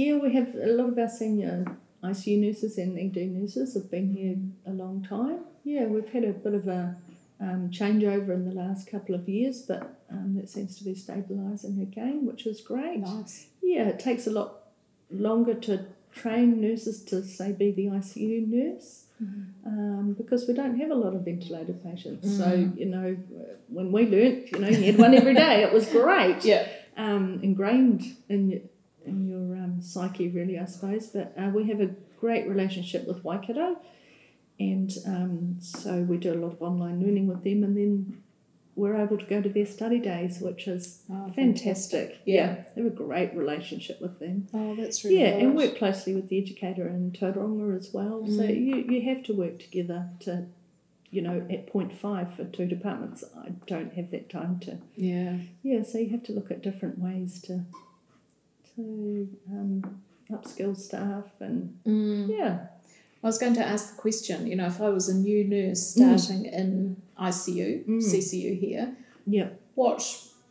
yeah, 0.00 0.16
we 0.18 0.32
have 0.38 0.54
a 0.54 0.72
lot 0.78 0.88
of 0.92 0.98
our 0.98 1.08
senior 1.08 1.56
ICU 2.02 2.36
nurses 2.40 2.78
and 2.78 2.98
ED 2.98 3.18
nurses 3.38 3.74
have 3.74 3.90
been 3.90 4.08
here 4.18 4.36
a 4.66 4.74
long 4.82 5.02
time. 5.16 5.40
Yeah, 5.64 5.84
we've 5.86 6.08
had 6.16 6.24
a 6.24 6.32
bit 6.32 6.54
of 6.54 6.68
a 6.68 6.96
um, 7.40 7.70
changeover 7.70 8.30
in 8.38 8.44
the 8.48 8.54
last 8.54 8.86
couple 8.90 9.14
of 9.14 9.28
years, 9.28 9.62
but 9.62 9.82
um, 10.10 10.34
that 10.36 10.48
seems 10.48 10.76
to 10.78 10.84
be 10.84 10.94
stabilising 10.94 11.80
again, 11.82 12.26
which 12.26 12.46
is 12.46 12.60
great. 12.60 13.00
Nice. 13.00 13.46
Yeah, 13.62 13.88
it 13.88 13.98
takes 13.98 14.26
a 14.26 14.30
lot 14.30 14.63
longer 15.10 15.54
to 15.54 15.86
train 16.12 16.60
nurses 16.60 17.02
to 17.04 17.24
say 17.24 17.52
be 17.52 17.70
the 17.72 17.86
ICU 17.86 18.46
nurse. 18.46 19.00
Um, 19.66 20.14
because 20.18 20.46
we 20.46 20.52
don't 20.52 20.78
have 20.78 20.90
a 20.90 20.94
lot 20.94 21.14
of 21.14 21.24
ventilated 21.24 21.82
patients. 21.82 22.36
So, 22.36 22.70
you 22.76 22.84
know, 22.84 23.16
when 23.68 23.90
we 23.90 24.06
learnt, 24.06 24.52
you 24.52 24.58
know, 24.58 24.68
you 24.68 24.82
had 24.84 24.98
one 24.98 25.14
every 25.14 25.32
day, 25.34 25.62
it 25.62 25.72
was 25.72 25.86
great 25.88 26.44
Yeah. 26.44 26.68
um, 26.98 27.40
ingrained 27.42 28.02
in 28.28 28.50
your, 28.50 28.60
in 29.06 29.26
your 29.26 29.56
um, 29.56 29.80
psyche, 29.80 30.28
really, 30.28 30.58
I 30.58 30.66
suppose. 30.66 31.06
But 31.06 31.32
uh, 31.38 31.48
we 31.54 31.68
have 31.68 31.80
a 31.80 31.90
great 32.20 32.46
relationship 32.48 33.06
with 33.06 33.24
Waikato, 33.24 33.78
and 34.60 34.92
um, 35.06 35.56
so 35.60 36.02
we 36.02 36.18
do 36.18 36.32
a 36.34 36.38
lot 36.44 36.52
of 36.52 36.60
online 36.62 37.00
learning 37.00 37.26
with 37.26 37.44
them, 37.44 37.64
and 37.64 37.74
then 37.76 38.22
we're 38.76 38.96
able 38.96 39.16
to 39.18 39.24
go 39.26 39.40
to 39.40 39.48
their 39.48 39.66
study 39.66 39.98
days, 40.00 40.40
which 40.40 40.66
is 40.66 41.02
Oh, 41.10 41.30
fantastic. 41.34 42.18
Yeah. 42.24 42.64
we 42.74 42.82
have 42.82 42.92
a 42.92 42.94
great 42.94 43.34
relationship 43.34 44.00
with 44.00 44.18
them. 44.18 44.48
Oh, 44.52 44.74
that's 44.74 45.04
really 45.04 45.20
Yeah, 45.20 45.28
and 45.28 45.54
work 45.54 45.76
closely 45.76 46.14
with 46.14 46.28
the 46.28 46.38
educator 46.42 46.88
in 46.88 47.12
Tauranga 47.12 47.76
as 47.76 47.92
well. 47.92 48.26
So 48.26 48.42
Mm. 48.42 48.66
you, 48.66 48.76
you 48.96 49.02
have 49.02 49.22
to 49.24 49.32
work 49.32 49.60
together 49.60 50.08
to, 50.20 50.46
you 51.10 51.22
know, 51.22 51.46
at 51.48 51.68
point 51.68 51.92
five 51.92 52.34
for 52.34 52.44
two 52.44 52.66
departments. 52.66 53.22
I 53.36 53.50
don't 53.66 53.92
have 53.94 54.10
that 54.10 54.28
time 54.28 54.58
to 54.60 54.78
Yeah. 54.96 55.38
yeah, 55.62 55.82
so 55.84 55.98
you 55.98 56.08
have 56.10 56.24
to 56.24 56.32
look 56.32 56.50
at 56.50 56.60
different 56.62 56.98
ways 56.98 57.40
to 57.42 57.64
to 58.74 59.28
um, 59.50 60.00
upskill 60.30 60.76
staff 60.76 61.26
and 61.40 61.78
Mm. 61.86 62.28
yeah, 62.28 62.66
I 63.22 63.26
was 63.26 63.38
going 63.38 63.54
to 63.54 63.64
ask 63.64 63.94
the 63.94 64.00
question, 64.02 64.46
you 64.46 64.56
know, 64.56 64.66
if 64.66 64.80
I 64.80 64.88
was 64.88 65.08
a 65.08 65.14
new 65.14 65.44
nurse 65.44 65.94
Mm. 65.94 66.18
starting 66.18 66.46
in 66.46 66.96
ICU, 67.20 67.84
Mm. 67.86 68.02
CCU 68.02 68.58
here, 68.58 68.96
yeah. 69.26 69.48
what 69.74 70.02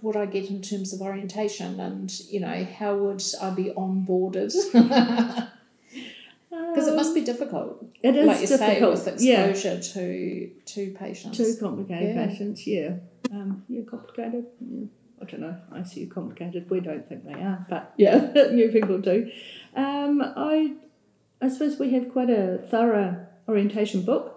would 0.02 0.16
I 0.18 0.26
get 0.26 0.50
in 0.50 0.62
terms 0.62 0.92
of 0.94 1.02
orientation 1.02 1.80
and, 1.80 2.12
you 2.30 2.40
know, 2.42 2.66
how 2.78 2.96
would 2.98 3.24
I 3.42 3.50
be 3.52 3.66
onboarded? 3.76 4.52
Because 6.50 6.88
it 6.88 6.96
must 6.96 7.14
be 7.16 7.22
difficult, 7.22 7.84
It 8.04 8.16
is 8.16 8.26
like 8.28 8.42
you 8.42 8.48
say, 8.48 8.58
difficult. 8.80 9.06
with 9.06 9.22
yeah, 9.22 9.46
exposure 9.46 9.80
to 9.94 10.50
to 10.66 10.92
patients. 10.92 11.38
two 11.38 11.56
complicated 11.60 12.16
Yeah. 12.16 12.28
patients. 12.28 12.68
Yeah, 12.68 12.92
um, 13.32 13.64
yeah, 13.70 13.82
complicated. 13.90 14.46
Yeah. 14.60 14.86
I 15.22 15.26
don't 15.26 15.40
know. 15.42 15.56
I 15.72 15.84
see 15.84 16.02
you 16.02 16.08
complicated. 16.08 16.70
We 16.70 16.80
don't 16.80 17.08
think 17.08 17.26
they 17.26 17.34
are, 17.34 17.66
but 17.70 17.94
Yeah. 17.98 18.32
new 18.52 18.70
people 18.70 18.98
do. 19.00 19.30
Um, 19.76 20.22
I, 20.22 20.74
I 21.42 21.48
suppose 21.50 21.80
we 21.80 21.92
have 21.92 22.12
quite 22.12 22.30
a 22.30 22.58
thorough 22.70 23.26
orientation 23.48 24.02
book, 24.04 24.33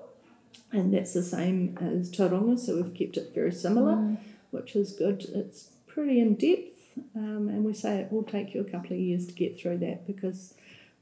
and 0.72 0.92
that's 0.92 1.12
the 1.14 1.22
same 1.22 1.76
as 1.81 2.11
Tauranga, 2.11 2.59
so 2.59 2.76
we've 2.76 2.94
kept 2.94 3.16
it 3.16 3.33
very 3.35 3.52
similar. 3.52 3.94
Mm. 3.94 4.18
which 4.52 4.74
is 4.76 4.92
good. 4.92 5.24
It's 5.35 5.70
pretty 5.87 6.20
in 6.20 6.35
depth, 6.35 6.98
um, 7.14 7.48
and 7.48 7.64
we 7.64 7.72
say 7.74 7.98
it 8.00 8.12
will 8.12 8.22
take 8.22 8.55
you 8.55 8.61
a 8.61 8.64
couple 8.64 8.92
of 8.92 8.98
years 8.98 9.26
to 9.26 9.33
get 9.35 9.59
through 9.61 9.79
that 9.79 10.07
because 10.07 10.55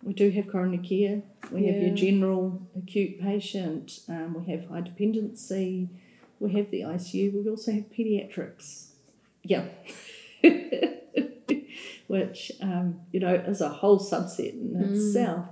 we 0.02 0.12
do 0.12 0.30
have 0.30 0.48
coronary 0.48 0.78
care, 0.78 1.22
we 1.52 1.66
have 1.66 1.76
your 1.80 1.94
general 1.94 2.60
acute 2.76 3.20
patient, 3.20 4.00
um, 4.08 4.34
we 4.34 4.52
have 4.52 4.66
high 4.68 4.80
dependency, 4.80 5.88
we 6.40 6.52
have 6.52 6.70
the 6.70 6.80
ICU, 6.82 7.32
we 7.44 7.48
also 7.50 7.72
have 7.72 7.84
pediatrics. 7.92 8.88
Yeah. 9.42 9.66
Which, 12.06 12.52
um, 12.60 13.00
you 13.12 13.20
know, 13.20 13.34
is 13.34 13.60
a 13.60 13.68
whole 13.68 13.98
subset 13.98 14.52
in 14.52 14.74
Mm. 14.74 14.90
itself. 14.92 15.46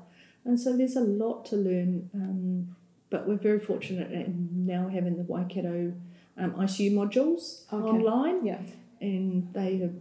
And 0.44 0.61
so 0.61 0.77
there's 0.77 0.96
a 0.96 1.01
lot 1.01 1.44
to 1.46 1.57
learn, 1.57 2.11
um, 2.14 2.77
but 3.12 3.29
we're 3.29 3.37
very 3.37 3.61
fortunate 3.61 4.11
in 4.11 4.48
now 4.66 4.88
having 4.88 5.16
the 5.18 5.22
Waikato 5.22 5.92
um, 6.38 6.53
ICU 6.55 6.92
modules 6.92 7.70
Okay. 7.72 7.87
online, 7.87 8.44
Yeah. 8.44 8.59
and 9.01 9.53
they 9.53 9.77
have 9.79 9.94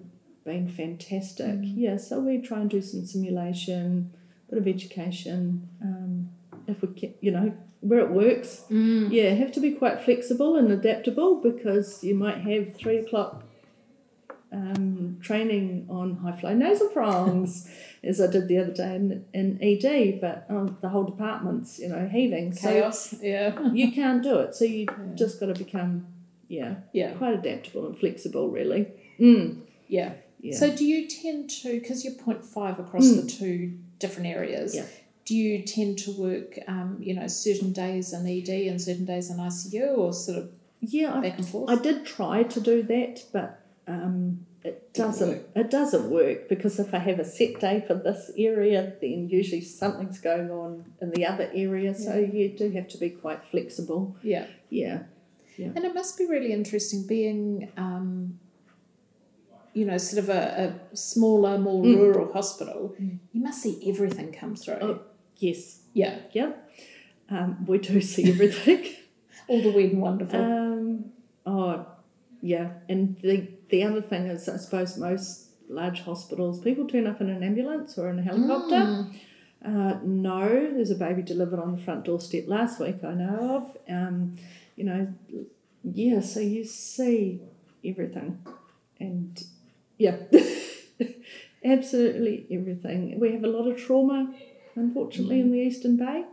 been 0.46 0.68
fantastic. 0.68 1.46
Mm. 1.60 1.74
Yeah, 1.76 1.98
so 1.98 2.22
we 2.22 2.40
try 2.42 2.62
and 2.62 2.70
do 2.70 2.82
some 2.82 3.06
simulation, 3.06 4.12
bit 4.50 4.58
of 4.58 4.68
education. 4.68 5.68
Um, 5.84 6.30
if 6.68 6.82
we 6.82 6.88
can, 7.00 7.14
you 7.20 7.32
know, 7.32 7.54
where 7.82 8.00
it 8.00 8.12
works. 8.12 8.64
Mm. 8.72 9.12
Yeah, 9.12 9.30
have 9.44 9.52
to 9.54 9.60
be 9.60 9.72
quite 9.72 10.00
flexible 10.02 10.56
and 10.56 10.72
adaptable 10.72 11.36
because 11.42 12.04
you 12.04 12.16
might 12.16 12.38
have 12.50 12.76
three 12.76 12.98
o'clock 12.98 13.44
um, 14.54 14.91
training 15.22 15.86
on 15.90 16.18
high 16.18 16.32
flow 16.40 16.54
nasal 16.54 16.90
prongs, 16.90 17.70
as 18.04 18.20
I 18.20 18.28
did 18.28 18.48
the 18.48 18.58
other 18.58 18.74
day 18.74 18.96
in, 18.96 19.26
in 19.34 19.60
ED, 19.62 20.20
but 20.22 20.46
oh, 20.50 20.76
the 20.82 20.90
whole 20.90 21.04
department's, 21.04 21.80
you 21.80 21.90
know, 21.90 22.08
heaving. 22.08 22.52
Chaos. 22.54 23.14
yeah. 23.22 23.54
So 23.56 23.72
you 23.74 23.92
can't 23.92 24.22
do 24.24 24.40
it. 24.40 24.56
So 24.56 24.66
you 24.66 24.86
Yeah. 24.90 25.16
just 25.16 25.40
got 25.40 25.48
to 25.48 25.64
become, 25.64 26.08
yeah, 26.48 26.76
Yeah. 26.94 27.14
quite 27.14 27.34
adaptable 27.34 27.86
and 27.88 27.98
flexible, 27.98 28.50
really. 28.50 28.88
Mm. 29.20 29.62
Yeah. 29.88 30.14
Yeah. 30.40 30.58
So 30.58 30.76
do 30.76 30.84
you 30.86 31.08
tend 31.08 31.50
to, 31.62 31.80
because 31.80 32.04
you're 32.04 32.14
0.5 32.16 32.80
across 32.80 33.06
Mm. 33.06 33.22
the 33.22 33.28
two 33.28 33.78
different 34.00 34.28
areas, 34.28 34.76
Yeah. 34.76 34.86
do 35.26 35.36
you 35.36 35.62
tend 35.62 36.00
to 36.00 36.12
work, 36.12 36.58
um, 36.68 36.98
you 37.00 37.14
know, 37.14 37.28
certain 37.28 37.72
days 37.74 38.12
in 38.14 38.26
ED 38.26 38.68
and 38.68 38.82
certain 38.82 39.06
days 39.06 39.30
in 39.30 39.38
ICU 39.38 39.96
or 39.98 40.12
sort 40.14 40.38
of 40.40 40.50
yeah, 40.84 41.14
I 41.16 41.22
back 41.22 41.38
and 41.38 41.48
forth? 41.48 41.70
I 41.70 41.76
did 41.76 42.06
try 42.08 42.42
to 42.42 42.60
do 42.60 42.82
that, 42.82 43.24
but 43.32 43.60
um, 43.88 44.48
it 44.64 44.94
doesn't. 44.94 45.42
It 45.56 45.72
doesn't 45.72 46.10
work 46.12 46.48
because 46.50 46.80
if 46.80 46.94
I 46.94 47.00
have 47.00 47.20
a 47.20 47.26
set 47.26 47.60
day 47.60 47.84
for 47.88 47.96
this 47.96 48.32
area, 48.38 48.94
then 49.02 49.28
usually 49.30 49.62
something's 49.62 50.20
going 50.20 50.52
on 50.52 50.86
in 51.02 51.10
the 51.12 51.26
other 51.26 51.50
area. 51.54 51.94
So 51.96 52.14
Yeah. 52.16 52.28
you 52.34 52.50
do 52.50 52.70
have 52.72 52.88
to 52.90 52.98
be 52.98 53.10
quite 53.10 53.44
flexible. 53.44 54.16
yeah. 54.22 54.46
Yeah, 54.70 55.72
And 55.76 55.84
it 55.86 55.94
must 55.94 56.18
be 56.18 56.26
really 56.26 56.54
interesting 56.54 57.06
being, 57.06 57.72
um, 57.78 58.40
you 59.74 59.86
know, 59.86 59.98
sort 59.98 60.24
of 60.24 60.30
a, 60.30 60.74
a 60.92 60.96
smaller, 60.96 61.58
more 61.58 61.84
Mm. 61.84 61.96
rural 61.98 62.32
hospital. 62.34 62.96
Mm. 63.00 63.20
You 63.34 63.42
must 63.42 63.62
see 63.62 63.82
everything 63.88 64.32
come 64.32 64.56
through. 64.56 64.78
Oh. 64.82 65.00
yes, 65.38 65.82
Yeah. 65.94 66.20
yeah. 66.34 66.54
Um, 67.30 67.66
we 67.68 67.78
do 67.80 68.00
see 68.02 68.30
everything. 68.34 68.86
All 69.48 69.62
the 69.62 69.72
weird 69.72 69.92
and 69.94 70.02
wonderful. 70.02 70.40
um, 70.42 71.06
oh, 71.46 71.86
yeah, 72.42 72.70
and 72.90 73.18
the 73.22 73.48
the 73.72 73.84
other 73.84 74.02
thing 74.02 74.28
is, 74.28 74.48
I 74.48 74.58
suppose 74.58 74.98
most 74.98 75.48
large 75.70 76.02
hospitals, 76.02 76.60
people 76.60 76.88
turn 76.88 77.08
up 77.08 77.22
in 77.22 77.30
an 77.30 77.42
ambulance 77.42 77.98
or 77.98 78.10
in 78.10 78.20
a 78.20 78.22
helicopter. 78.22 78.76
Mm. 78.76 79.16
Uh, 79.64 80.00
no, 80.04 80.48
there's 80.74 80.92
a 80.92 80.96
baby 80.96 81.22
delivered 81.22 81.60
on 81.60 81.76
the 81.76 81.82
front 81.82 82.04
doorstep 82.04 82.46
last 82.48 82.80
week. 82.80 83.04
I 83.04 83.14
know 83.14 83.58
of. 83.58 83.78
Um, 83.90 84.36
you 84.76 84.84
know, 84.84 85.14
yeah. 85.84 86.20
So 86.20 86.40
you 86.40 86.64
see 86.64 87.42
everything, 87.86 88.44
and 89.00 89.42
yeah, 89.98 90.18
absolutely 91.66 92.48
everything. 92.52 93.20
We 93.20 93.34
have 93.34 93.44
a 93.44 93.48
lot 93.48 93.68
of 93.68 93.78
trauma, 93.78 94.34
unfortunately, 94.76 95.40
in 95.40 95.52
the 95.52 95.60
Eastern 95.60 95.98
Bay. 95.98 96.26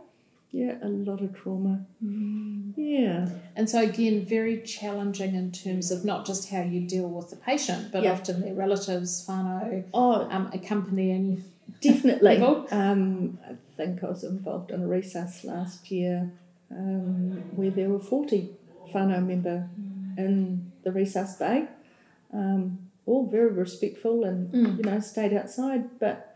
Yeah, 0.51 0.77
a 0.81 0.87
lot 0.87 1.21
of 1.21 1.35
trauma. 1.35 1.85
Yeah. 2.75 3.29
And 3.55 3.69
so, 3.69 3.81
again, 3.83 4.25
very 4.25 4.61
challenging 4.61 5.35
in 5.35 5.51
terms 5.51 5.91
of 5.91 6.03
not 6.03 6.25
just 6.25 6.49
how 6.49 6.61
you 6.63 6.81
deal 6.87 7.07
with 7.07 7.29
the 7.29 7.35
patient, 7.35 7.91
but 7.91 8.03
Yeah. 8.03 8.13
often 8.13 8.41
their 8.41 8.55
relatives, 8.55 9.25
whānau, 9.27 9.83
Oh, 9.93 10.27
um, 10.31 10.49
accompanying. 10.53 11.43
Definitely. 11.81 12.37
Um, 12.71 13.37
I 13.47 13.53
think 13.77 14.03
I 14.03 14.07
was 14.09 14.23
involved 14.23 14.71
in 14.71 14.81
a 14.83 14.87
resus 14.87 15.43
last 15.43 15.91
year 15.91 16.31
um, 16.71 17.43
where 17.55 17.69
there 17.71 17.89
were 17.89 17.99
40 17.99 18.49
whānau 18.91 19.25
member 19.25 19.67
in 20.17 20.71
the 20.83 20.89
resus 20.89 21.37
bay. 21.37 21.67
Um, 22.33 22.79
all 23.05 23.25
very 23.27 23.51
respectful 23.51 24.23
and, 24.23 24.51
Mm. 24.53 24.77
you 24.77 24.83
know, 24.83 24.99
stayed 24.99 25.33
outside, 25.33 25.99
but 25.99 26.28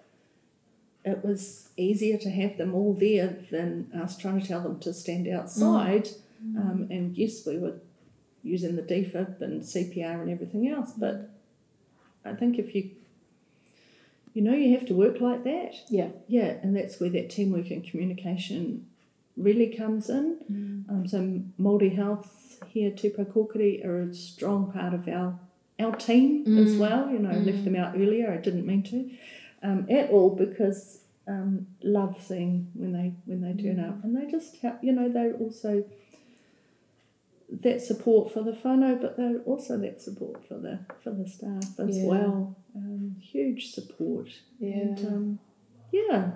it 1.05 1.23
was 1.23 1.69
easier 1.77 2.17
to 2.17 2.29
have 2.29 2.57
them 2.57 2.73
all 2.73 2.93
there 2.93 3.35
than 3.51 3.91
us 3.93 4.17
trying 4.17 4.39
to 4.41 4.47
tell 4.47 4.61
them 4.61 4.79
to 4.79 4.93
stand 4.93 5.27
outside. 5.27 6.09
Um, 6.57 6.87
and 6.91 7.15
yes, 7.17 7.45
we 7.45 7.57
were 7.57 7.75
using 8.43 8.75
the 8.75 8.81
defib 8.81 9.39
and 9.41 9.61
CPR 9.61 10.21
and 10.21 10.29
everything 10.29 10.67
else, 10.67 10.91
but 10.97 11.29
I 12.25 12.33
think 12.33 12.59
if 12.59 12.75
you 12.75 12.91
you 14.33 14.41
know 14.41 14.53
you 14.53 14.75
have 14.77 14.85
to 14.87 14.93
work 14.93 15.21
like 15.21 15.43
that. 15.43 15.73
Yeah. 15.89 16.09
Yeah, 16.27 16.55
and 16.63 16.75
that's 16.75 16.99
where 16.99 17.09
that 17.11 17.29
teamwork 17.29 17.69
and 17.71 17.83
communication 17.83 18.87
really 19.37 19.67
comes 19.67 20.09
in. 20.09 20.85
Um, 20.89 21.07
so 21.07 21.41
Māori 21.61 21.95
Health 21.95 22.57
here, 22.67 22.91
Tupa 22.91 23.25
Kokiri, 23.25 23.83
are 23.85 24.01
a 24.01 24.13
strong 24.13 24.71
part 24.71 24.93
of 24.93 25.07
our 25.07 25.39
our 25.79 25.95
team 25.95 26.57
as 26.57 26.73
Mm. 26.75 26.79
well. 26.79 27.09
You 27.11 27.19
know, 27.19 27.29
I 27.31 27.37
left 27.37 27.63
them 27.65 27.75
out 27.75 27.95
earlier. 27.95 28.31
I 28.31 28.37
didn't 28.37 28.65
mean 28.65 28.83
to 28.83 29.09
um, 29.63 29.87
at 29.89 30.09
all 30.11 30.29
because 30.35 30.99
um, 31.27 31.67
love 31.81 32.17
seeing 32.21 32.69
when 32.73 32.91
they 32.93 33.13
when 33.25 33.41
they 33.41 33.53
turn 33.63 33.79
up, 33.79 34.03
and 34.03 34.15
they 34.15 34.29
just 34.29 34.57
help. 34.57 34.75
You 34.83 34.91
know, 34.91 35.09
they're 35.09 35.33
also 35.35 35.83
that 37.49 37.81
support 37.81 38.31
for 38.33 38.41
the 38.41 38.51
whānau, 38.51 38.99
but 39.01 39.15
they're 39.17 39.39
also 39.45 39.77
that 39.77 40.01
support 40.01 40.45
for 40.47 40.55
the 40.55 40.79
for 41.03 41.11
the 41.11 41.27
staff 41.27 41.79
as 41.79 41.97
Yeah. 41.97 42.05
well. 42.05 42.55
Um, 42.75 43.15
huge 43.21 43.71
support. 43.71 44.29
Yeah. 44.59 44.77
And, 44.79 45.07
um, 45.07 45.39
yeah. 45.91 46.31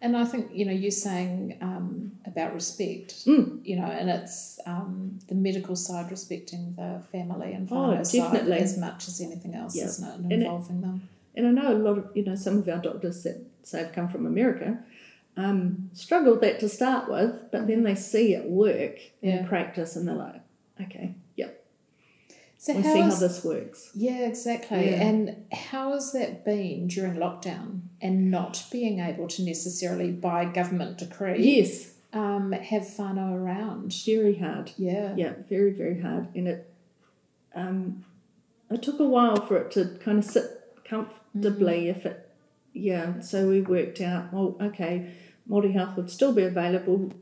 And 0.00 0.16
I 0.16 0.24
think, 0.24 0.50
you 0.54 0.64
know, 0.66 0.72
you're 0.72 0.90
saying 0.90 1.56
um, 1.60 2.12
about 2.26 2.54
respect, 2.54 3.24
Mm. 3.26 3.64
you 3.64 3.76
know, 3.76 3.84
and 3.86 4.08
it's 4.10 4.58
um, 4.66 5.18
the 5.28 5.34
medical 5.34 5.74
side 5.76 6.10
respecting 6.10 6.74
the 6.76 7.02
family 7.12 7.52
and 7.52 7.68
Oh, 7.70 7.74
whānau 7.74 8.06
side 8.06 8.48
as 8.48 8.78
much 8.78 9.08
as 9.08 9.20
anything 9.20 9.54
else, 9.54 9.76
Yeah. 9.76 9.84
isn't 9.86 10.06
it? 10.08 10.14
And 10.16 10.24
And 10.24 10.32
it- 10.32 10.44
involving 10.46 10.80
them. 10.80 11.08
And 11.36 11.46
I 11.46 11.50
know 11.50 11.72
a 11.72 11.74
lot 11.76 11.98
of, 11.98 12.10
you 12.14 12.24
know, 12.24 12.34
some 12.34 12.58
of 12.58 12.68
our 12.68 12.78
doctors 12.78 13.22
that 13.24 13.44
say 13.62 13.78
have 13.82 13.92
come 13.92 14.08
from 14.08 14.26
America 14.26 14.78
um, 15.36 15.90
struggled 15.92 16.40
that 16.40 16.60
to 16.60 16.68
start 16.68 17.10
with, 17.10 17.50
but 17.52 17.66
then 17.66 17.82
they 17.82 17.94
see 17.94 18.32
it 18.34 18.48
work 18.48 18.98
Yeah. 19.20 19.40
in 19.40 19.46
practice 19.46 19.94
and 19.96 20.08
they're 20.08 20.14
like, 20.14 20.40
okay, 20.80 21.14
yep, 21.36 21.62
So 22.56 22.74
we 22.74 22.82
how 22.82 22.92
see 22.94 23.00
how 23.00 23.14
this 23.14 23.44
works. 23.44 23.90
Yeah, 23.94 24.26
exactly. 24.26 24.86
Yeah. 24.90 25.02
And 25.06 25.44
how 25.52 25.92
has 25.92 26.12
that 26.12 26.44
been 26.44 26.88
during 26.88 27.14
lockdown 27.16 27.80
and 28.00 28.30
not 28.30 28.64
being 28.72 28.98
able 29.00 29.28
to 29.28 29.42
necessarily, 29.42 30.10
by 30.10 30.46
government 30.46 30.96
decree, 30.98 31.42
Yes, 31.56 31.92
um, 32.14 32.52
have 32.52 32.82
whānau 32.84 33.34
around? 33.34 33.94
very 34.06 34.36
hard. 34.36 34.72
Yeah. 34.78 35.14
Yeah, 35.16 35.34
very, 35.50 35.72
very 35.72 36.00
hard. 36.00 36.28
And 36.34 36.48
it, 36.48 36.72
um, 37.54 38.04
it 38.70 38.82
took 38.82 39.00
a 39.00 39.06
while 39.06 39.44
for 39.46 39.58
it 39.58 39.70
to 39.72 39.98
kind 40.02 40.18
of 40.18 40.24
sit 40.24 40.44
comfortably 40.88 41.88
if 41.88 42.06
it, 42.06 42.30
yeah. 42.72 43.20
So 43.20 43.48
we 43.48 43.60
worked 43.60 44.00
out, 44.00 44.32
well, 44.32 44.56
okay, 44.60 45.12
Māori 45.48 45.72
Health 45.72 45.96
would 45.96 46.10
still 46.10 46.32
be 46.32 46.42
available 46.42 47.12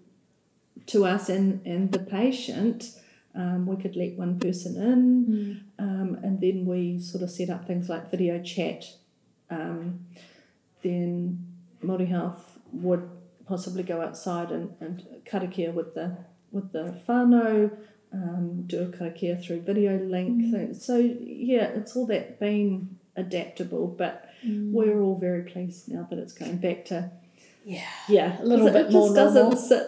to 0.87 1.05
us 1.05 1.29
and, 1.29 1.64
and 1.66 1.92
the 1.92 1.98
patient. 1.98 2.90
Um, 3.35 3.66
we 3.66 3.77
could 3.77 3.96
let 3.96 4.16
one 4.16 4.38
person 4.38 4.77
in, 4.77 5.64
um, 5.79 6.18
and 6.22 6.40
then 6.40 6.66
we 6.66 7.00
sort 7.00 7.24
of 7.24 7.31
set 7.31 7.50
up 7.50 7.66
things 7.66 7.88
like 7.88 8.11
video 8.11 8.40
chat. 8.40 8.85
Um, 9.50 10.07
then 10.83 11.44
Māori 11.83 12.09
Health 12.09 12.59
would 12.72 13.09
possibly 13.46 13.83
go 13.83 14.00
outside 14.00 14.50
and, 14.50 14.74
and 14.81 15.05
karakia 15.24 15.72
with 15.72 15.94
the 15.94 16.16
with 16.53 16.72
the 16.72 17.00
whānau, 17.09 17.77
um, 18.12 18.62
do 18.66 18.83
a 18.83 18.87
karakia 18.87 19.44
through 19.44 19.62
video 19.62 19.98
link. 19.98 20.53
So, 20.53 20.72
so 20.72 20.96
yeah, 20.98 21.64
it's 21.64 21.96
all 21.96 22.07
that 22.07 22.38
being 22.38 22.98
adaptable, 23.16 23.87
but 23.87 24.31
we're 24.46 25.00
all 25.00 25.16
very 25.16 25.42
pleased 25.42 25.88
now 25.88 26.07
that 26.11 26.18
it's 26.18 26.33
going 26.33 26.57
back 26.59 26.85
to 26.87 27.11
Yeah. 27.64 27.81
yeah, 28.09 28.42
A 28.42 28.44
little 28.44 28.66
'cause 28.66 28.74
it 28.77 28.83
bit 28.85 28.92
more 28.92 29.09
just 29.09 29.14
doesn't 29.14 29.57
sit 29.57 29.87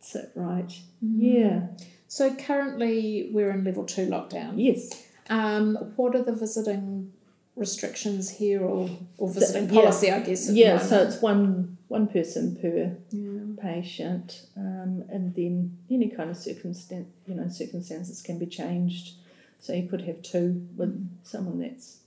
sit 0.00 0.30
right. 0.34 0.72
Yeah. 1.02 1.66
So 2.08 2.34
currently 2.34 3.30
we're 3.32 3.50
in 3.50 3.64
level 3.64 3.84
two 3.84 4.06
lockdown. 4.06 4.54
Yes. 4.56 4.90
Um, 5.28 5.76
what 5.96 6.14
are 6.16 6.22
the 6.22 6.32
visiting 6.32 7.12
restrictions 7.56 8.30
here 8.30 8.62
or, 8.62 8.88
or 9.18 9.28
visiting 9.28 9.68
yeah. 9.68 9.80
policy, 9.80 10.10
I 10.10 10.20
guess? 10.20 10.50
Yeah. 10.50 10.78
So 10.78 11.02
it's 11.02 11.20
one 11.20 11.76
one 11.88 12.06
person 12.06 12.54
per 12.56 12.96
Yeah. 13.10 13.40
patient, 13.60 14.46
um, 14.56 15.04
and 15.08 15.34
then 15.34 15.76
any 15.90 16.08
kind 16.08 16.30
of 16.30 16.36
circumstance, 16.36 17.08
you 17.26 17.34
know, 17.34 17.48
circumstances 17.48 18.22
can 18.22 18.38
be 18.38 18.46
changed. 18.46 19.16
So 19.58 19.72
you 19.74 19.88
could 19.88 20.02
have 20.02 20.22
two 20.22 20.66
with 20.76 20.94
someone 21.24 21.58
that's 21.58 21.98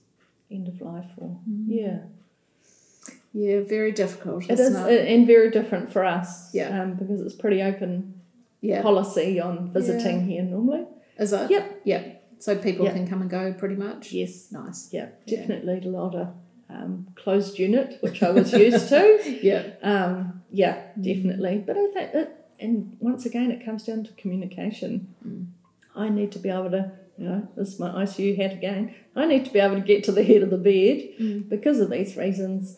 end 0.50 0.68
of 0.68 0.80
life, 0.80 1.10
or 1.16 1.38
yeah, 1.66 1.98
Yeah, 3.32 3.60
very 3.60 3.92
difficult. 3.92 4.44
it 4.48 4.58
is, 4.60 4.74
it? 4.74 5.08
and 5.08 5.26
very 5.26 5.50
different 5.50 5.92
for 5.92 6.04
us. 6.04 6.52
Yeah. 6.54 6.82
um, 6.82 6.94
because 6.94 7.20
it's 7.20 7.34
pretty 7.34 7.62
open 7.62 8.20
yeah. 8.60 8.82
policy 8.82 9.40
on 9.40 9.70
visiting 9.72 10.26
here 10.26 10.42
normally. 10.42 10.86
Is 11.18 11.32
it? 11.32 11.50
Yep. 11.50 11.80
Yep. 11.84 12.20
So 12.38 12.56
people 12.56 12.84
Yep. 12.84 12.94
can 12.94 13.08
come 13.08 13.20
and 13.22 13.30
go 13.30 13.52
pretty 13.52 13.76
much? 13.76 14.12
Yes, 14.12 14.50
Nice. 14.52 14.88
yeah, 14.92 15.08
Yeah. 15.26 15.38
definitely 15.40 15.80
a 15.84 15.90
lot 15.90 16.14
of 16.14 16.28
um, 16.70 17.06
closed 17.14 17.58
unit, 17.58 17.98
which 18.00 18.22
I 18.22 18.30
was 18.30 18.52
used 18.52 18.88
to. 18.88 19.20
Yeah. 19.42 19.62
Um, 19.82 20.42
yeah, 20.50 20.82
definitely. 21.00 21.62
But 21.66 21.76
I 21.76 21.86
think 21.92 22.14
it, 22.14 22.46
and 22.60 22.96
once 23.00 23.26
again, 23.26 23.50
it 23.50 23.64
comes 23.64 23.84
down 23.84 24.04
to 24.04 24.12
communication. 24.12 25.08
I 25.96 26.08
need 26.08 26.32
to 26.32 26.38
be 26.38 26.48
able 26.48 26.70
to, 26.70 26.92
you 27.18 27.28
know, 27.28 27.48
this 27.56 27.68
is 27.74 27.80
my 27.80 27.90
ICU 28.04 28.36
hat 28.36 28.52
again. 28.52 28.94
I 29.14 29.26
need 29.26 29.44
to 29.46 29.52
be 29.52 29.60
able 29.60 29.76
to 29.76 29.80
get 29.82 30.04
to 30.04 30.12
the 30.12 30.24
head 30.24 30.42
of 30.42 30.50
the 30.50 30.58
bed 30.58 31.48
because 31.48 31.78
of 31.80 31.90
these 31.90 32.16
reasons. 32.16 32.76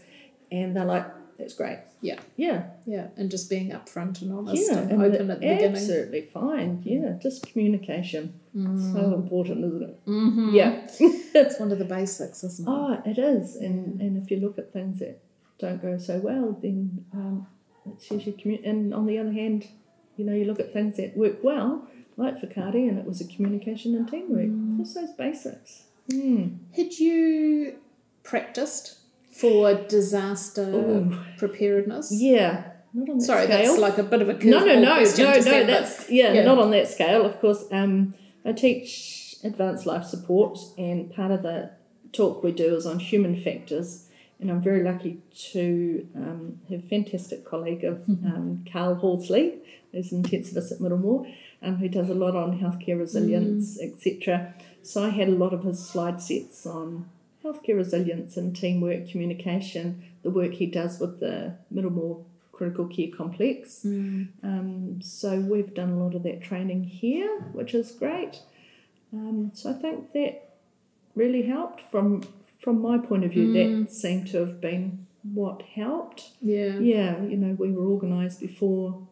And 0.52 0.76
they're 0.76 0.84
like, 0.84 1.06
that's 1.38 1.54
great. 1.54 1.78
Yeah. 2.00 2.18
Yeah. 2.36 2.68
Yeah. 2.86 3.08
And 3.16 3.30
just 3.30 3.48
being 3.50 3.70
upfront 3.70 4.22
and 4.22 4.32
honest 4.32 4.70
Yeah. 4.70 4.78
and 4.78 4.92
and 4.92 5.02
open 5.02 5.30
at 5.30 5.40
the 5.40 5.46
beginning. 5.46 5.72
absolutely 5.76 6.22
fine. 6.22 6.82
Yeah. 6.84 7.14
Just 7.20 7.50
communication. 7.50 8.40
So 8.54 9.12
important, 9.14 9.64
isn't 9.64 9.82
it? 9.82 10.06
Mm-hmm. 10.06 10.54
Yeah. 10.54 10.86
It's 11.34 11.58
one 11.60 11.70
of 11.72 11.78
the 11.78 11.84
basics, 11.98 12.42
isn't 12.44 12.66
it? 12.66 12.70
Oh, 12.70 13.02
it 13.04 13.18
is. 13.18 13.56
And 13.56 14.00
and 14.00 14.22
if 14.22 14.30
you 14.30 14.38
look 14.38 14.58
at 14.58 14.72
things 14.72 14.98
that 15.00 15.20
don't 15.58 15.80
go 15.82 15.98
so 15.98 16.18
well, 16.18 16.58
then 16.62 17.04
um, 17.12 17.46
it's 17.92 18.10
usually 18.10 18.32
commu- 18.36 18.66
And 18.68 18.94
on 18.94 19.04
the 19.06 19.18
other 19.18 19.32
hand, 19.32 19.66
you 20.16 20.24
know, 20.24 20.32
you 20.34 20.44
look 20.46 20.60
at 20.60 20.72
things 20.72 20.96
that 20.96 21.16
work 21.16 21.42
well, 21.42 21.86
like 22.16 22.40
Whakaari, 22.40 22.88
and 22.88 22.98
it 22.98 23.04
was 23.04 23.20
a 23.20 23.26
communication 23.26 23.94
and 23.94 24.08
teamwork. 24.08 24.78
Just 24.78 24.94
those 24.94 25.12
basics. 25.12 25.82
Mm. 26.10 26.58
Had 26.74 26.94
you 26.94 27.76
practiced 28.22 28.98
for 29.30 29.74
disaster 29.74 30.62
Ooh. 30.62 31.18
preparedness? 31.38 32.10
Yeah. 32.12 32.72
Not 32.94 33.10
on 33.10 33.18
that 33.18 33.24
Sorry, 33.24 33.44
scale. 33.44 33.58
that's 33.58 33.78
like 33.78 33.98
a 33.98 34.02
bit 34.02 34.22
of 34.22 34.28
a 34.30 34.32
no, 34.32 34.60
no, 34.60 34.64
no, 34.64 34.80
no, 34.80 35.00
no. 35.04 35.66
That's 35.66 36.08
yeah, 36.08 36.32
yeah. 36.32 36.44
not 36.44 36.58
on 36.58 36.70
that 36.70 36.88
scale. 36.88 37.26
Of 37.26 37.38
course, 37.40 37.64
um, 37.70 38.14
I 38.44 38.52
teach 38.52 39.36
advanced 39.44 39.84
life 39.84 40.04
support, 40.04 40.58
and 40.78 41.12
part 41.12 41.30
of 41.30 41.42
the 41.42 41.72
talk 42.12 42.42
we 42.42 42.52
do 42.52 42.74
is 42.74 42.86
on 42.86 42.98
human 42.98 43.36
factors. 43.36 44.08
And 44.38 44.50
I'm 44.50 44.60
very 44.60 44.82
lucky 44.82 45.22
to 45.52 46.06
um, 46.14 46.58
have 46.68 46.84
a 46.84 46.86
fantastic 46.86 47.44
colleague 47.44 47.84
of 47.84 48.06
um, 48.08 48.64
Carl 48.70 48.94
Horsley, 48.96 49.58
who's 49.92 50.12
an 50.12 50.22
intensivist 50.22 50.72
at 50.72 50.78
Middlemore, 50.78 51.32
um, 51.62 51.76
who 51.76 51.88
does 51.88 52.08
a 52.08 52.14
lot 52.14 52.36
on 52.36 52.58
healthcare 52.60 52.98
resilience, 52.98 53.80
etc. 53.80 54.54
So 54.82 55.04
I 55.04 55.10
had 55.10 55.28
a 55.28 55.32
lot 55.32 55.52
of 55.52 55.64
his 55.64 55.84
slide 55.84 56.20
sets 56.20 56.66
on 56.66 57.08
healthcare 57.44 57.76
resilience 57.76 58.36
and 58.36 58.54
teamwork, 58.56 59.08
communication, 59.08 60.02
the 60.22 60.30
work 60.30 60.52
he 60.54 60.66
does 60.66 60.98
with 61.00 61.20
the 61.20 61.54
Middlemore 61.72 62.24
Critical 62.52 62.86
Care 62.86 63.08
Complex. 63.16 63.84
Um, 64.42 65.00
so 65.02 65.38
we've 65.40 65.74
done 65.74 65.90
a 65.90 65.96
lot 66.02 66.14
of 66.14 66.22
that 66.24 66.42
training 66.42 66.84
here, 66.84 67.40
which 67.52 67.74
is 67.74 67.92
great. 67.92 68.40
Um, 69.12 69.50
so 69.54 69.70
I 69.70 69.74
think 69.74 70.12
that 70.12 70.56
really 71.14 71.42
helped 71.42 71.82
from 71.90 72.22
from 72.58 72.80
my 72.80 72.98
point 72.98 73.24
of 73.24 73.32
view. 73.32 73.52
That 73.52 73.92
seemed 73.92 74.28
to 74.28 74.38
have 74.38 74.60
been 74.60 75.06
what 75.22 75.62
helped. 75.62 76.30
Yeah. 76.40 76.78
Yeah, 76.78 77.22
you 77.22 77.36
know, 77.36 77.54
we 77.58 77.70
were 77.72 77.86
organised 77.86 78.40
before 78.40 79.06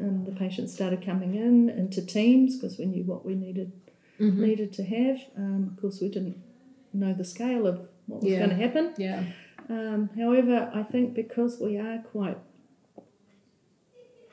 um, 0.00 0.24
the 0.24 0.32
patients 0.32 0.72
started 0.72 1.04
coming 1.04 1.34
in 1.34 1.68
into 1.70 2.04
teams 2.04 2.56
because 2.56 2.78
we 2.78 2.86
knew 2.86 3.04
what 3.04 3.24
we 3.24 3.34
needed 3.34 3.72
Mhm. 4.20 4.38
needed 4.38 4.72
to 4.74 4.84
have. 4.84 5.18
Um, 5.36 5.70
of 5.72 5.80
course, 5.80 6.00
we 6.00 6.08
didn't 6.08 6.36
know 6.92 7.12
the 7.12 7.24
scale 7.24 7.66
of 7.66 7.88
what 8.06 8.22
was 8.22 8.30
Yeah. 8.30 8.38
going 8.38 8.50
to 8.50 8.56
happen. 8.56 8.90
Yeah. 8.96 9.24
Um, 9.68 10.10
however, 10.16 10.70
I 10.72 10.82
think 10.84 11.14
because 11.14 11.58
we 11.60 11.78
are 11.78 11.98
quite 12.12 12.38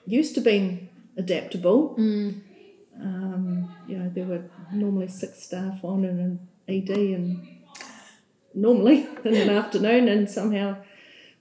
used 0.05 0.35
to 0.35 0.41
being 0.41 0.89
adaptable, 1.17 1.95
Mm. 1.97 2.33
um, 3.01 3.71
you 3.87 3.97
know, 3.97 4.09
there 4.09 4.25
were 4.25 4.43
normally 4.73 5.07
six 5.07 5.41
staff 5.43 5.83
on 5.83 6.03
in 6.05 6.19
an 6.19 6.39
ED 6.67 7.13
and 7.13 7.39
normally 8.53 9.07
in 9.25 9.35
an 9.35 9.49
afternoon, 9.49 10.07
and 10.07 10.29
somehow 10.29 10.77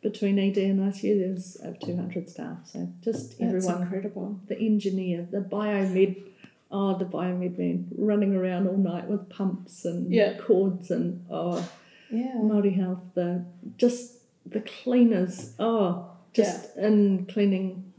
between 0.02 0.38
ED 0.38 0.56
and 0.58 0.80
ICU 0.80 1.18
there 1.20 1.32
was 1.34 1.60
over 1.64 1.76
200 1.76 2.28
staff. 2.28 2.58
So 2.64 2.88
just 3.02 3.38
That's 3.38 3.40
everyone, 3.66 3.82
incredible. 3.82 4.40
the 4.48 4.58
engineer, 4.58 5.26
the 5.30 5.40
biomed, 5.40 6.22
oh, 6.70 6.96
the 6.96 7.04
biomed 7.04 7.58
man 7.58 7.88
running 7.96 8.34
around 8.34 8.66
all 8.68 8.76
night 8.76 9.08
with 9.08 9.28
pumps 9.28 9.84
and 9.84 10.10
Yeah. 10.12 10.36
cords 10.38 10.90
and, 10.90 11.24
oh, 11.30 11.68
Yeah. 12.10 12.34
Māori 12.36 12.74
Health, 12.74 13.04
the 13.14 13.44
just 13.76 14.16
the 14.46 14.60
cleaners, 14.62 15.54
oh, 15.58 16.06
just 16.32 16.76
in 16.76 17.26
cleaning 17.26 17.92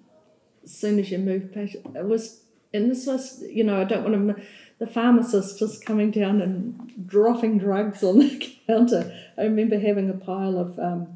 as 0.64 0.72
soon 0.72 1.00
as 1.00 1.12
you 1.12 1.18
move 1.20 1.52
patient. 1.54 1.86
It 1.96 2.06
was, 2.06 2.42
and 2.74 2.90
this 2.90 3.06
was, 3.06 3.44
you 3.44 3.64
know, 3.64 3.80
I 3.80 3.84
don't 3.84 4.04
want 4.04 4.36
to, 4.38 4.44
the 4.80 4.88
pharmacist 4.88 5.60
just 5.60 5.86
coming 5.86 6.10
down 6.12 6.42
and 6.42 7.08
dropping 7.08 7.60
drugs 7.60 8.04
on 8.04 8.20
the 8.20 8.56
counter. 8.68 9.14
I 9.38 9.44
remember 9.44 9.78
having 9.80 10.10
a 10.10 10.14
pile 10.14 10.58
of, 10.58 10.80
um, 10.80 11.08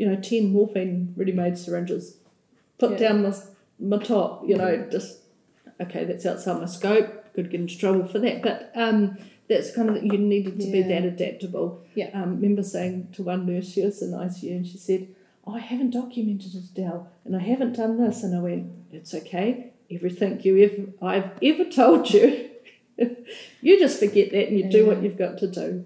you 0.00 0.06
know, 0.08 0.16
10 0.16 0.50
morphine 0.50 1.12
ready 1.16 1.32
made 1.32 1.58
syringes 1.58 2.16
put 2.78 2.92
Yeah. 2.92 2.98
down 3.04 3.22
my, 3.22 3.34
my 3.78 3.98
top, 3.98 4.48
you 4.48 4.56
know, 4.56 4.88
just, 4.90 5.18
okay, 5.78 6.04
that's 6.04 6.24
outside 6.24 6.58
my 6.58 6.64
scope, 6.66 7.34
could 7.34 7.50
get 7.50 7.60
into 7.60 7.76
trouble 7.78 8.06
for 8.08 8.18
that. 8.20 8.40
But, 8.42 8.72
um, 8.74 9.18
that's 9.50 9.74
kind 9.74 9.90
of 9.90 10.02
you 10.02 10.16
needed 10.16 10.58
to 10.60 10.70
be 10.72 10.80
that 10.82 11.04
adaptable. 11.04 11.82
Yeah. 11.94 12.08
Um, 12.14 12.36
remember 12.36 12.62
saying 12.62 13.08
to 13.14 13.22
one 13.24 13.44
nurse, 13.46 13.68
she 13.72 13.82
was 13.84 14.00
in 14.00 14.12
ICU, 14.12 14.52
and 14.56 14.66
she 14.66 14.78
said, 14.78 15.08
oh, 15.44 15.54
"I 15.56 15.58
haven't 15.58 15.90
documented 15.90 16.54
it, 16.54 16.72
Dell, 16.72 17.08
and 17.24 17.34
I 17.36 17.40
haven't 17.40 17.74
done 17.76 17.98
this." 17.98 18.22
And 18.22 18.32
I 18.36 18.40
went, 18.40 18.70
"It's 18.92 19.12
okay. 19.12 19.72
Everything 19.90 20.40
you 20.44 20.54
ever 20.66 20.82
I've 21.12 21.30
ever 21.42 21.64
told 21.68 22.10
you, 22.14 22.48
you 23.60 23.78
just 23.80 23.98
forget 23.98 24.30
that 24.30 24.48
and 24.48 24.56
you 24.58 24.70
do 24.70 24.86
what 24.86 25.02
you've 25.02 25.18
got 25.18 25.36
to 25.38 25.48
do." 25.48 25.84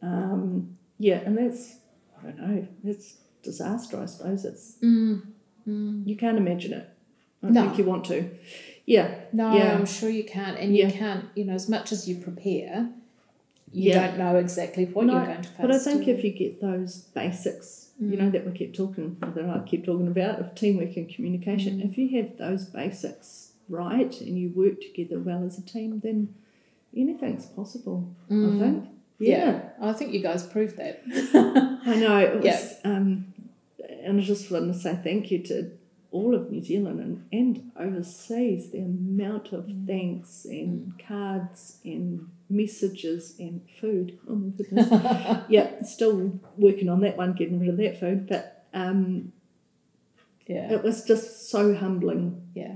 Um, 0.00 0.78
yeah, 0.98 1.18
and 1.26 1.36
that's 1.36 1.76
I 2.18 2.30
don't 2.30 2.38
know. 2.38 2.66
That's 2.82 3.16
disaster, 3.42 4.00
I 4.00 4.06
suppose. 4.06 4.44
It's 4.44 4.76
Mm. 4.82 5.22
Mm. 5.68 6.06
you 6.06 6.16
can't 6.16 6.38
imagine 6.38 6.72
it. 6.72 6.88
I 7.42 7.50
No. 7.50 7.62
think 7.64 7.78
you 7.78 7.84
want 7.84 8.04
to. 8.06 8.28
Yeah. 8.86 9.14
No, 9.32 9.54
Yeah. 9.54 9.76
I'm 9.76 9.86
sure 9.86 10.10
you 10.10 10.24
can't. 10.24 10.58
And 10.58 10.74
Yeah. 10.76 10.86
you 10.86 10.92
can't, 10.92 11.24
you 11.36 11.44
know, 11.44 11.52
as 11.54 11.68
much 11.68 11.92
as 11.92 12.08
you 12.08 12.16
prepare, 12.16 12.88
you 13.72 13.90
Yeah. 13.90 14.06
don't 14.08 14.18
know 14.18 14.36
exactly 14.36 14.84
what 14.86 15.06
No, 15.06 15.14
you're 15.14 15.26
going 15.26 15.42
to 15.42 15.48
face. 15.48 15.58
But 15.60 15.70
I 15.70 15.78
think 15.78 16.08
if 16.08 16.24
you 16.24 16.30
get 16.32 16.60
those 16.60 17.02
basics, 17.14 17.90
you 18.00 18.08
Mm. 18.16 18.18
know, 18.18 18.30
that 18.30 18.44
we 18.46 18.52
keep 18.52 18.74
talking, 18.74 19.16
that 19.20 19.44
I 19.44 19.58
keep 19.66 19.84
talking 19.84 20.08
about, 20.08 20.40
of 20.40 20.54
teamwork 20.54 20.96
and 20.96 21.08
communication, 21.08 21.78
Mm. 21.78 21.84
if 21.84 21.96
you 21.98 22.08
have 22.18 22.36
those 22.38 22.64
basics 22.64 23.52
right 23.68 24.20
and 24.20 24.36
you 24.38 24.50
work 24.50 24.80
together 24.80 25.18
well 25.20 25.44
as 25.44 25.58
a 25.58 25.62
team, 25.62 26.00
then 26.02 26.28
anything's 26.94 27.46
possible, 27.46 28.08
I 28.30 28.34
Mm. 28.34 28.58
think. 28.58 28.84
Yeah. 29.18 29.28
Yeah. 29.28 29.60
I 29.80 29.92
think 29.92 30.12
you 30.12 30.20
guys 30.20 30.42
proved 30.42 30.76
that. 30.78 31.02
I 31.86 31.96
know. 32.00 32.18
It 32.18 32.34
was, 32.42 32.44
Yeah. 32.44 32.68
um, 32.84 33.31
and 34.04 34.20
I 34.20 34.22
just 34.22 34.50
want 34.50 34.72
to 34.72 34.78
say 34.78 34.98
thank 35.02 35.30
you 35.30 35.42
to 35.44 35.70
all 36.10 36.34
of 36.34 36.50
New 36.50 36.62
Zealand 36.62 37.00
and, 37.00 37.24
and 37.32 37.70
overseas, 37.78 38.70
the 38.70 38.80
amount 38.80 39.52
of 39.52 39.64
Mm. 39.66 39.86
thanks 39.86 40.44
and 40.44 40.92
cards 40.98 41.78
and 41.84 42.28
messages 42.50 43.34
and 43.38 43.62
food. 43.80 44.18
Oh 44.28 44.34
my 44.34 44.50
goodness. 44.56 44.88
yeah, 45.48 45.82
still 45.82 46.38
working 46.58 46.88
on 46.90 47.00
that 47.00 47.16
one, 47.16 47.32
getting 47.32 47.58
rid 47.60 47.70
of 47.70 47.78
that 47.78 47.98
food. 47.98 48.26
But 48.28 48.66
um, 48.74 49.32
yeah. 50.46 50.70
it 50.72 50.82
was 50.82 51.04
just 51.04 51.48
so 51.50 51.74
humbling. 51.74 52.42
Yeah. 52.54 52.74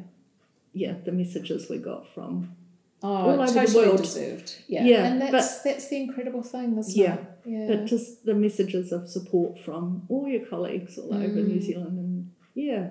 Yeah, 0.72 0.94
the 1.04 1.12
messages 1.12 1.68
we 1.70 1.78
got 1.78 2.06
from. 2.14 2.54
Oh, 3.02 3.08
all 3.08 3.30
over 3.40 3.46
the 3.46 3.52
totally 3.52 3.86
world. 3.86 4.02
deserved. 4.02 4.56
Yeah. 4.68 4.84
Yeah, 4.84 5.04
and 5.06 5.20
that's 5.20 5.62
that's 5.62 5.88
the 5.88 5.96
incredible 5.96 6.42
thing, 6.42 6.78
isn't 6.78 6.96
Yeah, 6.96 7.14
it? 7.14 7.24
Yeah. 7.46 7.66
But 7.68 7.84
just 7.86 8.24
the 8.24 8.34
messages 8.34 8.92
of 8.92 9.08
support 9.08 9.58
from 9.58 10.02
all 10.08 10.26
your 10.28 10.44
colleagues 10.46 10.98
all 10.98 11.14
over 11.14 11.28
New 11.40 11.60
Mm. 11.60 11.62
Zealand, 11.62 11.98
and 11.98 12.30
yeah, 12.54 12.90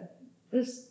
it's 0.52 0.88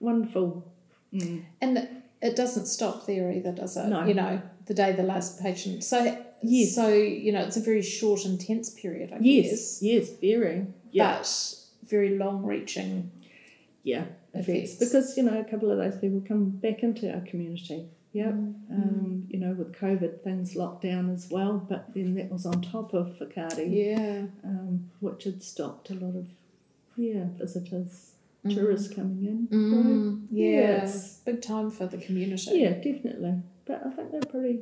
wonderful. 0.00 0.72
Mm. 1.12 1.42
And 1.60 1.78
it- 1.78 1.90
it 2.22 2.36
doesn't 2.36 2.66
stop 2.66 3.06
there 3.06 3.30
either, 3.32 3.52
does 3.52 3.76
it? 3.76 3.88
No. 3.88 4.04
You 4.06 4.14
know, 4.14 4.40
the 4.66 4.74
day 4.74 4.92
the 4.92 5.02
last 5.02 5.40
patient. 5.40 5.84
So, 5.84 6.16
Yes. 6.42 6.74
so 6.74 6.88
you 6.88 7.32
know, 7.32 7.42
it's 7.42 7.56
a 7.56 7.60
very 7.60 7.82
short, 7.82 8.24
intense 8.24 8.70
period, 8.70 9.12
I 9.12 9.18
Yes, 9.20 9.50
guess, 9.50 9.82
yes, 9.82 10.10
very. 10.20 10.66
Yeah, 10.92 11.18
but 11.18 11.56
very 11.88 12.16
long-reaching. 12.16 13.10
yeah, 13.82 14.04
effects. 14.32 14.74
effects. 14.74 14.76
Because 14.78 15.16
you 15.16 15.22
know, 15.24 15.38
a 15.38 15.44
couple 15.44 15.70
of 15.70 15.78
those 15.78 15.98
people 16.00 16.22
come 16.26 16.50
back 16.50 16.82
into 16.82 17.12
our 17.12 17.20
community. 17.22 17.88
Yeah, 18.14 18.30
Mm. 18.30 18.54
um, 18.70 19.26
you 19.28 19.38
know, 19.40 19.52
with 19.54 19.72
COVID, 19.72 20.20
things 20.22 20.54
locked 20.54 20.82
down 20.84 21.10
as 21.10 21.28
well. 21.30 21.54
But 21.68 21.92
then 21.94 22.14
that 22.14 22.30
was 22.30 22.46
on 22.46 22.62
top 22.62 22.94
of 22.94 23.18
Whakaari, 23.18 23.68
Yeah. 23.74 24.26
um, 24.44 24.88
which 25.00 25.24
had 25.24 25.42
stopped 25.42 25.90
a 25.90 25.94
lot 25.94 26.14
of 26.14 26.28
yeah 26.96 27.24
visitors, 27.36 28.12
Mhm. 28.44 28.54
tourists 28.54 28.94
coming 28.94 29.24
in. 29.26 29.48
Mm, 29.48 30.26
yeah. 30.30 30.48
yeah, 30.50 30.76
it's- 30.76 31.20
Big 31.24 31.42
time 31.42 31.70
for 31.72 31.86
the 31.86 31.98
community. 31.98 32.52
Yeah, 32.60 32.74
definitely. 32.74 33.34
But 33.66 33.82
I 33.84 33.90
think 33.90 34.12
they're 34.12 34.20
pretty, 34.20 34.60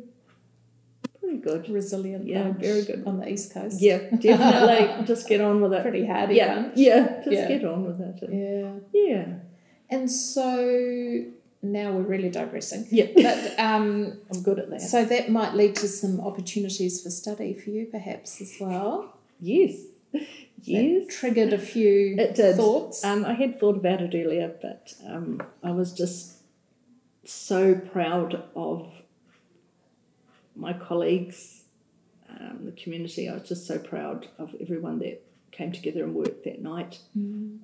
pretty 1.21 1.37
good. 1.39 1.69
Resilient. 1.69 2.27
Yeah, 2.27 2.53
very 2.53 2.83
good. 2.85 3.03
On 3.07 3.19
the 3.21 3.29
East 3.31 3.53
Coast. 3.53 3.83
Yeah, 3.83 3.99
definitely. 4.19 5.05
just 5.05 5.29
get 5.29 5.43
on 5.43 5.61
with 5.61 5.75
it. 5.75 5.83
Pretty 5.83 6.07
hardy 6.07 6.37
yeah, 6.37 6.55
bunch. 6.63 6.77
yeah, 6.77 7.21
just 7.23 7.31
Yeah. 7.37 7.49
get 7.49 7.65
on 7.67 7.85
with 7.85 8.01
it. 8.01 8.23
and- 8.23 8.33
Yeah. 8.41 8.73
Yeah, 8.95 9.27
And 9.91 10.11
so 10.11 11.25
now 11.63 11.93
we're 11.93 12.03
really 12.03 12.29
digressing. 12.31 12.87
yeah. 12.91 13.07
But 13.15 13.59
um, 13.59 14.19
I'm 14.33 14.43
good 14.43 14.59
at 14.59 14.71
that. 14.71 14.81
so 14.83 15.05
that 15.05 15.31
might 15.31 15.55
lead 15.55 15.77
to 15.77 15.89
some 15.89 16.21
opportunities 16.21 17.03
for 17.03 17.11
study 17.11 17.55
for 17.55 17.71
you, 17.71 17.87
perhaps 17.87 18.41
as 18.41 18.55
well. 18.61 19.17
yes, 19.41 19.77
That 20.13 20.23
yes. 20.65 21.07
triggered 21.19 21.53
a 21.53 21.59
few 21.59 22.17
It 22.19 22.35
did. 22.35 22.57
thoughts. 22.57 23.05
Um, 23.05 23.25
I 23.25 23.35
had 23.35 23.59
thought 23.61 23.77
about 23.77 24.01
it 24.03 24.15
earlier, 24.15 24.53
but 24.61 24.95
um, 25.07 25.41
I 25.63 25.71
was 25.73 25.93
just 25.93 26.39
so 27.25 27.75
proud 27.75 28.43
of 28.57 28.89
my 30.57 30.73
colleagues, 30.73 31.63
um, 32.29 32.65
the 32.65 32.73
community. 32.73 33.29
I 33.29 33.35
was 33.35 33.49
just 33.49 33.67
so 33.67 33.79
proud 33.79 34.29
of 34.39 34.55
everyone 34.61 34.99
that 34.99 35.23
came 35.53 35.73
together 35.73 36.03
and 36.05 36.15
worked 36.15 36.45
that 36.45 36.61
night. 36.63 36.99
Mm. 37.17 37.59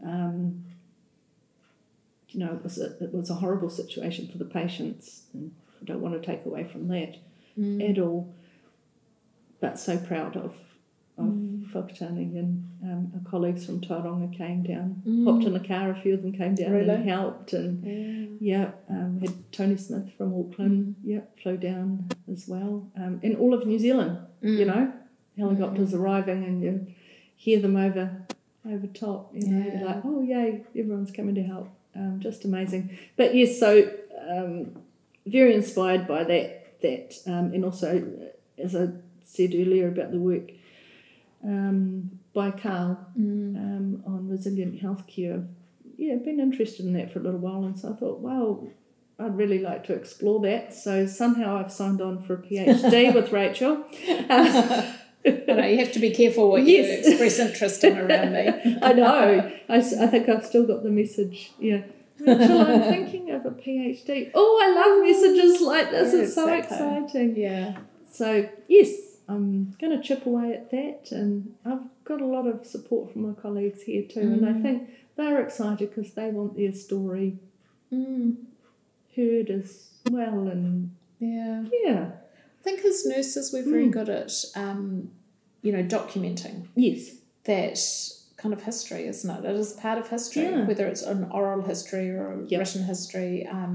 You 2.30 2.40
know, 2.40 2.52
it 2.54 2.62
was 2.62 2.78
a 2.78 3.02
it 3.02 3.12
was 3.14 3.30
a 3.30 3.34
horrible 3.34 3.70
situation 3.70 4.28
for 4.28 4.38
the 4.38 4.44
patients, 4.44 5.22
and 5.32 5.52
I 5.80 5.84
don't 5.84 6.00
want 6.00 6.20
to 6.20 6.26
take 6.26 6.44
away 6.44 6.64
from 6.64 6.88
that 6.88 7.16
Mm. 7.58 7.90
at 7.90 7.98
all. 7.98 8.32
But 9.60 9.78
so 9.78 9.96
proud 9.98 10.36
of 10.36 10.54
of 11.16 11.24
Mm. 11.24 11.72
Whakatane 11.72 12.38
and 12.38 12.64
um, 12.84 13.10
our 13.12 13.28
colleagues 13.28 13.66
from 13.66 13.80
Tauranga 13.80 14.32
came 14.32 14.62
down, 14.62 15.02
Mm. 15.04 15.24
hopped 15.24 15.44
in 15.44 15.52
the 15.52 15.58
car. 15.58 15.90
A 15.90 15.94
few 15.96 16.14
of 16.14 16.22
them 16.22 16.30
came 16.32 16.54
down 16.54 16.70
Really? 16.70 16.88
and 16.90 17.08
helped, 17.08 17.52
and 17.54 17.82
Yeah. 17.84 18.26
yeah, 18.40 18.70
um, 18.88 19.18
had 19.18 19.30
Tony 19.50 19.76
Smith 19.76 20.10
from 20.12 20.32
Auckland. 20.32 20.94
Yeah, 21.02 21.22
flew 21.42 21.56
down 21.56 22.04
as 22.30 22.46
well, 22.46 22.88
um, 22.94 23.18
and 23.24 23.34
all 23.36 23.52
of 23.52 23.66
New 23.66 23.80
Zealand. 23.80 24.18
You 24.42 24.64
Mm. 24.64 24.66
know, 24.68 24.92
helicopters 25.36 25.92
arriving, 25.92 26.44
and 26.44 26.62
you 26.62 26.86
hear 27.34 27.58
them 27.60 27.74
over 27.76 28.10
over 28.64 28.86
top. 28.86 29.34
You 29.34 29.48
know, 29.50 29.58
Yeah. 29.58 29.78
you're 29.78 29.86
like, 29.88 30.04
oh 30.04 30.20
yay, 30.22 30.62
everyone's 30.76 31.10
coming 31.10 31.34
to 31.34 31.42
help. 31.42 31.68
Um, 31.98 32.20
just 32.20 32.44
amazing. 32.44 32.96
But 33.16 33.34
yes, 33.34 33.58
so 33.58 33.90
um, 34.30 34.82
very 35.26 35.54
inspired 35.54 36.06
by 36.06 36.24
that. 36.24 36.80
That 36.80 37.14
um, 37.26 37.52
and 37.52 37.64
also, 37.64 37.98
uh, 37.98 38.62
as 38.62 38.76
I 38.76 38.88
said 39.24 39.50
earlier 39.54 39.88
about 39.88 40.12
the 40.12 40.18
work 40.20 40.50
um, 41.44 42.18
by 42.32 42.50
Carl 42.52 42.98
Mm. 43.18 43.56
um, 43.56 44.02
on 44.06 44.28
resilient 44.28 44.80
healthcare. 44.80 45.46
Yeah, 45.96 46.14
I've 46.14 46.24
been 46.24 46.38
interested 46.38 46.86
in 46.86 46.92
that 46.92 47.12
for 47.12 47.18
a 47.18 47.22
little 47.22 47.40
while, 47.40 47.64
and 47.64 47.76
so 47.76 47.92
I 47.92 47.96
thought, 47.96 48.20
wow, 48.20 48.62
I'd 49.18 49.36
really 49.36 49.58
like 49.58 49.84
to 49.86 49.94
explore 49.94 50.40
that. 50.42 50.72
So 50.72 51.06
somehow 51.06 51.56
I've 51.56 51.72
signed 51.72 52.00
on 52.00 52.22
for 52.22 52.34
a 52.34 52.38
PhD 52.38 53.12
with 53.18 53.32
Rachel. 53.32 53.84
Uh, 54.30 54.92
I 55.48 55.52
know 55.52 55.66
you 55.66 55.78
have 55.78 55.92
to 55.92 55.98
be 55.98 56.10
careful 56.10 56.50
what 56.50 56.64
Yes. 56.64 57.04
you 57.06 57.10
express 57.12 57.38
interest 57.38 57.84
in 57.84 57.98
around 57.98 58.32
me. 58.32 58.76
I 58.82 58.92
know. 58.92 59.52
I, 59.68 59.76
I 59.76 59.80
think 60.06 60.28
I've 60.28 60.44
still 60.44 60.66
got 60.66 60.82
the 60.82 60.90
message. 60.90 61.52
Yeah. 61.58 61.82
Rachel, 62.20 62.60
I'm 62.66 62.82
thinking 62.82 63.30
of 63.30 63.46
a 63.46 63.50
PhD. 63.50 64.30
Oh, 64.34 64.60
I 64.62 64.74
love 64.74 65.02
messages 65.06 65.60
like 65.60 65.90
this. 65.90 66.12
It's 66.14 66.34
so 66.34 66.52
Exactly. 66.52 66.76
exciting. 66.98 67.36
Yeah. 67.36 67.76
So, 68.10 68.48
yes, 68.66 68.90
I'm 69.28 69.74
going 69.80 69.96
to 69.96 70.02
chip 70.02 70.26
away 70.26 70.52
at 70.54 70.70
that. 70.70 71.08
And 71.12 71.54
I've 71.64 71.84
got 72.04 72.20
a 72.20 72.26
lot 72.26 72.46
of 72.46 72.66
support 72.66 73.12
from 73.12 73.28
my 73.28 73.34
colleagues 73.34 73.82
here 73.82 74.02
too. 74.02 74.20
And 74.20 74.44
I 74.46 74.52
Mm. 74.52 74.62
think 74.62 74.88
they're 75.16 75.40
excited 75.40 75.90
because 75.94 76.12
they 76.14 76.30
want 76.30 76.56
their 76.56 76.72
story 76.72 77.38
Mm. 77.92 78.36
heard 79.16 79.50
as 79.50 79.88
well. 80.10 80.48
And 80.48 80.90
Yeah. 81.20 81.64
yeah, 81.84 82.10
I 82.60 82.62
think 82.62 82.84
as 82.84 83.06
nurses, 83.06 83.52
we're 83.52 83.62
very 83.62 83.86
Mm. 83.88 83.92
good 83.92 84.08
at, 84.08 84.32
um, 84.56 85.10
you 85.68 85.76
know, 85.76 85.82
documenting 85.98 86.66
yes, 86.74 87.16
that 87.44 87.78
kind 88.38 88.54
of 88.54 88.62
history, 88.62 89.06
isn't 89.06 89.30
it? 89.36 89.44
It 89.44 89.54
is 89.56 89.74
part 89.74 89.98
of 89.98 90.08
history, 90.08 90.44
Yeah. 90.44 90.66
whether 90.66 90.86
it's 90.86 91.02
an 91.02 91.24
oral 91.30 91.60
history 91.62 92.08
or 92.08 92.32
a 92.32 92.46
Yep. 92.46 92.58
written 92.60 92.84
history, 92.84 93.46
um, 93.46 93.72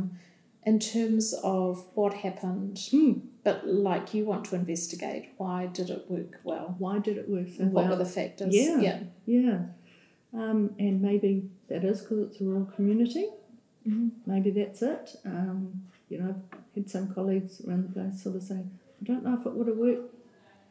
in 0.65 0.79
terms 0.79 1.33
of 1.43 1.85
what 1.93 2.13
happened. 2.25 2.77
Mm. 2.91 3.21
But 3.43 3.67
like 3.67 4.13
you 4.15 4.25
want 4.25 4.45
to 4.45 4.55
investigate 4.55 5.23
why 5.37 5.67
did 5.67 5.89
it 5.91 6.09
work 6.09 6.39
well? 6.43 6.67
why 6.79 6.97
did 7.07 7.17
it 7.17 7.29
work 7.29 7.49
so 7.55 7.61
And 7.63 7.73
what 7.73 7.89
were 7.89 7.95
the 7.97 8.05
factors? 8.19 8.55
Yeah. 8.55 8.79
Yeah. 8.87 8.99
Yeah. 9.25 9.59
Um, 10.33 10.73
and 10.79 10.99
maybe 11.09 11.31
that 11.67 11.83
is 11.83 12.01
because 12.01 12.19
it's 12.27 12.41
a 12.41 12.43
rural 12.45 12.65
community. 12.75 13.27
Mhm. 13.87 14.09
Maybe 14.25 14.49
that's 14.49 14.81
it. 14.81 15.05
Um, 15.25 15.83
you 16.09 16.17
know, 16.19 16.29
I've 16.53 16.59
had 16.75 16.89
some 16.89 17.13
colleagues 17.13 17.61
around 17.65 17.83
the 17.87 17.91
place 17.93 18.23
sort 18.23 18.37
of 18.37 18.43
say, 18.43 18.55
I 19.01 19.03
don't 19.03 19.23
know 19.25 19.35
if 19.39 19.45
it 19.45 19.53
would 19.53 19.67
have 19.67 19.77
worked 19.77 20.12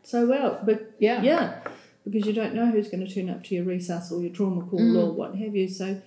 so 0.03 0.27
well. 0.27 0.61
But 0.65 0.93
Yeah. 0.99 1.23
yeah, 1.23 1.61
because 2.05 2.27
you 2.27 2.33
don't 2.33 2.55
know 2.55 2.67
who's 2.67 2.89
going 2.89 3.07
to 3.07 3.13
turn 3.13 3.29
up 3.31 3.45
to 3.45 3.55
your 3.55 3.65
resus 3.65 4.11
or 4.13 4.21
your 4.21 4.33
trauma 4.33 4.63
call 4.65 4.81
Mm. 4.81 5.03
or 5.03 5.13
what 5.13 5.35
have 5.37 5.55
you. 5.55 5.69
So, 5.69 6.01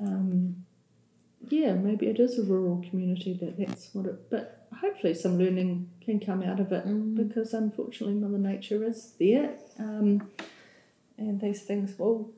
um, 0.00 0.64
yeah, 1.48 1.74
maybe 1.74 2.06
it 2.06 2.18
is 2.18 2.38
a 2.38 2.42
rural 2.44 2.84
community 2.88 3.32
that 3.34 3.56
that's 3.58 3.94
what 3.94 4.06
it. 4.06 4.30
But 4.30 4.66
hopefully, 4.80 5.14
some 5.14 5.38
learning 5.38 5.88
can 6.00 6.20
come 6.20 6.42
out 6.42 6.60
of 6.60 6.72
it 6.72 6.86
Mm. 6.86 7.14
because 7.16 7.54
unfortunately, 7.54 8.14
Mother 8.18 8.38
Nature 8.38 8.84
is 8.84 9.12
there, 9.18 9.54
um, 9.78 10.28
and 11.16 11.40
these 11.40 11.62
things 11.62 11.98
will 11.98 12.30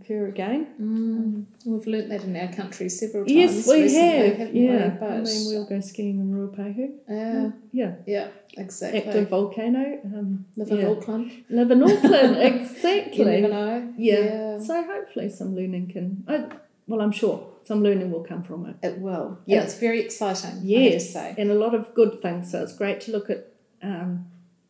occur 0.00 0.28
again. 0.28 0.66
Mm. 0.80 1.44
We've 1.66 1.86
learnt 1.86 2.08
that 2.10 2.24
in 2.24 2.36
our 2.36 2.52
country 2.52 2.88
several 2.88 3.24
times. 3.24 3.36
Yes, 3.36 3.68
we 3.68 3.82
recently, 3.82 4.34
have. 4.44 4.54
Yeah, 4.54 4.92
we? 4.92 4.98
But 5.00 5.10
I 5.10 5.20
mean, 5.20 5.46
we'll 5.48 5.66
go 5.66 5.80
skiing 5.80 6.20
in 6.20 6.32
Ruapehu. 6.32 6.90
yeah, 7.08 7.50
Yeah, 7.72 7.94
yeah, 8.06 8.28
exactly. 8.56 9.02
active 9.02 9.28
volcano. 9.28 10.00
Um, 10.04 10.46
Live 10.56 10.70
in 10.70 10.78
yeah. 10.78 10.88
Auckland. 10.88 11.44
Live 11.48 11.70
in 11.70 11.82
Auckland, 11.82 12.36
exactly. 12.38 13.18
You 13.18 13.24
never 13.24 13.48
know. 13.48 13.94
Yeah. 13.96 14.18
yeah. 14.18 14.58
So 14.60 14.82
hopefully 14.82 15.28
some 15.30 15.54
learning 15.54 15.90
can. 15.92 16.24
I, 16.28 16.56
well, 16.86 17.00
I'm 17.00 17.12
sure 17.12 17.46
some 17.64 17.82
learning 17.82 18.10
will 18.12 18.22
come 18.22 18.42
from 18.44 18.66
it. 18.66 18.76
It 18.82 18.98
will. 19.00 19.38
Yeah. 19.44 19.58
And 19.58 19.64
it's 19.64 19.78
very 19.78 20.00
exciting. 20.00 20.50
I 20.50 20.54
have 20.54 20.62
to 20.62 20.68
Yes, 20.68 21.16
and 21.16 21.50
a 21.50 21.54
lot 21.54 21.74
of 21.74 21.94
good 21.94 22.22
things. 22.22 22.50
So 22.52 22.62
it's 22.62 22.76
great 22.76 23.00
to 23.02 23.12
look 23.12 23.28
at 23.28 23.48
um, 23.82 24.26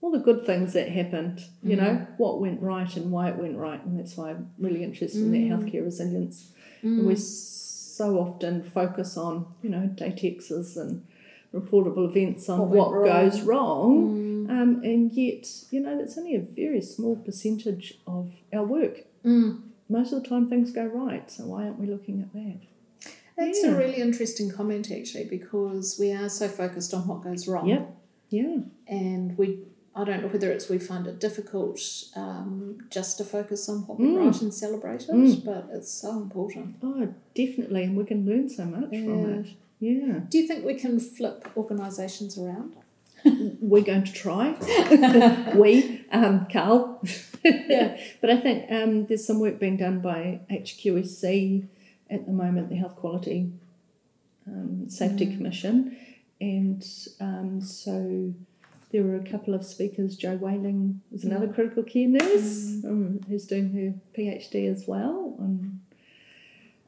all 0.06 0.12
the 0.12 0.18
good 0.20 0.46
things 0.46 0.72
that 0.74 0.88
happened. 0.88 1.44
You 1.64 1.76
Mm. 1.76 1.80
know 1.82 2.06
what 2.16 2.40
went 2.40 2.62
right 2.62 2.96
and 2.96 3.10
why 3.10 3.28
it 3.28 3.36
went 3.38 3.56
right, 3.56 3.84
and 3.84 3.98
that's 3.98 4.16
why 4.16 4.30
I'm 4.30 4.50
really 4.58 4.84
interested 4.84 5.20
in 5.20 5.32
Mm. 5.32 5.48
that 5.48 5.66
healthcare 5.66 5.84
resilience. 5.84 6.52
Mm. 6.84 6.98
And 6.98 7.06
we 7.08 7.16
so 7.16 8.18
often 8.20 8.62
focus 8.62 9.16
on 9.16 9.46
you 9.62 9.70
know 9.70 9.90
Datixes 9.96 10.76
and 10.76 11.02
reportable 11.52 12.08
events 12.08 12.48
on 12.48 12.70
What 12.70 12.92
what, 12.92 13.04
goes 13.04 13.40
wrong. 13.42 14.46
Mm. 14.46 14.50
Um, 14.50 14.80
and 14.84 15.10
yet, 15.12 15.44
you 15.72 15.80
know, 15.80 15.98
that's 15.98 16.16
only 16.16 16.36
a 16.36 16.40
very 16.40 16.80
small 16.80 17.16
percentage 17.16 17.98
of 18.06 18.30
our 18.52 18.64
work. 18.64 19.04
Mm. 19.24 19.60
Most 19.88 20.12
of 20.12 20.22
the 20.22 20.28
time, 20.28 20.48
things 20.48 20.70
go 20.70 20.84
right. 20.86 21.28
So 21.30 21.46
why 21.46 21.64
aren't 21.64 21.80
we 21.80 21.86
looking 21.88 22.20
at 22.20 22.32
that? 22.32 22.58
That's 23.36 23.60
Yeah. 23.64 23.74
a 23.74 23.78
really 23.78 23.96
interesting 24.00 24.50
comment 24.50 24.90
actually 24.92 25.24
because 25.24 25.98
we 25.98 26.12
are 26.12 26.28
so 26.28 26.46
focused 26.46 26.94
on 26.94 27.08
what 27.08 27.22
goes 27.24 27.48
wrong. 27.48 27.68
Yep. 27.68 27.96
Yeah. 28.30 28.58
And 28.86 29.36
we 29.38 29.58
I 29.98 30.04
don't 30.04 30.20
know 30.22 30.28
whether 30.28 30.52
it's 30.52 30.68
we 30.68 30.78
find 30.78 31.06
it 31.06 31.18
difficult 31.18 31.80
um, 32.14 32.78
just 32.90 33.16
to 33.18 33.24
focus 33.24 33.66
on 33.68 33.78
what 33.86 33.98
we 33.98 34.08
Mm. 34.08 34.26
right 34.26 34.42
and 34.42 34.52
celebrate 34.52 35.02
it, 35.04 35.10
Mm. 35.10 35.44
but 35.44 35.68
it's 35.72 35.90
so 35.90 36.10
important. 36.24 36.76
Oh, 36.82 37.08
definitely, 37.34 37.84
and 37.84 37.96
we 37.96 38.04
can 38.04 38.26
learn 38.26 38.48
so 38.50 38.66
much 38.66 38.90
from 38.90 39.24
it. 39.40 39.46
Yeah, 39.80 40.20
Do 40.30 40.38
you 40.38 40.46
think 40.46 40.64
we 40.66 40.74
can 40.74 41.00
flip 41.00 41.48
organisations 41.56 42.36
around? 42.38 42.74
we're 43.60 43.82
going 43.82 44.04
to 44.04 44.12
try. 44.12 44.54
we, 45.56 46.04
um, 46.12 46.46
Carl. 46.52 47.00
Yeah. 47.44 47.98
but 48.20 48.30
I 48.30 48.36
think 48.36 48.70
um, 48.70 49.06
there's 49.06 49.26
some 49.26 49.40
work 49.40 49.58
being 49.58 49.76
done 49.78 50.00
by 50.00 50.40
HQSC 50.50 51.66
at 52.10 52.26
the 52.26 52.32
moment, 52.32 52.68
the 52.68 52.76
Health 52.76 52.96
Quality 52.96 53.50
um, 54.46 54.88
Safety 54.88 55.26
Mm. 55.26 55.36
Commission, 55.36 55.96
and 56.40 56.86
um, 57.20 57.60
so 57.60 58.32
there 58.92 59.02
were 59.02 59.16
a 59.16 59.24
couple 59.30 59.52
of 59.54 59.64
speakers. 59.64 60.16
Jo 60.16 60.36
Wailling 60.36 61.00
was 61.10 61.24
another 61.24 61.48
critical 61.48 61.82
care 61.82 62.08
nurse 62.08 62.84
um, 62.84 63.20
who's 63.28 63.46
doing 63.46 63.72
her 63.72 63.94
PhD 64.16 64.70
as 64.70 64.84
well 64.86 65.36
on 65.38 65.80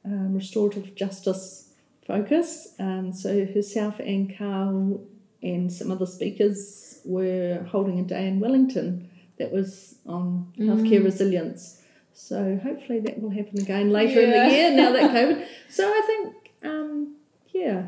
um, 0.04 0.34
restorative 0.34 0.94
justice 0.94 1.70
focus. 2.06 2.68
Um, 2.78 3.12
so 3.12 3.44
herself 3.46 3.98
and 4.00 4.34
Carl 4.36 5.04
and 5.42 5.72
some 5.72 5.90
other 5.90 6.06
speakers 6.06 7.00
were 7.04 7.64
holding 7.70 7.98
a 8.00 8.02
day 8.04 8.26
in 8.28 8.40
Wellington 8.40 9.10
that 9.38 9.52
was 9.52 9.96
on 10.06 10.52
healthcare 10.58 11.00
Mm. 11.00 11.04
resilience. 11.04 11.82
So 12.14 12.58
hopefully 12.62 13.00
that 13.00 13.20
will 13.22 13.30
happen 13.30 13.60
again 13.60 13.90
later 13.90 14.20
in 14.20 14.30
the 14.30 14.50
year 14.54 14.70
now 14.74 14.92
that 14.92 15.10
COVID. 15.14 15.46
So 15.68 15.86
I 15.88 16.02
think, 16.06 16.34
um, 16.64 17.14
yeah, 17.52 17.86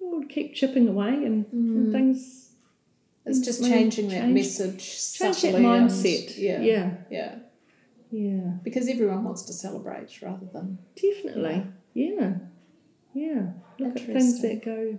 we'll 0.00 0.26
keep 0.26 0.54
chipping 0.54 0.88
away 0.88 1.08
and, 1.10 1.46
and 1.52 1.88
Mm. 1.88 1.92
things. 1.92 2.45
It's 3.26 3.40
just 3.40 3.64
changing 3.64 4.08
that 4.08 4.20
change- 4.22 4.34
message 4.34 4.78
Change 4.78 5.18
that 5.18 5.34
subtly 5.34 5.64
and- 5.64 5.90
mindset. 5.90 6.38
yeah, 6.38 6.60
yeah, 6.60 6.94
yeah. 7.10 7.34
yeah. 8.10 8.52
Because 8.62 8.88
everyone 8.88 9.24
wants 9.24 9.42
to 9.42 9.52
celebrate 9.52 10.22
rather 10.22 10.46
than 10.52 10.78
Definitely. 10.94 11.66
Yeah. 11.94 12.34
Yeah. 13.14 13.52
Look 13.78 13.96
at 13.96 14.06
things 14.06 14.40
that 14.42 14.64
go 14.64 14.98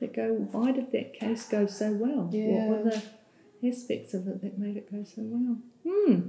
that 0.00 0.12
go 0.14 0.34
why 0.52 0.72
did 0.72 0.92
that 0.92 1.14
case 1.14 1.48
go 1.48 1.66
so 1.66 1.92
well? 1.92 2.28
Yeah. 2.32 2.66
What 2.68 2.84
were 2.84 2.90
the 2.90 3.68
aspects 3.68 4.14
of 4.14 4.28
it 4.28 4.42
that 4.42 4.58
made 4.58 4.76
it 4.76 4.90
go 4.92 5.02
so 5.04 5.22
well? 5.24 5.56
Hmm. 5.86 6.20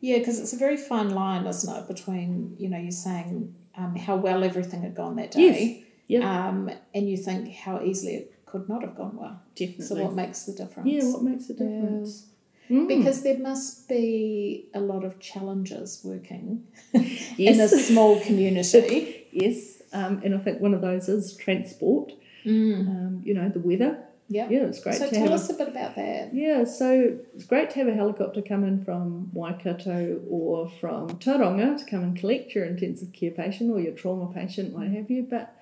Yeah, 0.00 0.18
because 0.18 0.38
it's 0.38 0.52
a 0.52 0.56
very 0.58 0.76
fine 0.76 1.10
line, 1.10 1.46
isn't 1.46 1.74
it, 1.76 1.88
between 1.88 2.54
you 2.58 2.68
know 2.68 2.78
you 2.78 2.90
saying 2.92 3.54
um, 3.76 3.96
how 3.96 4.16
well 4.16 4.44
everything 4.44 4.82
had 4.82 4.94
gone 4.94 5.16
that 5.16 5.32
day, 5.32 5.84
Yes. 6.06 6.22
um, 6.24 6.70
and 6.94 7.08
you 7.08 7.16
think 7.16 7.52
how 7.54 7.82
easily 7.82 8.14
it 8.14 8.35
could 8.56 8.68
not 8.68 8.82
have 8.82 8.96
gone 8.96 9.16
well. 9.16 9.40
Definitely. 9.54 9.84
So 9.86 9.94
what 9.96 10.14
makes 10.14 10.44
the 10.44 10.52
difference? 10.52 10.88
yeah, 10.88 11.04
what 11.12 11.22
makes 11.22 11.48
Yeah. 11.48 11.56
difference? 11.56 12.26
Mm. 12.70 12.88
Because 12.88 13.22
there 13.22 13.38
must 13.38 13.88
be 13.88 14.66
a 14.74 14.80
lot 14.80 15.04
of 15.04 15.20
challenges 15.20 16.00
working 16.04 16.64
yes. 16.92 17.38
in 17.38 17.60
a 17.60 17.68
small 17.68 18.18
community. 18.28 19.26
yes. 19.30 19.82
Um, 19.92 20.20
and 20.24 20.34
I 20.34 20.38
think 20.38 20.60
one 20.60 20.74
of 20.74 20.80
those 20.80 21.08
is 21.08 21.36
transport. 21.36 22.12
mm. 22.44 22.80
Um, 22.88 23.22
you 23.24 23.34
know, 23.34 23.48
the 23.48 23.60
weather. 23.60 24.02
Yeah. 24.28 24.48
Yeah, 24.50 24.64
it's 24.64 24.80
great 24.80 24.96
So 24.96 25.04
to 25.08 25.12
tell 25.12 25.22
have 25.22 25.30
a 25.30 25.34
us 25.34 25.48
a 25.50 25.54
bit 25.54 25.68
about 25.68 25.94
that. 25.94 26.34
Yeah, 26.34 26.64
so 26.64 27.16
it's 27.36 27.44
great 27.44 27.70
to 27.70 27.76
have 27.76 27.86
a 27.86 27.94
helicopter 27.94 28.42
come 28.42 28.64
in 28.64 28.84
from 28.84 29.30
Waikato 29.32 30.20
or 30.28 30.68
from 30.80 31.10
Tauranga 31.20 31.78
to 31.78 31.84
come 31.84 32.02
and 32.02 32.16
collect 32.18 32.52
your 32.52 32.64
intensive 32.64 33.12
care 33.12 33.30
patient 33.30 33.70
or 33.70 33.78
your 33.78 33.92
trauma 33.92 34.26
patient, 34.34 34.72
what 34.74 34.88
have 34.88 35.08
you. 35.08 35.22
But 35.30 35.54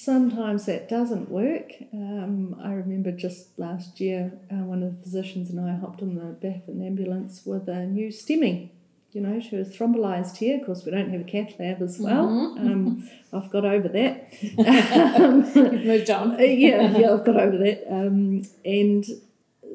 sometimes 0.00 0.66
that 0.66 0.90
doesn't 0.90 1.30
work. 1.30 1.72
Um, 1.94 2.54
I 2.62 2.72
remember 2.74 3.10
just 3.12 3.58
last 3.58 3.98
year, 3.98 4.30
uh, 4.52 4.56
one 4.56 4.82
of 4.82 4.94
the 4.98 5.02
physicians 5.02 5.48
and 5.48 5.58
I 5.58 5.74
hopped 5.74 6.02
on 6.02 6.14
the 6.16 6.46
of 6.68 6.82
ambulance 6.82 7.42
with 7.46 7.66
a 7.68 7.86
new 7.86 8.08
STEMI. 8.08 8.68
You 9.12 9.22
know, 9.22 9.40
she 9.40 9.56
was 9.56 9.68
thrombolyzed 9.74 10.36
here. 10.36 10.58
Of 10.60 10.66
course, 10.66 10.84
we 10.84 10.90
don't 10.92 11.08
have 11.10 11.22
a 11.22 11.24
cath 11.24 11.58
lab 11.58 11.80
as 11.80 11.98
well. 11.98 12.26
Mhm. 12.28 12.58
Um, 12.60 13.08
I've 13.32 13.50
got 13.50 13.64
over 13.64 13.88
that. 13.88 14.34
You've 14.42 15.84
moved 15.86 16.10
on. 16.10 16.32
uh, 16.32 16.38
yeah, 16.42 16.98
yeah, 16.98 17.14
I've 17.14 17.24
got 17.24 17.36
over 17.40 17.56
that. 17.56 17.86
Um, 17.90 18.42
and 18.66 19.06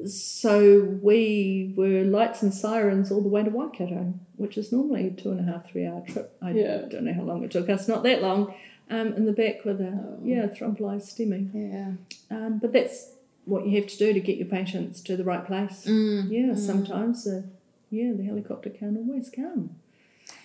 so 0.08 0.82
we 1.02 1.74
were 1.76 2.04
lights 2.04 2.42
and 2.44 2.54
sirens 2.54 3.10
all 3.10 3.20
the 3.22 3.28
way 3.28 3.42
to 3.42 3.50
Waikato, 3.50 4.14
which 4.36 4.56
is 4.56 4.70
normally 4.70 5.08
a 5.08 5.10
two 5.10 5.32
and 5.32 5.40
a 5.40 5.52
half, 5.52 5.68
three 5.68 5.86
hour 5.86 6.02
trip. 6.06 6.36
I 6.40 6.52
Yeah. 6.52 6.82
don't 6.88 7.04
know 7.04 7.12
how 7.12 7.22
long 7.22 7.42
it 7.42 7.50
took 7.50 7.68
us, 7.68 7.88
not 7.88 8.04
that 8.04 8.22
long. 8.22 8.54
Um, 8.90 9.14
in 9.14 9.24
the 9.24 9.32
back 9.32 9.64
with 9.64 9.80
a 9.80 9.88
Oh. 9.88 10.18
yeah 10.24 10.46
thrombolyzed 10.46 11.06
STEMI. 11.14 11.50
Yeah. 11.54 11.92
Um, 12.36 12.58
but 12.58 12.72
that's 12.72 13.12
what 13.44 13.66
you 13.66 13.80
have 13.80 13.88
to 13.90 13.96
do 13.98 14.12
to 14.12 14.20
get 14.20 14.36
your 14.36 14.46
patients 14.48 15.00
to 15.02 15.16
the 15.16 15.24
right 15.24 15.44
place. 15.46 15.86
Mm. 15.86 16.30
Yeah, 16.30 16.52
Mm. 16.52 16.58
sometimes 16.58 17.24
the 17.24 17.44
yeah 17.90 18.12
the 18.12 18.22
helicopter 18.24 18.70
can't 18.70 18.96
always 18.98 19.30
come. 19.30 19.70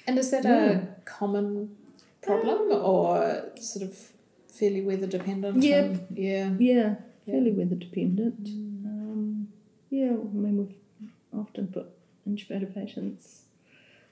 And 0.07 0.17
is 0.17 0.31
that 0.31 0.43
Yeah. 0.45 0.71
a 0.71 0.87
common 1.05 1.75
problem 2.21 2.71
or 2.71 3.43
sort 3.59 3.83
of 3.89 4.11
fairly 4.47 4.81
weather 4.81 5.07
dependent? 5.07 5.55
And- 5.55 5.63
yeah. 5.63 5.97
Yeah, 6.13 6.55
Yeah. 6.57 6.95
fairly 7.25 7.51
weather 7.51 7.75
dependent. 7.75 8.47
Um, 8.85 9.49
yeah, 9.89 10.11
I 10.11 10.37
mean, 10.43 10.57
we've 10.57 11.09
often 11.33 11.67
put 11.67 11.87
intubator 12.27 12.73
patients 12.73 13.41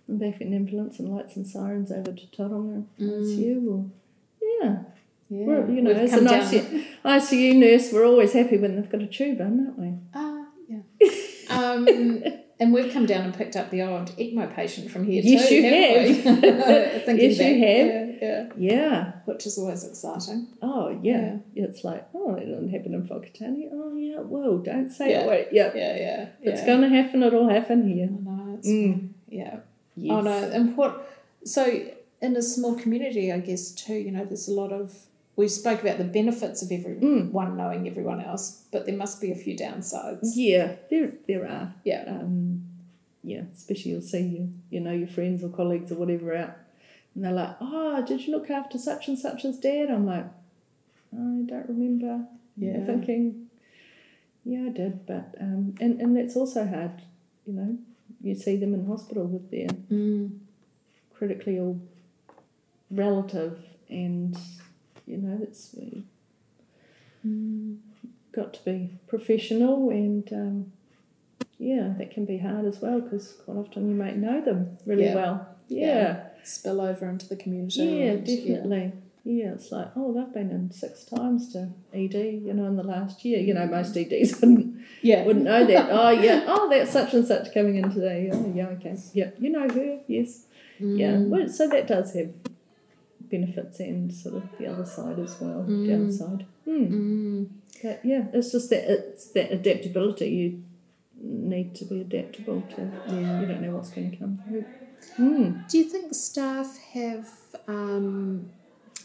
and 0.07 0.19
back 0.19 0.41
in 0.41 0.53
ambulance 0.53 0.99
and 0.99 1.09
lights 1.09 1.36
and 1.38 1.47
sirens 1.47 1.91
over 1.91 2.11
to 2.11 2.26
Tauranga 2.28 2.84
Mm. 2.99 3.09
ICU. 3.23 3.71
Or, 3.71 3.86
yeah, 4.61 4.75
Yeah. 5.29 5.45
we're, 5.45 5.69
you 5.69 5.81
know, 5.81 5.91
We've 5.93 5.97
as 6.03 6.11
come 6.11 6.27
an 6.27 6.33
ICU, 6.41 6.85
ICU 7.03 7.55
nurse, 7.55 7.91
we're 7.91 8.05
always 8.05 8.33
happy 8.33 8.57
when 8.57 8.75
they've 8.75 8.89
got 8.89 9.01
a 9.01 9.07
tube 9.07 9.39
in, 9.39 9.65
aren't 9.65 9.79
we? 9.79 9.93
Ah, 10.13 10.45
yeah. 10.67 10.79
um, 11.49 11.87
and 12.57 12.71
we've 12.73 12.91
come 12.93 13.05
down 13.05 13.25
and 13.25 13.33
picked 13.33 13.55
up 13.57 13.69
the 13.69 13.81
old 13.81 14.11
ECMO 14.17 14.53
patient 14.55 14.89
from 14.89 15.05
here 15.05 15.21
Yes, 15.23 15.49
too. 15.49 15.55
you? 15.55 16.13
Thinking 17.05 17.29
Yes, 17.31 17.39
you 17.39 17.45
have. 17.45 17.87
Yeah, 17.87 18.11
yeah. 18.21 18.49
Yeah. 18.57 19.11
Which 19.25 19.45
is 19.45 19.57
always 19.57 19.83
exciting. 19.83 20.47
Oh, 20.61 20.97
yeah. 21.03 21.37
It's 21.53 21.83
like, 21.83 22.07
oh, 22.13 22.35
it 22.35 22.45
didn't 22.45 22.69
happen 22.69 22.93
in 22.93 23.03
Whakatane. 23.07 23.67
Oh, 23.73 23.93
yeah, 23.95 24.19
well, 24.21 24.59
don't 24.59 24.89
say 24.89 25.09
Yeah. 25.11 25.21
it. 25.23 25.27
Wait, 25.29 25.47
yeah. 25.51 25.71
Yeah, 25.75 25.95
yeah. 25.97 26.25
It's 26.41 26.61
yeah. 26.61 26.65
going 26.65 26.81
to 26.81 26.89
happen, 26.89 27.23
it'll 27.23 27.49
happen 27.49 27.87
here. 27.91 28.05
I 28.09 28.21
know, 28.23 28.59
Mm. 28.63 29.09
yeah. 29.27 29.57
Yes. 29.97 30.11
Oh 30.13 30.21
no, 30.21 30.31
and 30.51 30.75
what? 30.77 31.09
So 31.45 31.63
in 32.26 32.36
a 32.36 32.41
small 32.41 32.76
community, 32.76 33.32
I 33.32 33.39
guess 33.39 33.71
too, 33.71 33.93
you 33.95 34.11
know, 34.11 34.26
there's 34.26 34.47
a 34.47 34.53
lot 34.53 34.71
of. 34.71 34.93
We 35.38 35.47
spoke 35.49 35.82
about 35.82 35.97
the 35.97 36.05
benefits 36.05 36.61
of 36.63 36.71
everyone 36.71 37.32
Mm. 37.34 37.57
knowing 37.57 37.88
everyone 37.88 38.21
else, 38.21 38.63
but 38.71 38.86
there 38.86 38.95
must 38.95 39.19
be 39.19 39.32
a 39.32 39.36
few 39.36 39.53
downsides. 39.55 40.30
Yeah, 40.34 40.76
there, 40.89 41.11
there 41.28 41.45
are. 41.45 41.73
Yeah. 41.84 42.05
Um, 42.07 42.63
yeah, 43.21 43.41
especially 43.53 43.91
you'll 43.91 44.01
see 44.01 44.21
you, 44.21 44.53
you 44.69 44.80
know, 44.80 44.91
your 44.93 45.07
friends 45.09 45.43
or 45.43 45.49
colleagues 45.49 45.91
or 45.91 45.95
whatever 45.95 46.36
out, 46.36 46.55
and 47.13 47.23
they're 47.26 47.34
like, 47.34 47.55
"Oh, 47.59 48.03
did 48.07 48.26
you 48.26 48.32
look 48.36 48.49
after 48.49 48.78
such 48.78 49.07
and 49.09 49.17
such 49.19 49.43
as 49.45 49.57
dad?" 49.57 49.89
I'm 49.89 50.05
like, 50.05 50.26
I 51.13 51.41
don't 51.51 51.67
remember. 51.67 52.28
Yeah. 52.57 52.86
Thinking, 52.86 53.47
yeah, 54.45 54.65
I 54.67 54.69
did, 54.69 55.05
but 55.05 55.36
um, 55.41 55.76
and 55.82 55.99
and 55.99 56.15
that's 56.15 56.36
also 56.38 56.65
hard, 56.65 57.01
you 57.45 57.53
know. 57.53 57.78
You 58.21 58.36
see 58.36 58.55
them 58.55 58.73
in 58.73 58.86
hospital 58.86 59.26
with 59.26 59.51
their 59.51 59.67
Mm. 59.91 60.38
critically 61.13 61.57
ill 61.57 61.80
relative, 62.95 63.57
and 63.89 64.37
you 65.05 65.17
know 65.17 65.39
it's 65.41 65.75
Mm. 67.25 67.77
got 68.31 68.53
to 68.53 68.63
be 68.65 68.91
professional 69.07 69.89
and 69.89 70.31
um, 70.31 70.71
yeah 71.57 71.93
that 71.97 72.11
can 72.11 72.25
be 72.25 72.37
hard 72.37 72.65
as 72.65 72.79
well 72.81 73.01
because 73.01 73.33
quite 73.45 73.57
often 73.57 73.89
you 73.89 73.95
might 73.95 74.17
know 74.17 74.41
them 74.41 74.77
really 74.85 75.05
Yeah. 75.05 75.15
well 75.15 75.47
yeah 75.67 75.87
Yeah. 75.87 76.23
Spill 76.43 76.81
over 76.81 77.09
into 77.09 77.27
the 77.27 77.35
community. 77.35 77.81
yeah, 77.83 78.11
and- 78.11 78.25
definitely 78.25 78.93
yeah. 79.23 79.53
it's 79.53 79.71
like 79.71 79.87
oh 79.95 80.13
they've 80.13 80.31
been 80.33 80.51
in 80.51 80.69
six 80.69 81.03
times 81.05 81.51
to 81.53 81.69
ed 81.91 82.13
you 82.13 82.53
know 82.53 82.65
in 82.67 82.75
the 82.75 82.83
last 82.83 83.25
year 83.25 83.39
you 83.39 83.55
know 83.55 83.65
most 83.65 83.97
eds 83.97 84.35
wouldn't, 84.41 84.75
Yeah. 85.01 85.23
wouldn't 85.25 85.45
know 85.45 85.65
that 85.65 85.87
oh 85.89 86.11
yeah 86.11 86.43
oh 86.47 86.69
that's 86.69 86.91
such 86.91 87.15
and 87.15 87.25
such 87.25 87.51
coming 87.55 87.77
in 87.77 87.89
today 87.91 88.29
oh 88.31 88.51
yeah 88.53 88.67
okay 88.67 88.95
yeah 89.13 89.31
you 89.39 89.49
know 89.49 89.67
her 89.67 89.99
yes 90.07 90.45
yeah 90.79 91.13
Mm. 91.13 91.29
well, 91.29 91.47
so 91.49 91.67
that 91.69 91.87
does 91.87 92.13
have 92.13 92.31
benefits 93.30 93.80
and 93.80 94.13
sort 94.13 94.36
of 94.36 94.43
the 94.57 94.67
other 94.67 94.86
side 94.86 95.19
as 95.19 95.39
well 95.41 95.63
Mm. 95.67 95.88
downside 95.89 96.45
mm. 96.67 96.89
Mm. 96.89 97.47
But 97.84 98.01
yeah, 98.03 98.26
it's 98.34 98.51
just 98.51 98.69
that 98.71 98.84
it's 98.89 99.28
that 99.36 99.51
adaptability. 99.51 100.28
You 100.30 100.63
need 101.21 101.76
to 101.76 101.86
be 101.86 102.01
adaptable 102.01 102.61
to. 102.76 102.82
Yeah. 103.07 103.41
You 103.41 103.45
don't 103.47 103.61
know 103.61 103.71
what's 103.76 103.89
going 103.89 104.11
to 104.11 104.17
come 104.17 104.39
through. 104.47 104.65
Mm. 105.19 105.69
Do 105.69 105.78
you 105.78 105.84
think 105.84 106.13
staff 106.15 106.78
have, 106.93 107.30
um, 107.67 108.49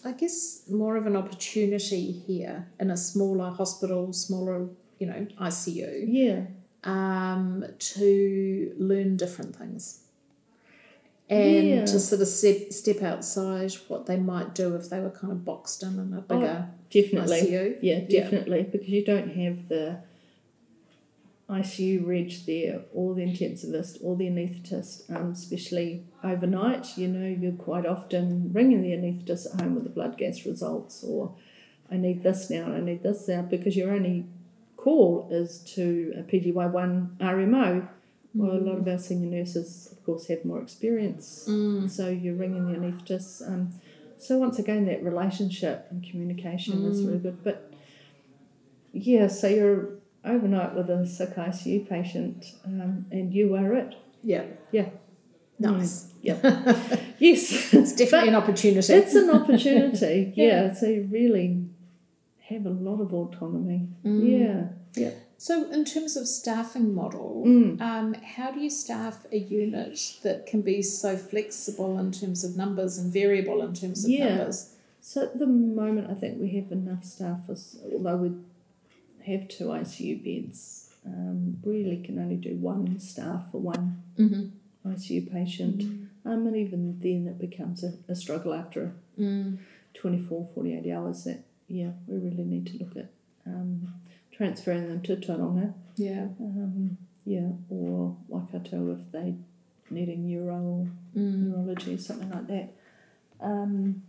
I 0.05 0.12
guess, 0.12 0.62
more 0.71 0.97
of 0.97 1.07
an 1.07 1.16
opportunity 1.16 2.12
here 2.12 2.68
in 2.79 2.91
a 2.91 2.97
smaller 2.97 3.51
hospital, 3.51 4.12
smaller, 4.12 4.68
you 4.99 5.07
know, 5.07 5.27
ICU, 5.39 6.05
Yeah, 6.09 6.41
um, 6.85 7.64
to 7.79 8.75
learn 8.79 9.16
different 9.16 9.57
things? 9.57 10.01
And 11.31 11.68
Yeah. 11.68 11.85
to 11.85 12.01
sort 12.01 12.20
of 12.20 12.26
step, 12.28 12.72
step 12.72 13.03
outside 13.03 13.72
what 13.89 14.07
they 14.07 14.16
might 14.16 14.55
do 14.55 14.74
if 14.74 14.91
they 14.91 14.99
were 15.01 15.11
kind 15.11 15.33
of 15.33 15.45
boxed 15.45 15.83
in 15.85 15.99
in 16.01 16.12
a 16.12 16.20
bigger 16.22 16.66
definitely. 16.91 17.41
ICU. 17.43 17.78
Yeah, 17.81 18.01
Yeah. 18.01 18.20
definitely, 18.20 18.62
because 18.64 18.89
you 18.89 19.05
don't 19.05 19.31
have 19.31 19.68
the 19.68 19.99
ICU 21.49 22.05
reg 22.07 22.33
there, 22.47 22.83
or 22.95 23.14
the 23.14 23.22
intensivist, 23.22 23.99
or 24.03 24.16
the 24.16 24.26
anaesthetist, 24.26 25.11
um, 25.11 25.33
especially 25.33 26.05
overnight. 26.22 26.97
You 26.97 27.09
know, 27.09 27.26
you're 27.26 27.53
quite 27.53 27.87
often 27.87 28.51
ringing 28.53 28.83
the 28.83 28.91
anaesthetist 28.91 29.55
at 29.55 29.61
home 29.61 29.74
with 29.74 29.85
the 29.85 29.91
blood 29.91 30.16
gas 30.16 30.47
results, 30.47 31.03
or 31.03 31.35
I 31.91 31.97
need 31.97 32.22
this 32.22 32.51
now, 32.51 32.72
I 32.72 32.81
need 32.81 33.03
this 33.03 33.26
now, 33.26 33.43
because 33.43 33.76
your 33.76 33.91
only 33.93 34.26
call 34.76 35.28
is 35.31 35.59
to 35.74 36.12
a 36.16 36.22
PGY1 36.22 37.16
RMO. 37.18 37.89
Well, 38.33 38.53
a 38.53 38.59
lot 38.62 38.78
of 38.78 38.87
our 38.87 38.97
senior 38.99 39.39
nurses, 39.39 39.93
course, 40.11 40.27
have 40.29 40.45
more 40.45 40.61
experience, 40.61 41.47
Mm. 41.49 41.89
so 41.89 42.09
you're 42.09 42.35
ringing 42.35 42.67
the 42.73 42.79
anaesthetist. 42.79 43.47
Um, 43.49 43.71
so 44.19 44.39
once 44.39 44.59
again, 44.59 44.87
that 44.87 45.03
relationship 45.03 45.87
and 45.91 46.03
communication 46.03 46.85
is 46.85 47.03
really 47.05 47.19
good. 47.19 47.39
But 47.43 47.71
yeah, 48.93 49.29
so 49.29 49.47
you're 49.49 49.89
overnight 50.25 50.75
with 50.75 50.91
a 50.91 51.07
sick 51.07 51.37
ICU 51.37 51.89
patient, 51.89 52.53
um, 52.65 53.07
and 53.11 53.33
you 53.33 53.55
are 53.55 53.73
it. 53.75 53.95
Yeah. 54.23 54.45
Yeah. 54.73 54.89
Nice. 55.59 56.13
Yeah. 56.23 56.39
yes. 57.19 57.73
It's 57.75 57.93
definitely 57.95 58.29
an 58.31 58.35
opportunity. 58.35 58.93
It's 58.93 59.15
an 59.15 59.31
opportunity. 59.31 60.33
Yeah. 60.35 60.47
yeah. 60.67 60.75
So 60.75 60.87
you 60.87 61.09
really 61.11 61.67
have 62.49 62.67
a 62.67 62.71
lot 62.71 63.01
of 63.01 63.15
autonomy. 63.15 63.89
Yeah. 64.05 64.69
Yeah. 64.95 65.11
So, 65.41 65.70
in 65.70 65.86
terms 65.86 66.18
of 66.18 66.28
staffing 66.28 66.95
model, 66.95 67.45
Mm. 67.47 67.80
um, 67.80 68.12
how 68.12 68.51
do 68.53 68.61
you 68.61 68.68
staff 68.68 69.24
a 69.32 69.38
unit 69.38 70.18
that 70.22 70.45
can 70.45 70.61
be 70.61 70.82
so 70.82 71.16
flexible 71.16 71.99
in 71.99 72.12
terms 72.12 72.45
of 72.45 72.59
numbers 72.59 72.99
and 72.99 73.11
variable 73.11 73.62
in 73.62 73.72
terms 73.72 74.05
of 74.05 74.11
Yeah. 74.11 74.36
numbers? 74.36 74.74
So 75.01 75.22
at 75.22 75.38
the 75.38 75.47
moment, 75.47 76.11
I 76.11 76.14
think 76.14 76.38
we 76.38 76.51
have 76.59 76.70
enough 76.70 77.05
staff, 77.05 77.47
for, 77.47 77.57
although 77.91 78.18
we 78.18 78.30
have 79.24 79.49
two 79.49 79.72
ICU 79.72 80.16
beds. 80.22 80.91
Um, 81.07 81.57
really 81.64 81.97
can 82.03 82.18
only 82.18 82.36
do 82.36 82.57
one 82.57 82.99
staff 83.01 83.51
for 83.51 83.61
one 83.62 84.03
Mm-hmm. 84.18 84.91
ICU 84.93 85.22
patient. 85.32 85.80
Um, 86.26 86.47
and 86.49 86.55
even 86.55 87.01
then, 87.01 87.26
it 87.26 87.38
becomes 87.38 87.82
a, 87.82 87.95
a 88.09 88.14
struggle 88.14 88.53
after 88.53 88.93
Mm. 89.18 89.57
24, 89.95 90.49
48 90.55 90.93
hours 90.93 91.24
that, 91.24 91.45
yeah, 91.66 91.93
we 92.07 92.18
really 92.18 92.45
need 92.45 92.66
to 92.66 92.76
look 92.76 92.95
at 92.95 93.09
um, 93.47 93.88
transferring 94.41 94.88
them 94.88 95.03
to 95.03 95.16
Tauranga. 95.16 95.74
Yeah. 95.97 96.28
Um, 96.41 96.97
yeah, 97.26 97.51
or 97.68 98.16
Waikato 98.28 98.97
if 98.99 99.12
they 99.12 99.34
needing 99.91 100.26
neuro 100.26 100.88
Mm. 101.14 101.49
neurology, 101.49 101.99
something 101.99 102.30
like 102.30 102.47
that. 102.47 102.72
Um, 103.41 104.03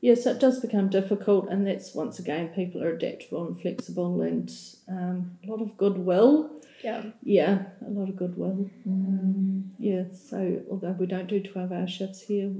yeah, 0.00 0.14
so 0.14 0.30
it 0.30 0.38
does 0.38 0.60
become 0.60 0.88
difficult, 0.88 1.48
and 1.48 1.66
that's 1.66 1.94
once 1.96 2.20
again 2.20 2.50
people 2.50 2.80
are 2.84 2.90
adaptable 2.94 3.44
and 3.46 3.60
flexible, 3.60 4.20
and 4.22 4.52
um, 4.88 5.38
a 5.44 5.50
lot 5.50 5.60
of 5.60 5.76
goodwill. 5.76 6.50
Yeah. 6.84 7.02
Yeah, 7.24 7.62
a 7.84 7.90
lot 7.90 8.08
of 8.08 8.16
goodwill. 8.16 8.70
Mm. 8.86 9.08
Um, 9.08 9.72
yeah, 9.78 10.04
so 10.12 10.62
although 10.70 10.92
we 10.92 11.06
don't 11.06 11.28
do 11.28 11.40
twelve 11.40 11.72
hour 11.72 11.88
shifts 11.88 12.20
here, 12.22 12.52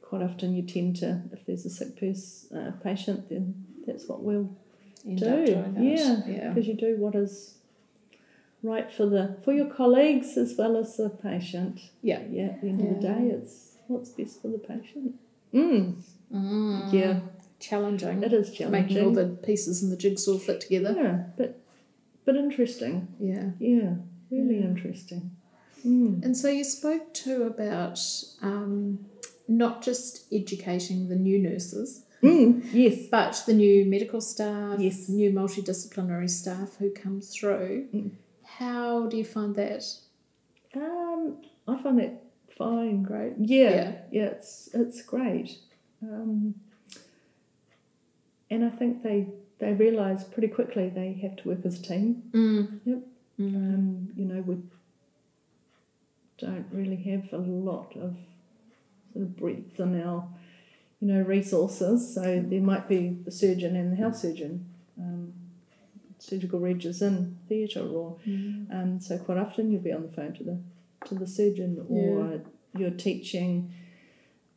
quite 0.00 0.22
often 0.22 0.54
you 0.56 0.62
tend 0.62 0.96
to, 0.96 1.22
if 1.32 1.46
there's 1.46 1.66
a 1.66 1.70
sick 1.70 1.96
person, 2.00 2.58
uh, 2.58 2.72
patient, 2.82 3.28
then 3.28 3.66
that's 3.86 4.08
what 4.08 4.22
we'll 4.22 4.50
End 5.06 5.18
do. 5.18 5.26
up 5.26 5.46
doing 5.46 5.76
yeah, 5.96 6.26
Yeah. 6.26 6.48
because 6.52 6.66
you 6.68 6.74
do 6.74 6.96
what 6.98 7.14
is 7.14 7.54
right 8.62 8.90
for 8.90 9.06
the 9.06 9.36
for 9.44 9.52
your 9.52 9.66
colleagues 9.66 10.36
as 10.36 10.54
well 10.56 10.76
as 10.76 10.96
the 10.96 11.08
patient. 11.10 11.80
Yeah. 12.02 12.22
Yeah, 12.30 12.46
at 12.46 12.60
the 12.62 12.68
end 12.68 12.80
of 12.80 12.94
the 12.96 13.00
day, 13.08 13.28
it's 13.32 13.76
what's 13.86 14.08
best 14.10 14.42
for 14.42 14.48
the 14.48 14.58
patient. 14.58 15.14
Mm. 15.54 16.02
Mm. 16.32 16.92
Yeah, 16.92 17.20
Challenging. 17.60 18.22
it 18.22 18.32
is 18.32 18.50
challenging. 18.52 18.70
Making 18.96 19.04
all 19.06 19.12
the 19.12 19.28
pieces 19.28 19.82
in 19.82 19.90
the 19.90 19.96
jigsaw 19.96 20.38
fit 20.38 20.60
together. 20.60 20.92
yeah, 20.96 21.22
but 21.36 21.60
but 22.24 22.36
interesting. 22.36 23.08
Yeah. 23.20 23.50
Yeah, 23.60 23.94
really 24.30 24.58
Yeah. 24.58 24.66
interesting. 24.66 25.30
Mm. 25.86 26.24
And 26.24 26.36
so 26.36 26.48
you 26.48 26.64
spoke 26.64 27.14
too 27.14 27.44
about 27.44 28.00
um, 28.42 29.06
not 29.46 29.82
just 29.82 30.24
educating 30.32 31.08
the 31.08 31.14
new 31.14 31.38
nurses, 31.38 32.02
Mm. 32.22 32.68
Yes. 32.72 33.06
but 33.10 33.42
the 33.46 33.52
new 33.54 33.84
medical 33.84 34.20
staff, 34.20 34.80
Yes. 34.80 35.08
new 35.08 35.30
multidisciplinary 35.30 36.28
staff 36.30 36.76
who 36.78 36.90
come 36.90 37.20
through. 37.20 37.86
Mm. 37.94 38.10
How 38.44 39.06
do 39.06 39.16
you 39.16 39.24
find 39.24 39.54
that? 39.56 39.84
Um, 40.74 41.36
I 41.68 41.76
find 41.82 41.98
that 41.98 42.22
fine. 42.56 43.02
Great. 43.02 43.34
Yeah, 43.38 43.70
Yeah. 43.70 43.92
yeah, 44.10 44.24
it's 44.36 44.68
it's 44.72 45.02
great, 45.02 45.58
um, 46.02 46.54
and 48.50 48.64
I 48.64 48.70
think 48.70 49.02
they 49.02 49.28
they 49.58 49.72
realise 49.74 50.24
pretty 50.24 50.48
quickly 50.48 50.88
they 50.88 51.12
have 51.22 51.36
to 51.36 51.48
work 51.48 51.64
as 51.64 51.78
a 51.80 51.82
team. 51.82 52.22
Mm. 52.32 52.80
Yep. 52.84 52.98
Mm. 53.40 53.54
Um, 53.56 54.08
you 54.16 54.24
know, 54.24 54.40
we 54.42 54.56
don't 56.38 56.66
really 56.72 56.96
have 56.96 57.32
a 57.32 57.38
lot 57.38 57.96
of 57.96 58.16
sort 59.12 59.24
of 59.24 59.36
breadth 59.36 59.80
in 59.80 60.00
our 60.02 60.28
you 61.00 61.08
know 61.08 61.22
resources. 61.22 62.14
So 62.14 62.22
there 62.46 62.60
might 62.60 62.88
be 62.88 63.16
the 63.24 63.30
surgeon 63.30 63.76
and 63.76 63.92
the 63.92 64.02
house 64.02 64.22
surgeon. 64.22 64.66
Um, 64.98 65.32
surgical 66.18 66.58
reg 66.60 66.84
is 66.84 67.02
in 67.02 67.36
theatre 67.48 67.86
or 67.86 68.16
Mm. 68.26 68.66
um, 68.74 69.00
so 69.00 69.18
quite 69.18 69.38
often 69.38 69.70
you'll 69.70 69.82
be 69.82 69.92
on 69.92 70.02
the 70.02 70.08
phone 70.08 70.32
to 70.34 70.44
the 70.44 70.58
to 71.06 71.14
the 71.14 71.26
surgeon 71.26 71.84
or 71.88 72.40
you're 72.76 72.90
teaching. 72.90 73.72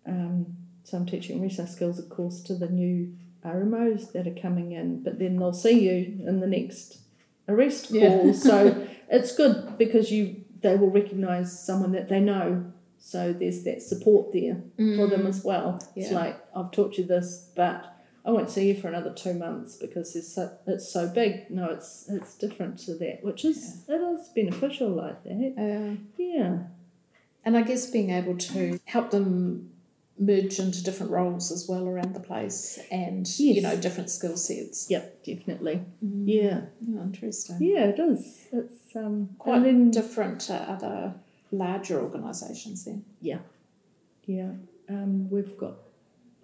Um, 0.06 0.56
so 0.84 0.98
I'm 0.98 1.06
teaching 1.06 1.42
resus 1.42 1.70
skills, 1.70 2.00
of 2.00 2.10
course, 2.10 2.42
to 2.44 2.56
the 2.56 2.68
new 2.70 3.14
RMOs 3.46 4.12
that 4.14 4.26
are 4.28 4.34
coming 4.42 4.72
in, 4.72 5.04
but 5.04 5.20
then 5.20 5.38
they'll 5.38 5.54
see 5.54 5.88
you 5.88 6.26
in 6.28 6.40
the 6.40 6.48
next 6.48 7.00
arrest 7.48 7.90
call. 7.90 7.98
Yeah. 8.00 8.32
so 8.32 8.88
it's 9.10 9.36
good 9.36 9.78
because 9.78 10.12
you 10.12 10.44
they 10.62 10.76
will 10.76 10.90
recognise 10.92 11.58
someone 11.66 11.92
that 11.92 12.10
they 12.10 12.20
know. 12.20 12.72
So 13.02 13.34
there's 13.34 13.64
that 13.64 13.82
support 13.82 14.34
there 14.34 14.62
for 14.98 15.08
them 15.08 15.26
as 15.26 15.44
well. 15.44 15.80
It's 15.96 16.12
like 16.12 16.38
I've 16.56 16.72
taught 16.72 16.98
you 16.98 17.06
this, 17.06 17.50
but 17.56 17.96
I 18.26 18.32
won't 18.32 18.50
see 18.50 18.68
you 18.68 18.76
for 18.76 18.90
another 18.90 19.14
two 19.14 19.34
months 19.34 19.78
because 19.78 20.16
it's 20.16 20.34
so, 20.36 20.52
it's 20.68 20.92
so 20.92 21.08
big. 21.08 21.50
No, 21.50 21.70
it's 21.70 22.06
it's 22.10 22.36
different 22.36 22.78
to 22.80 22.96
that, 22.96 23.24
which 23.24 23.46
is 23.46 23.84
it 23.88 23.94
is 23.94 24.30
beneficial 24.36 24.90
like 24.90 25.24
that. 25.24 25.54
Uh, 25.58 25.96
Yeah, 26.18 26.58
and 27.46 27.58
I 27.58 27.62
guess 27.62 27.90
being 27.90 28.10
able 28.10 28.38
to 28.38 28.80
help 28.86 29.12
them 29.12 29.72
merge 30.22 30.60
into 30.60 30.84
different 30.84 31.14
roles 31.14 31.50
as 31.50 31.66
well 31.70 31.88
around 31.88 32.14
the 32.14 32.20
place 32.20 32.78
and, 32.92 33.26
you 33.40 33.62
know, 33.62 33.78
different 33.78 34.10
skill 34.10 34.36
sets. 34.36 34.88
yep, 34.90 35.24
definitely. 35.24 35.80
Yeah, 36.02 36.64
Oh, 36.90 37.02
interesting. 37.04 37.56
yeah, 37.62 37.86
it 37.86 38.00
is. 38.00 38.48
It's 38.52 38.94
um 38.98 39.30
Quite 39.40 39.64
then- 39.64 39.90
different 39.92 40.42
to 40.42 40.54
other 40.56 41.14
larger 41.52 42.02
organisations 42.02 42.86
then. 42.86 43.04
Yeah, 43.22 43.40
yeah. 44.26 44.52
Um, 44.90 45.30
we've 45.30 45.56
got, 45.58 45.76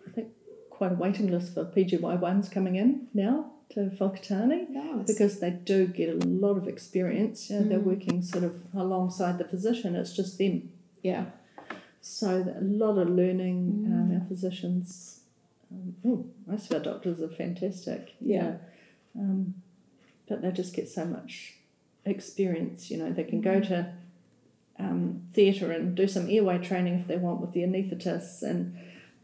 I 0.08 0.12
think, 0.12 0.30
quite 0.70 0.91
a 0.91 0.95
waiting 0.95 1.28
list 1.32 1.53
for 1.53 1.66
PGY 1.66 2.20
ones 2.20 2.49
coming 2.49 2.76
in 2.76 3.08
now 3.14 3.51
to 3.70 3.89
Whakatane 3.99 4.70
Nice. 4.70 5.08
because 5.08 5.39
they 5.39 5.49
do 5.49 5.88
get 5.88 6.10
a 6.10 6.28
lot 6.28 6.58
of 6.58 6.68
experience. 6.68 7.49
You 7.49 7.60
know, 7.62 7.68
They're 7.70 7.80
Mm. 7.80 7.84
working 7.86 8.22
sort 8.22 8.43
of 8.43 8.62
alongside 8.76 9.38
the 9.39 9.45
physician. 9.45 9.95
It's 9.95 10.16
just 10.16 10.38
them, 10.38 10.72
yeah. 11.01 11.26
so 12.01 12.53
a 12.56 12.62
lot 12.64 12.97
of 12.99 13.10
learning. 13.10 13.86
Um, 13.88 14.10
Mm. 14.12 14.20
our 14.22 14.26
physicians, 14.28 15.22
um, 15.72 15.95
oh, 16.06 16.26
most 16.45 16.70
of 16.72 16.78
our 16.78 16.84
doctors 16.84 17.20
are 17.22 17.30
fantastic. 17.30 18.14
Yeah. 18.22 18.58
Um, 19.18 19.56
but 20.28 20.41
they 20.43 20.51
just 20.51 20.76
get 20.76 20.88
so 20.88 21.06
much 21.06 21.56
experience. 22.06 22.91
You 22.91 22.97
know, 22.97 23.12
they 23.12 23.24
can 23.24 23.41
go 23.41 23.60
to 23.60 23.91
um, 24.80 25.21
theatre 25.34 25.71
and 25.71 25.95
do 25.95 26.07
some 26.07 26.30
airway 26.30 26.57
training 26.59 26.95
if 26.99 27.07
they 27.07 27.17
want 27.17 27.41
with 27.41 27.51
the 27.53 27.61
anaesthetists, 27.61 28.41
and 28.43 28.78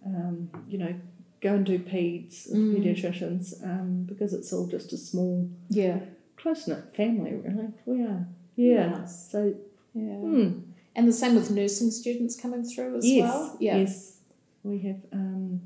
um, 0.05 0.49
you 0.67 0.77
know, 0.77 0.93
go 1.41 1.53
and 1.55 1.65
do 1.65 1.77
peds 1.79 2.49
with 2.51 2.59
Mm. 2.61 2.75
paediatricians 2.77 3.63
um, 3.63 4.03
because 4.03 4.33
it's 4.33 4.51
all 4.53 4.67
just 4.67 4.93
a 4.93 4.97
small, 4.97 5.49
Yeah. 5.69 5.99
close 6.37 6.67
knit 6.67 6.95
family. 6.95 7.33
Really, 7.33 7.67
we 7.85 8.01
are. 8.03 8.27
Yeah. 8.55 8.89
Nice. 8.99 9.29
So, 9.31 9.53
Yeah. 9.93 10.15
hmm. 10.17 10.49
And 10.95 11.07
the 11.07 11.13
same 11.13 11.35
with 11.35 11.49
nursing 11.51 11.89
students 11.91 12.35
coming 12.35 12.63
through 12.63 12.97
as 12.97 13.09
yes, 13.09 13.29
well. 13.29 13.57
Yeah. 13.59 13.77
yes, 13.77 14.17
we 14.63 14.79
have 14.79 15.01
um, 15.13 15.61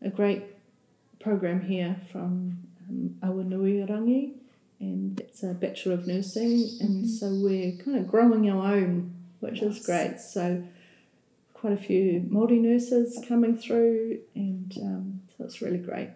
a 0.00 0.08
great 0.10 0.42
program 1.18 1.60
here 1.62 1.96
from 2.12 2.58
um, 2.88 3.16
Awanuiārangi, 3.22 4.32
and 4.82 5.20
it's 5.20 5.42
a 5.42 5.54
Bachelor 5.54 5.94
of 5.94 6.06
Nursing, 6.06 6.68
and 6.80 7.04
Mhm. 7.04 7.08
so 7.08 7.34
we're 7.42 7.72
kind 7.76 7.96
of 7.98 8.08
growing 8.08 8.50
our 8.50 8.74
own, 8.74 9.12
which 9.40 9.62
Nice. 9.62 9.78
is 9.78 9.86
great. 9.86 10.18
So 10.20 10.62
quite 11.54 11.72
a 11.72 11.76
few 11.76 12.20
Māori 12.28 12.60
nurses 12.60 13.18
coming 13.26 13.56
through, 13.56 14.18
and 14.34 14.70
um, 14.82 15.20
so 15.38 15.44
it's 15.44 15.62
really 15.62 15.78
great. 15.78 16.10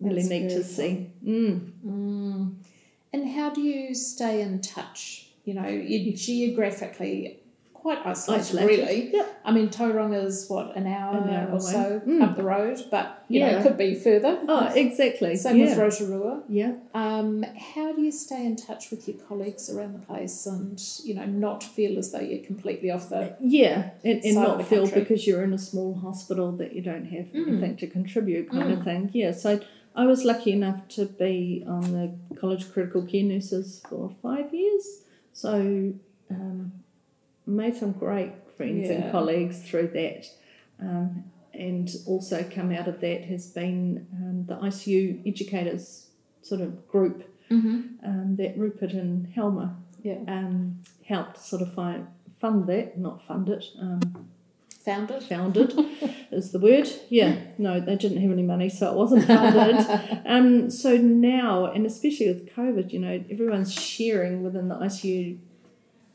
Really 0.00 0.16
That's 0.16 0.28
neat 0.28 0.48
to 0.50 0.64
see. 0.64 1.10
Mm. 1.24 1.70
Mm. 1.86 2.54
And 3.12 3.28
how 3.28 3.50
do 3.50 3.60
you 3.62 3.94
stay 3.94 4.42
in 4.42 4.60
touch? 4.60 5.30
You 5.44 5.54
know, 5.54 5.70
geographically 6.16 7.38
quite 7.84 8.04
isolated, 8.06 8.40
Isolated. 8.40 8.66
really. 8.88 9.10
Yep. 9.12 9.40
I 9.44 9.52
mean, 9.52 9.68
Tauranga's 9.68 10.48
what, 10.48 10.74
an 10.74 10.86
hour, 10.86 11.18
An 11.18 11.28
hour 11.28 11.46
or 11.48 11.50
away. 11.50 11.60
so 11.60 12.00
Mm. 12.06 12.22
up 12.22 12.34
the 12.34 12.42
road, 12.42 12.78
but, 12.90 13.22
you 13.28 13.40
know, 13.40 13.50
it 13.58 13.62
could 13.62 13.76
be 13.76 13.94
further. 13.94 14.38
Oh, 14.48 14.72
exactly. 14.74 15.36
Same 15.36 15.58
yeah. 15.58 15.66
with 15.66 15.78
Rotorua. 15.78 16.42
Yeah. 16.48 16.72
Um, 16.94 17.44
how 17.74 17.92
do 17.92 18.00
you 18.00 18.10
stay 18.10 18.46
in 18.46 18.56
touch 18.56 18.90
with 18.90 19.06
your 19.06 19.18
colleagues 19.28 19.68
around 19.68 19.92
the 19.92 19.98
place 20.06 20.46
and, 20.46 20.80
you 21.04 21.14
know, 21.14 21.26
not 21.26 21.62
feel 21.62 21.98
as 21.98 22.10
though 22.10 22.20
you're 22.20 22.42
completely 22.52 22.90
off 22.90 23.10
the. 23.10 23.36
Yeah, 23.40 23.90
and, 24.02 24.24
and 24.24 24.34
not 24.34 24.66
feel 24.66 24.86
because 24.90 25.26
you're 25.26 25.44
in 25.44 25.52
a 25.52 25.58
small 25.58 25.92
hospital 26.06 26.52
that 26.52 26.74
you 26.74 26.80
don't 26.80 27.04
have 27.16 27.26
Mm. 27.34 27.48
anything 27.48 27.76
to 27.76 27.86
contribute, 27.86 28.50
kind 28.50 28.72
of 28.72 28.78
Mm. 28.78 28.84
thing. 28.84 29.10
Yeah, 29.12 29.32
so 29.32 29.60
I 29.94 30.06
was 30.06 30.24
lucky 30.24 30.52
enough 30.52 30.88
to 30.96 31.04
be 31.04 31.64
on 31.68 31.82
the 31.92 32.34
College 32.40 32.62
of 32.64 32.72
Critical 32.72 33.02
Care 33.02 33.24
Nurses 33.24 33.82
for 33.90 34.10
five 34.22 34.54
years. 34.54 35.02
So 35.34 35.92
um, 36.30 36.72
made 37.46 37.76
some 37.76 37.92
great 37.92 38.32
friends 38.56 38.88
Yeah. 38.88 38.94
and 38.96 39.12
colleagues 39.12 39.62
through 39.68 39.88
that. 39.88 40.26
Um, 40.80 41.24
and 41.52 41.88
also 42.06 42.42
come 42.50 42.72
out 42.72 42.88
of 42.88 43.00
that 43.00 43.22
has 43.26 43.46
been 43.46 44.06
um, 44.12 44.44
the 44.46 44.56
ICU 44.56 45.26
educators 45.26 46.08
sort 46.42 46.60
of 46.60 46.86
group 46.88 47.30
Mm-hmm. 47.50 48.04
um, 48.04 48.36
that 48.36 48.56
Rupert 48.56 48.92
and 48.92 49.26
Helmer 49.34 49.76
Yeah. 50.02 50.18
um, 50.26 50.80
helped 51.06 51.38
sort 51.38 51.60
of 51.60 51.74
find, 51.74 52.06
fund 52.40 52.66
that, 52.68 52.96
not 52.98 53.22
fund 53.26 53.48
it, 53.50 53.66
um, 53.80 54.00
Found 54.86 55.10
it? 55.10 55.22
founded 55.22 55.72
is 56.32 56.52
the 56.52 56.58
word. 56.58 56.88
Yeah, 57.10 57.36
no, 57.58 57.80
they 57.80 57.96
didn't 57.96 58.20
have 58.22 58.30
any 58.32 58.42
money, 58.42 58.68
so 58.70 58.90
it 58.90 58.96
wasn't 58.96 59.26
funded. 59.26 60.22
um, 60.26 60.70
so 60.70 60.96
now, 60.96 61.66
and 61.66 61.84
especially 61.86 62.28
with 62.28 62.50
COVID, 62.54 62.92
you 62.92 62.98
know, 62.98 63.22
everyone's 63.30 63.72
sharing 63.72 64.42
within 64.42 64.68
the 64.68 64.74
ICU 64.76 65.38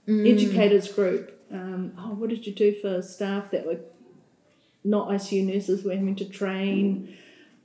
Mm. 0.10 0.34
educators 0.34 0.92
group. 0.92 1.40
Um, 1.52 1.94
oh, 1.98 2.14
what 2.16 2.30
did 2.30 2.46
you 2.48 2.54
do 2.54 2.74
for 2.74 3.02
staff 3.02 3.52
that 3.52 3.66
were 3.66 3.80
not 4.84 5.10
ICU 5.10 5.46
nurses 5.46 5.84
were 5.84 5.92
having 5.96 6.16
to 6.16 6.26
train? 6.26 7.16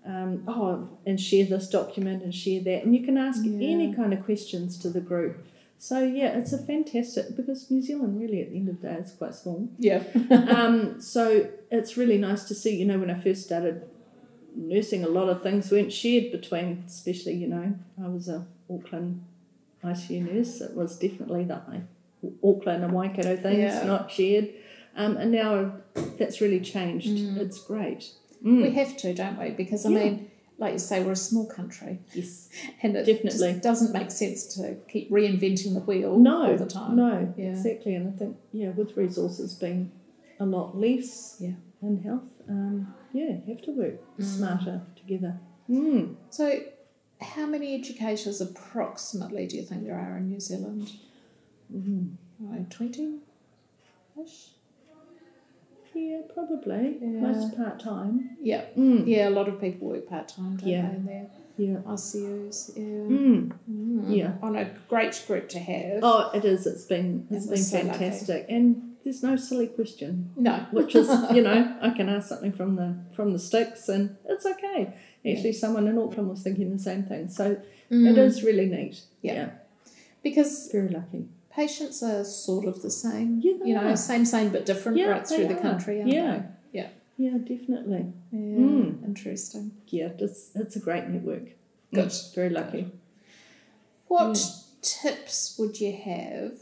Um, 0.07 0.45
oh, 0.47 0.91
and 1.07 1.19
share 1.19 1.47
this 1.47 1.67
document 1.69 2.23
and 2.23 2.35
share 2.35 2.61
that, 2.65 2.85
and 2.85 2.95
you 2.95 3.03
can 3.05 3.17
ask 3.17 3.43
Yeah. 3.43 3.67
any 3.69 3.95
kind 3.95 4.13
of 4.13 4.23
questions 4.23 4.77
to 4.81 4.91
the 4.91 5.01
group. 5.01 5.47
So 5.79 6.03
yeah, 6.03 6.37
it's 6.39 6.53
a 6.53 6.59
fantastic 6.59 7.35
because 7.37 7.71
New 7.71 7.81
Zealand 7.81 8.21
really 8.21 8.43
at 8.43 8.51
the 8.51 8.57
end 8.57 8.69
of 8.69 8.81
the 8.83 8.89
day 8.89 8.95
is 8.97 9.13
quite 9.13 9.35
small. 9.35 9.69
Yeah. 9.79 10.03
um, 10.31 11.01
so 11.15 11.49
it's 11.71 11.97
really 11.97 12.19
nice 12.19 12.45
to 12.45 12.55
see. 12.55 12.77
You 12.77 12.85
know, 12.85 12.99
when 12.99 13.11
I 13.11 13.19
first 13.19 13.45
started 13.45 13.83
nursing, 14.55 15.05
a 15.05 15.09
lot 15.09 15.29
of 15.31 15.43
things 15.43 15.71
weren't 15.71 15.93
shared 15.93 16.31
between, 16.31 16.85
especially 16.87 17.35
you 17.37 17.49
know, 17.49 17.75
I 18.03 18.09
was 18.09 18.29
a 18.29 18.47
Auckland 18.71 19.25
ICU 19.83 20.33
nurse. 20.33 20.61
It 20.61 20.75
was 20.75 20.99
definitely 20.99 21.45
the 21.45 21.57
I- 21.57 21.83
Auckland 22.43 22.85
and 22.85 22.93
Waikato 22.93 23.37
things 23.37 23.59
Yeah. 23.59 23.85
not 23.85 24.11
shared, 24.11 24.51
um, 24.97 25.17
and 25.17 25.33
now 25.33 25.77
that's 26.19 26.41
really 26.41 26.61
changed. 26.61 27.09
Mm. 27.09 27.37
It's 27.39 27.59
great. 27.61 28.13
We 28.43 28.51
Mm. 28.51 28.73
have 28.73 28.97
to, 28.99 29.15
don't 29.15 29.39
we? 29.39 29.51
Because, 29.51 29.87
I 29.87 29.91
Yeah. 29.91 29.99
mean, 30.05 30.31
like 30.59 30.73
you 30.75 30.79
say, 30.79 31.03
we're 31.03 31.13
a 31.13 31.17
small 31.17 31.47
country. 31.47 32.01
Yes. 32.15 32.49
And 32.83 32.97
it 32.97 33.07
Definitely. 33.07 33.53
just 33.53 33.63
doesn't 33.63 33.93
make 33.93 34.11
sense 34.11 34.55
to 34.57 34.77
keep 34.89 35.11
reinventing 35.11 35.75
the 35.75 35.81
wheel 35.81 36.19
No. 36.19 36.51
all 36.53 36.57
the 36.57 36.67
time. 36.67 36.95
No. 36.97 37.33
Yeah. 37.37 37.51
Exactly. 37.51 37.95
And 37.95 38.09
I 38.09 38.13
think 38.13 38.37
yeah, 38.53 38.71
with 38.71 38.97
resources 38.97 39.55
being 39.55 39.91
a 40.39 40.47
lot 40.47 40.79
less 40.79 41.37
Yeah. 41.41 41.55
in 41.83 41.99
health, 42.03 42.29
um, 42.49 42.95
yeah, 43.13 43.33
have 43.49 43.63
to 43.63 43.73
work 43.73 43.97
Mm. 44.19 44.25
smarter 44.25 44.83
together. 44.97 45.41
Mm. 45.69 46.17
So, 46.31 46.61
how 47.21 47.47
many 47.47 47.75
educators 47.75 48.41
approximately 48.41 49.47
do 49.47 49.57
you 49.57 49.63
think 49.63 49.85
there 49.85 49.99
are 49.99 50.19
in 50.19 50.29
New 50.29 50.41
Zealand? 50.41 50.93
Mm. 51.73 52.15
Like 52.41 52.71
20 52.71 53.19
ish? 54.23 54.49
Yeah, 55.95 56.23
probably. 56.33 56.99
Yeah. 57.01 57.07
Most 57.21 57.57
part 57.57 57.79
time. 57.79 58.37
Yeah. 58.43 58.65
Mm. 58.77 59.07
Yeah, 59.07 59.29
a 59.29 59.31
lot 59.31 59.49
of 59.49 59.61
people 59.61 59.89
work 59.89 60.09
part 60.09 60.29
time, 60.29 60.57
don't 60.57 60.69
Yeah. 60.69 60.89
they, 60.91 60.97
in 60.97 61.05
their 61.07 61.27
Yeah. 61.57 61.77
ICUs? 61.87 62.73
Yeah. 62.77 62.83
Mm. 62.83 63.53
Mm. 63.71 64.17
Yeah. 64.17 64.33
On 64.43 64.57
a 64.57 64.69
great 64.89 65.23
group 65.29 65.49
to 65.51 65.59
have. 65.61 66.01
Oh, 66.03 66.31
it 66.35 66.45
is. 66.45 66.67
It's 66.67 66.85
been 66.85 67.29
it's 67.31 67.45
And 67.47 67.51
been 67.51 67.51
we're 67.51 67.57
so 67.57 67.77
lucky. 67.79 67.89
fantastic, 67.91 68.47
and 68.49 68.97
there's 69.05 69.23
no 69.23 69.37
silly 69.37 69.69
question, 69.69 70.31
No. 70.37 70.67
which 70.73 70.97
is 70.97 71.09
you 71.33 71.43
know 71.43 71.77
I 71.81 71.91
can 71.91 72.09
ask 72.09 72.29
something 72.29 72.51
from 72.53 72.75
the 72.75 72.97
from 73.13 73.33
the 73.33 73.39
sticks, 73.39 73.89
and 73.89 74.17
it's 74.29 74.45
okay. 74.47 74.95
Actually, 75.25 75.53
someone 75.53 75.87
in 75.87 75.97
Auckland 75.97 76.29
was 76.29 76.43
thinking 76.43 76.73
the 76.73 76.79
same 76.83 77.05
thing, 77.05 77.29
so 77.29 77.53
it 77.53 77.65
Mm. 77.91 78.19
is 78.19 78.43
really 78.43 78.67
neat. 78.67 79.03
Yeah. 79.23 79.51
Because 80.25 80.69
very 80.73 80.89
lucky. 80.89 81.29
Patients 81.55 82.03
are 82.03 82.25
sort 82.25 82.65
of 82.67 82.83
the 82.83 82.91
same. 82.91 83.41
Yeah, 83.43 83.53
you 83.65 83.75
know, 83.75 83.95
same, 83.95 84.25
same, 84.25 84.51
but 84.51 84.67
different 84.67 84.99
Yeah, 84.99 85.09
right 85.11 85.27
through 85.27 85.47
the 85.49 85.55
are. 85.55 85.61
country, 85.63 85.99
Yeah. 85.99 86.43
they? 86.73 86.89
Yeah, 87.17 87.39
definitely. 87.39 88.07
Yeah. 88.33 88.39
Mm. 88.59 89.05
Interesting. 89.05 89.71
Yeah, 89.87 90.09
it's 90.19 90.51
it's 90.57 90.75
a 90.75 90.81
great 90.81 91.07
network. 91.09 91.45
Good. 91.93 92.09
Mm, 92.09 92.35
very 92.35 92.51
lucky. 92.51 92.91
What 94.09 94.37
tips 94.83 95.57
would 95.59 95.81
you 95.81 95.93
have 95.93 96.55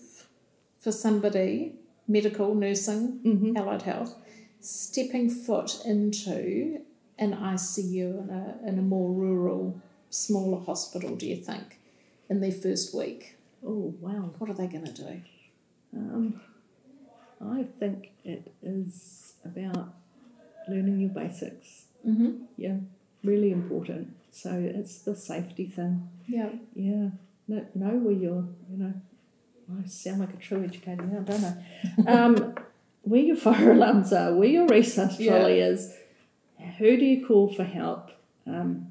for 0.79 0.93
somebody, 0.93 1.77
medical, 2.07 2.55
nursing, 2.55 3.21
hmm 3.23 3.57
allied 3.57 3.83
health, 3.83 4.15
stepping 4.61 5.31
foot 5.31 5.81
into 5.87 6.83
an 7.19 7.33
ICU 7.35 8.23
in 8.23 8.31
a, 8.31 8.69
in 8.69 8.79
a 8.79 8.83
more 8.83 9.11
rural, 9.11 9.81
smaller 10.11 10.61
hospital, 10.65 11.17
do 11.17 11.27
you 11.27 11.37
think, 11.37 11.79
in 12.29 12.41
their 12.41 12.53
first 12.53 12.95
week? 12.95 13.37
Oh 13.65 13.95
wow. 14.01 14.31
What 14.39 14.51
are 14.51 14.55
they 14.55 14.67
going 14.67 14.87
to 14.87 14.93
do? 14.93 15.21
Um, 15.95 16.41
I 17.41 17.65
think 17.79 18.11
it 18.25 18.53
is 18.63 19.35
about 19.45 19.95
learning 20.69 21.01
your 21.01 21.11
basics. 21.11 21.85
Mm-hmm. 22.07 22.45
Yeah, 22.57 22.77
really 23.25 23.53
important. 23.53 24.15
So 24.31 24.51
it's 24.53 24.99
the 25.01 25.15
safety 25.15 25.67
thing. 25.67 26.09
Yeah. 26.27 26.51
Yeah, 26.75 27.11
know, 27.49 27.67
know 27.75 27.91
where 27.97 28.15
you're, 28.15 28.45
you 28.71 28.79
know, 28.79 28.95
I 29.83 29.87
sound 29.87 30.21
like 30.21 30.33
a 30.33 30.37
true 30.37 30.65
educator 30.65 31.05
now, 31.05 31.21
don't 31.21 31.45
I? 31.45 31.55
Um, 32.11 32.55
where 33.03 33.21
your 33.21 33.37
fire 33.37 33.73
alarms 33.73 34.13
are, 34.13 34.33
where 34.35 34.49
your 34.49 34.67
resus 34.69 35.19
Yeah. 35.19 35.31
trolley 35.39 35.61
is, 35.61 35.93
who 36.79 36.97
do 36.97 37.05
you 37.05 37.27
call 37.27 37.53
for 37.53 37.65
help? 37.65 38.11
Um, 38.47 38.89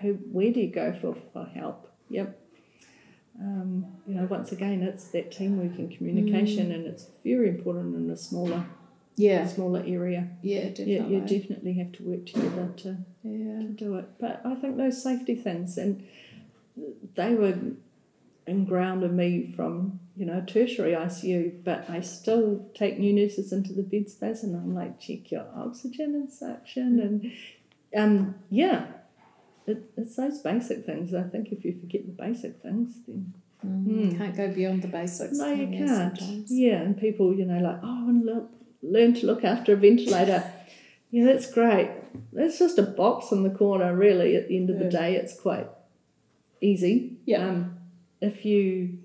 who, 0.00 0.14
where 0.32 0.52
do 0.52 0.60
you 0.60 0.68
go 0.70 0.92
for, 0.92 1.16
for 1.32 1.44
help? 1.46 1.90
Yep. 2.10 2.38
Um, 3.40 3.86
you 4.06 4.14
know, 4.14 4.24
once 4.24 4.50
again, 4.52 4.82
it's 4.82 5.08
that 5.08 5.30
teamwork 5.30 5.78
and 5.78 5.90
communication, 5.96 6.72
and 6.72 6.86
it's 6.86 7.06
very 7.24 7.48
important 7.48 7.94
in 7.94 8.10
a 8.10 8.16
smaller, 8.16 8.64
Yeah. 9.16 9.46
smaller 9.46 9.82
area. 9.86 10.28
Yeah, 10.42 10.64
Yeah, 10.64 10.68
definitely. 10.70 11.14
you 11.14 11.20
definitely 11.20 11.72
have 11.74 11.92
to 11.92 12.02
work 12.02 12.26
together 12.26 12.72
to 12.78 12.96
yeah. 13.22 13.60
to 13.60 13.68
do 13.68 13.94
it. 13.96 14.06
But 14.18 14.40
I 14.44 14.54
think 14.56 14.76
those 14.76 15.00
safety 15.02 15.34
things, 15.36 15.78
and 15.78 16.02
they 17.14 17.34
were 17.34 17.56
ingrained 18.46 19.02
in 19.04 19.14
me 19.14 19.52
from 19.54 20.00
you 20.16 20.26
know 20.26 20.40
tertiary 20.46 20.92
ICU, 20.92 21.62
but 21.62 21.88
I 21.88 22.00
still 22.00 22.66
take 22.74 22.98
new 22.98 23.12
nurses 23.12 23.52
into 23.52 23.72
the 23.72 23.82
bed 23.84 24.08
space, 24.10 24.42
and 24.42 24.56
I'm 24.56 24.74
like, 24.74 24.98
check 24.98 25.30
your 25.30 25.46
oxygen 25.54 26.14
and 26.16 26.28
suction, 26.30 26.98
and 26.98 27.32
um, 27.96 28.34
yeah, 28.50 28.86
it, 29.68 29.90
it's 29.96 30.16
those 30.16 30.38
basic 30.40 30.84
things. 30.86 31.14
I 31.14 31.22
think 31.24 31.52
if 31.52 31.64
you 31.64 31.78
forget 31.80 32.06
the 32.06 32.12
basic 32.12 32.60
things, 32.62 32.94
then 33.06 33.34
Mm. 33.66 34.16
Can't 34.16 34.36
go 34.36 34.52
beyond 34.54 34.82
the 34.82 34.86
basics. 34.88 35.36
no, 35.36 35.48
you 35.50 35.64
can 35.66 35.72
you, 35.72 35.86
can't. 35.86 36.16
Sometimes? 36.16 36.46
Yeah, 36.52 36.76
and 36.80 36.96
people, 36.96 37.34
you 37.34 37.44
know, 37.44 37.58
like, 37.58 37.80
oh, 37.82 37.88
I 38.00 38.04
want 38.04 38.24
to 38.24 38.32
look, 38.34 38.50
learn 38.82 39.14
to 39.14 39.26
look 39.26 39.42
after 39.42 39.72
a 39.72 39.76
ventilator. 39.76 40.44
yeah, 41.10 41.24
that's 41.24 41.50
great. 41.52 41.90
That's 42.32 42.56
just 42.60 42.78
a 42.78 42.84
box 42.84 43.32
in 43.32 43.42
the 43.42 43.50
corner, 43.50 43.96
really. 43.96 44.36
At 44.36 44.46
the 44.46 44.56
end 44.56 44.70
of 44.70 44.78
the 44.78 44.84
day, 44.88 45.16
it's 45.16 45.34
quite 45.40 45.66
easy. 46.60 47.16
Yeah. 47.26 47.48
Um, 47.48 47.78
if 48.20 48.44
you 48.44 48.98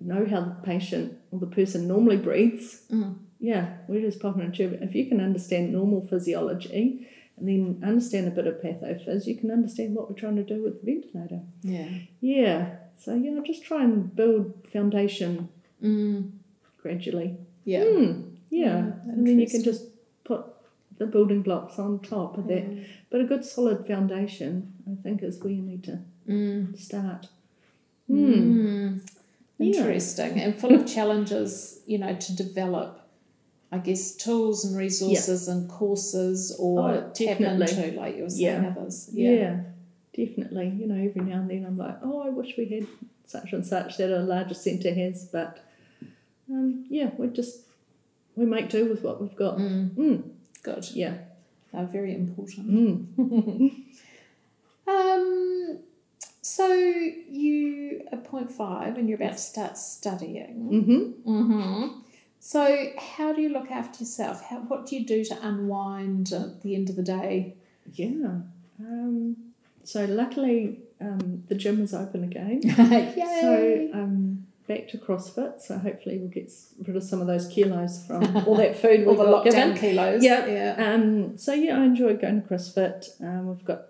know 0.00 0.24
how 0.24 0.40
the 0.40 0.56
patient 0.62 1.18
or 1.30 1.38
the 1.38 1.46
person 1.46 1.86
normally 1.86 2.16
breathes, 2.16 2.84
Mm. 2.90 3.16
yeah, 3.38 3.76
we're 3.86 4.00
just 4.00 4.18
popping 4.20 4.42
a 4.44 4.50
tube. 4.50 4.78
If 4.80 4.94
you 4.94 5.06
can 5.06 5.20
understand 5.20 5.72
normal 5.74 6.00
physiology 6.06 7.06
and 7.38 7.48
then 7.48 7.80
understand 7.88 8.26
a 8.28 8.30
bit 8.30 8.46
of 8.46 8.60
pathophys, 8.62 9.26
you 9.26 9.36
can 9.36 9.50
understand 9.50 9.94
what 9.94 10.08
we're 10.10 10.16
trying 10.16 10.36
to 10.36 10.42
do 10.44 10.62
with 10.62 10.82
the 10.84 10.92
ventilator. 10.92 11.40
Yeah. 11.62 11.88
Yeah. 12.20 12.76
So 13.00 13.14
yeah, 13.14 13.38
just 13.46 13.64
try 13.64 13.84
and 13.84 14.14
build 14.14 14.66
foundation 14.72 15.48
Mm. 15.82 16.30
gradually. 16.82 17.36
Yeah. 17.64 17.84
Hmm, 17.84 18.04
yeah. 18.50 18.60
Yeah, 18.60 18.78
and 19.06 19.26
then 19.26 19.38
you 19.38 19.46
can 19.46 19.62
just 19.62 19.84
put 20.24 20.44
the 20.98 21.06
building 21.06 21.42
blocks 21.42 21.78
on 21.78 22.00
top 22.00 22.36
of 22.38 22.48
that. 22.48 22.64
Yeah. 22.72 22.82
But 23.10 23.20
a 23.20 23.24
good 23.24 23.44
solid 23.44 23.86
foundation, 23.86 24.72
I 24.90 25.00
think, 25.02 25.22
is 25.22 25.38
where 25.40 25.52
you 25.52 25.62
need 25.62 25.84
to 25.84 26.00
Mm. 26.28 26.76
start. 26.76 27.28
Hmm. 28.08 28.32
Mm. 28.32 29.10
Yeah. 29.58 29.66
Interesting 29.66 30.40
and 30.40 30.54
full 30.54 30.74
of 30.74 30.86
challenges, 30.86 31.80
you 31.86 31.98
know, 31.98 32.14
to 32.16 32.36
develop, 32.36 33.07
I 33.70 33.78
guess, 33.78 34.12
tools 34.16 34.64
and 34.64 34.76
resources 34.76 35.46
and 35.48 35.68
courses 35.68 36.56
or 36.58 36.80
Oh, 36.90 37.00
tap 37.14 37.38
definitely. 37.38 37.84
into, 37.84 38.00
like 38.00 38.16
you 38.16 38.22
were 38.22 38.30
saying, 38.30 38.62
Yeah. 38.62 38.68
others. 38.70 39.10
Yeah. 39.12 39.60
definitely. 40.14 40.68
You 40.78 40.86
know, 40.86 41.04
every 41.08 41.22
now 41.22 41.40
and 41.40 41.50
then 41.50 41.64
I'm 41.66 41.76
like, 41.76 41.98
oh, 42.02 42.22
I 42.22 42.30
wish 42.30 42.56
we 42.56 42.64
had 42.66 42.86
such 43.26 43.52
and 43.52 43.64
such 43.66 43.98
that 43.98 44.10
a 44.10 44.20
larger 44.20 44.54
centre 44.54 44.92
has. 44.94 45.26
But 45.26 45.64
um, 46.50 46.86
yeah, 46.88 47.10
we 47.18 47.26
just 47.28 47.60
we 48.36 48.46
make 48.46 48.70
do 48.70 48.86
with 48.88 49.02
what 49.02 49.20
we've 49.20 49.36
got. 49.36 49.58
Mm. 49.58 49.90
Mm, 49.90 50.22
Good. 50.62 50.88
yeah. 50.92 51.14
They're 51.72 51.84
very 51.84 52.14
important. 52.14 52.70
Mm. 52.70 53.72
Um, 54.86 55.80
so 56.40 56.66
you 56.72 58.06
are 58.10 58.18
point 58.18 58.50
five 58.50 58.96
and 58.96 59.08
you're 59.08 59.18
about 59.18 59.32
to 59.32 59.38
start 59.38 59.76
studying. 59.76 60.70
Mm-hmm. 60.72 61.30
Mm-hmm. 61.30 61.98
So 62.40 62.90
how 63.16 63.32
do 63.32 63.40
you 63.42 63.48
look 63.48 63.70
after 63.70 64.00
yourself? 64.00 64.42
How, 64.44 64.58
what 64.60 64.86
do 64.86 64.96
you 64.96 65.04
do 65.04 65.24
to 65.24 65.46
unwind 65.46 66.32
at 66.32 66.62
the 66.62 66.74
end 66.74 66.88
of 66.90 66.96
the 66.96 67.02
day? 67.02 67.56
Yeah. 67.92 68.40
Um, 68.80 69.36
so 69.84 70.04
luckily, 70.04 70.78
um, 71.00 71.42
the 71.48 71.54
gym 71.54 71.82
is 71.82 71.94
open 71.94 72.24
again. 72.24 72.60
Yay! 72.64 73.90
So 73.92 73.98
um, 73.98 74.46
back 74.68 74.88
to 74.88 74.98
CrossFit. 74.98 75.60
So 75.60 75.78
hopefully 75.78 76.18
we'll 76.18 76.28
get 76.28 76.52
rid 76.86 76.96
of 76.96 77.02
some 77.02 77.20
of 77.20 77.26
those 77.26 77.48
kilos 77.48 78.06
from 78.06 78.36
all 78.46 78.54
that 78.56 78.76
food 78.76 79.00
we 79.06 79.06
All 79.06 79.14
the 79.16 79.24
got 79.24 79.44
lockdown 79.46 79.74
given. 79.74 79.78
kilos. 79.78 80.22
Yeah. 80.22 80.46
Yeah. 80.46 80.92
Um, 80.94 81.36
so 81.38 81.52
yeah, 81.54 81.78
I 81.80 81.84
enjoy 81.84 82.16
going 82.16 82.42
to 82.42 82.48
CrossFit. 82.48 83.20
Um, 83.20 83.48
we've 83.48 83.64
got 83.64 83.78
a 83.78 83.84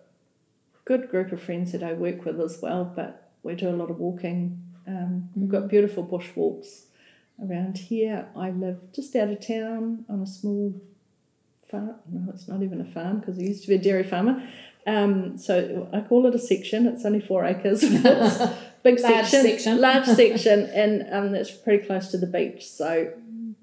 good 0.87 1.11
group 1.11 1.33
of 1.33 1.43
friends 1.43 1.73
that 1.73 1.83
I 1.83 1.93
work 1.93 2.25
with 2.25 2.41
as 2.41 2.61
well, 2.63 2.91
but 2.97 3.31
we 3.43 3.55
do 3.55 3.69
a 3.69 3.77
lot 3.77 3.91
of 3.91 3.99
walking. 3.99 4.63
Um, 4.87 5.29
We've 5.37 5.51
got 5.51 5.69
beautiful 5.69 6.03
bush 6.03 6.29
walks 6.35 6.87
around 7.43 7.79
here. 7.79 8.29
I 8.37 8.51
live 8.51 8.93
just 8.93 9.15
out 9.17 9.29
of 9.29 9.47
town 9.47 10.05
on 10.09 10.21
a 10.23 10.27
small 10.27 10.75
farm. 11.71 11.95
No, 12.11 12.33
it's 12.33 12.49
not 12.49 12.63
even 12.63 12.81
a 12.81 12.85
farm 12.85 13.21
because 13.21 13.39
I 13.39 13.43
used 13.43 13.63
to 13.63 13.69
be 13.69 13.75
a 13.75 13.79
dairy 13.79 14.05
farmer. 14.05 14.43
Um, 14.87 15.37
so 15.37 15.89
I 15.93 16.01
call 16.01 16.27
it 16.27 16.35
a 16.35 16.39
section. 16.39 16.87
It's 16.87 17.05
only 17.05 17.21
four 17.21 17.45
acres. 17.45 17.81
Big 18.83 19.01
Large 19.01 19.27
section, 19.27 19.43
section. 19.43 19.81
large 19.81 20.07
section, 20.07 20.61
and 20.67 21.07
um, 21.13 21.33
that's 21.33 21.51
pretty 21.51 21.85
close 21.87 22.09
to 22.13 22.17
the 22.19 22.27
beach. 22.27 22.67
So 22.67 23.13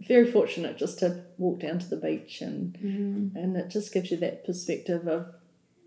very 0.08 0.30
fortunate 0.30 0.78
just 0.78 1.00
to 1.00 1.24
walk 1.40 1.62
down 1.62 1.80
to 1.80 1.88
the 1.90 1.96
beach 1.98 2.42
and 2.42 2.74
Mm, 2.78 3.36
and 3.36 3.58
it 3.58 3.70
just 3.70 3.92
gives 3.92 4.12
you 4.12 4.18
that 4.18 4.46
perspective 4.46 5.08
of 5.08 5.34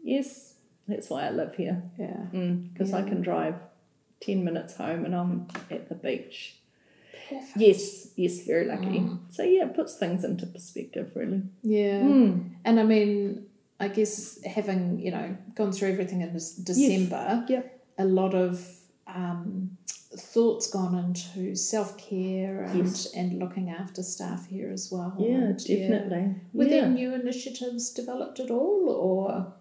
yes 0.03 0.55
that's 0.89 1.09
why 1.09 1.25
i 1.27 1.31
live 1.31 1.55
here 1.55 1.83
yeah. 1.97 2.25
because 2.73 2.93
i 2.93 2.99
Yeah. 3.01 3.05
can 3.09 3.21
drive 3.23 3.55
10 4.21 4.43
minutes 4.45 4.75
home 4.77 5.05
and 5.05 5.15
i'm 5.15 5.47
at 5.71 5.89
the 5.89 5.95
beach 5.95 6.57
Perfect. 7.29 7.57
yes 7.57 8.09
yes 8.17 8.45
very 8.47 8.65
lucky 8.67 9.01
Mm. 9.01 9.19
so 9.31 9.43
yeah 9.43 9.65
it 9.67 9.75
puts 9.75 9.97
things 9.97 10.25
into 10.25 10.47
perspective 10.47 11.13
really 11.15 11.43
Yeah. 11.63 12.01
Mm. 12.03 12.51
And 12.65 12.81
I 12.81 12.85
mean, 12.85 13.47
I 13.81 13.89
guess 13.89 14.43
having, 14.45 14.99
you 14.99 15.11
know, 15.13 15.37
gone 15.55 15.73
through 15.73 15.91
everything 15.91 16.21
in 16.23 16.31
Dec- 16.31 16.65
December, 16.65 17.45
Yep. 17.49 17.65
a 17.99 18.05
lot 18.05 18.35
of 18.35 18.53
um, 19.07 19.77
thoughts 20.33 20.67
gone 20.71 20.95
into 21.05 21.55
self 21.55 21.97
care 21.97 22.63
and, 22.65 22.79
Yes. 22.87 23.13
and 23.15 23.39
looking 23.39 23.71
after 23.71 24.03
staff 24.03 24.49
here 24.49 24.71
as 24.73 24.91
well. 24.91 25.15
yeah 25.19 25.29
and, 25.53 25.59
definitely 25.59 26.25
Were 26.55 26.65
yeah. 26.65 26.71
there 26.71 26.89
new 26.89 27.15
initiatives 27.15 27.91
developed 27.91 28.41
at 28.41 28.51
all 28.51 28.89
or 28.91 29.53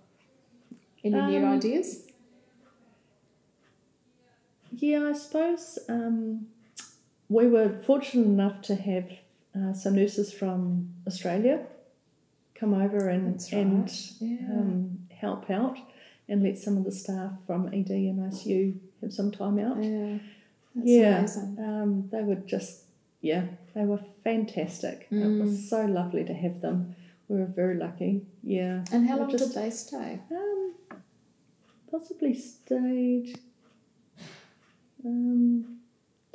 any 1.04 1.16
new 1.32 1.46
Um, 1.46 1.58
ideas? 1.58 2.04
Yeah, 4.72 5.10
I 5.10 5.14
suppose 5.14 5.80
um, 5.90 6.48
we 7.30 7.48
were 7.48 7.70
fortunate 7.86 8.26
enough 8.26 8.62
to 8.64 8.76
have 8.76 9.12
uh, 9.56 9.74
some 9.74 9.96
nurses 9.96 10.32
from 10.32 10.90
Australia 11.06 11.66
come 12.56 12.74
over 12.74 13.08
and 13.10 13.36
right. 13.36 13.54
and 13.54 13.92
Yeah. 14.20 14.38
um, 14.52 15.00
help 15.12 15.50
out 15.50 15.78
and 16.30 16.44
let 16.44 16.58
some 16.58 16.78
of 16.78 16.84
the 16.84 16.92
staff 16.92 17.34
from 17.46 17.68
ED 17.68 17.90
and 17.92 18.20
ICU 18.32 18.76
have 19.02 19.14
some 19.14 19.32
time 19.32 19.60
out. 19.60 19.82
Yeah. 19.84 20.18
That's 20.76 21.38
yeah, 21.38 21.66
um, 21.66 22.08
they 22.12 22.22
were 22.24 22.36
just 22.36 22.84
yeah, 23.22 23.46
they 23.74 23.84
were 23.84 24.00
fantastic. 24.24 25.08
It 25.10 25.16
Mm. 25.16 25.42
was 25.42 25.68
so 25.70 25.86
lovely 25.86 26.24
to 26.26 26.34
have 26.34 26.62
them. 26.62 26.96
We 27.28 27.38
were 27.40 27.46
very 27.48 27.76
lucky. 27.76 28.26
Yeah, 28.44 28.86
And 28.92 29.08
how 29.10 29.18
long 29.18 29.30
just- 29.32 29.54
did 29.54 29.54
they 29.64 29.70
stay? 29.72 30.20
um, 30.32 30.74
possibly 31.92 32.34
stayed 32.36 33.40
um, 35.06 35.77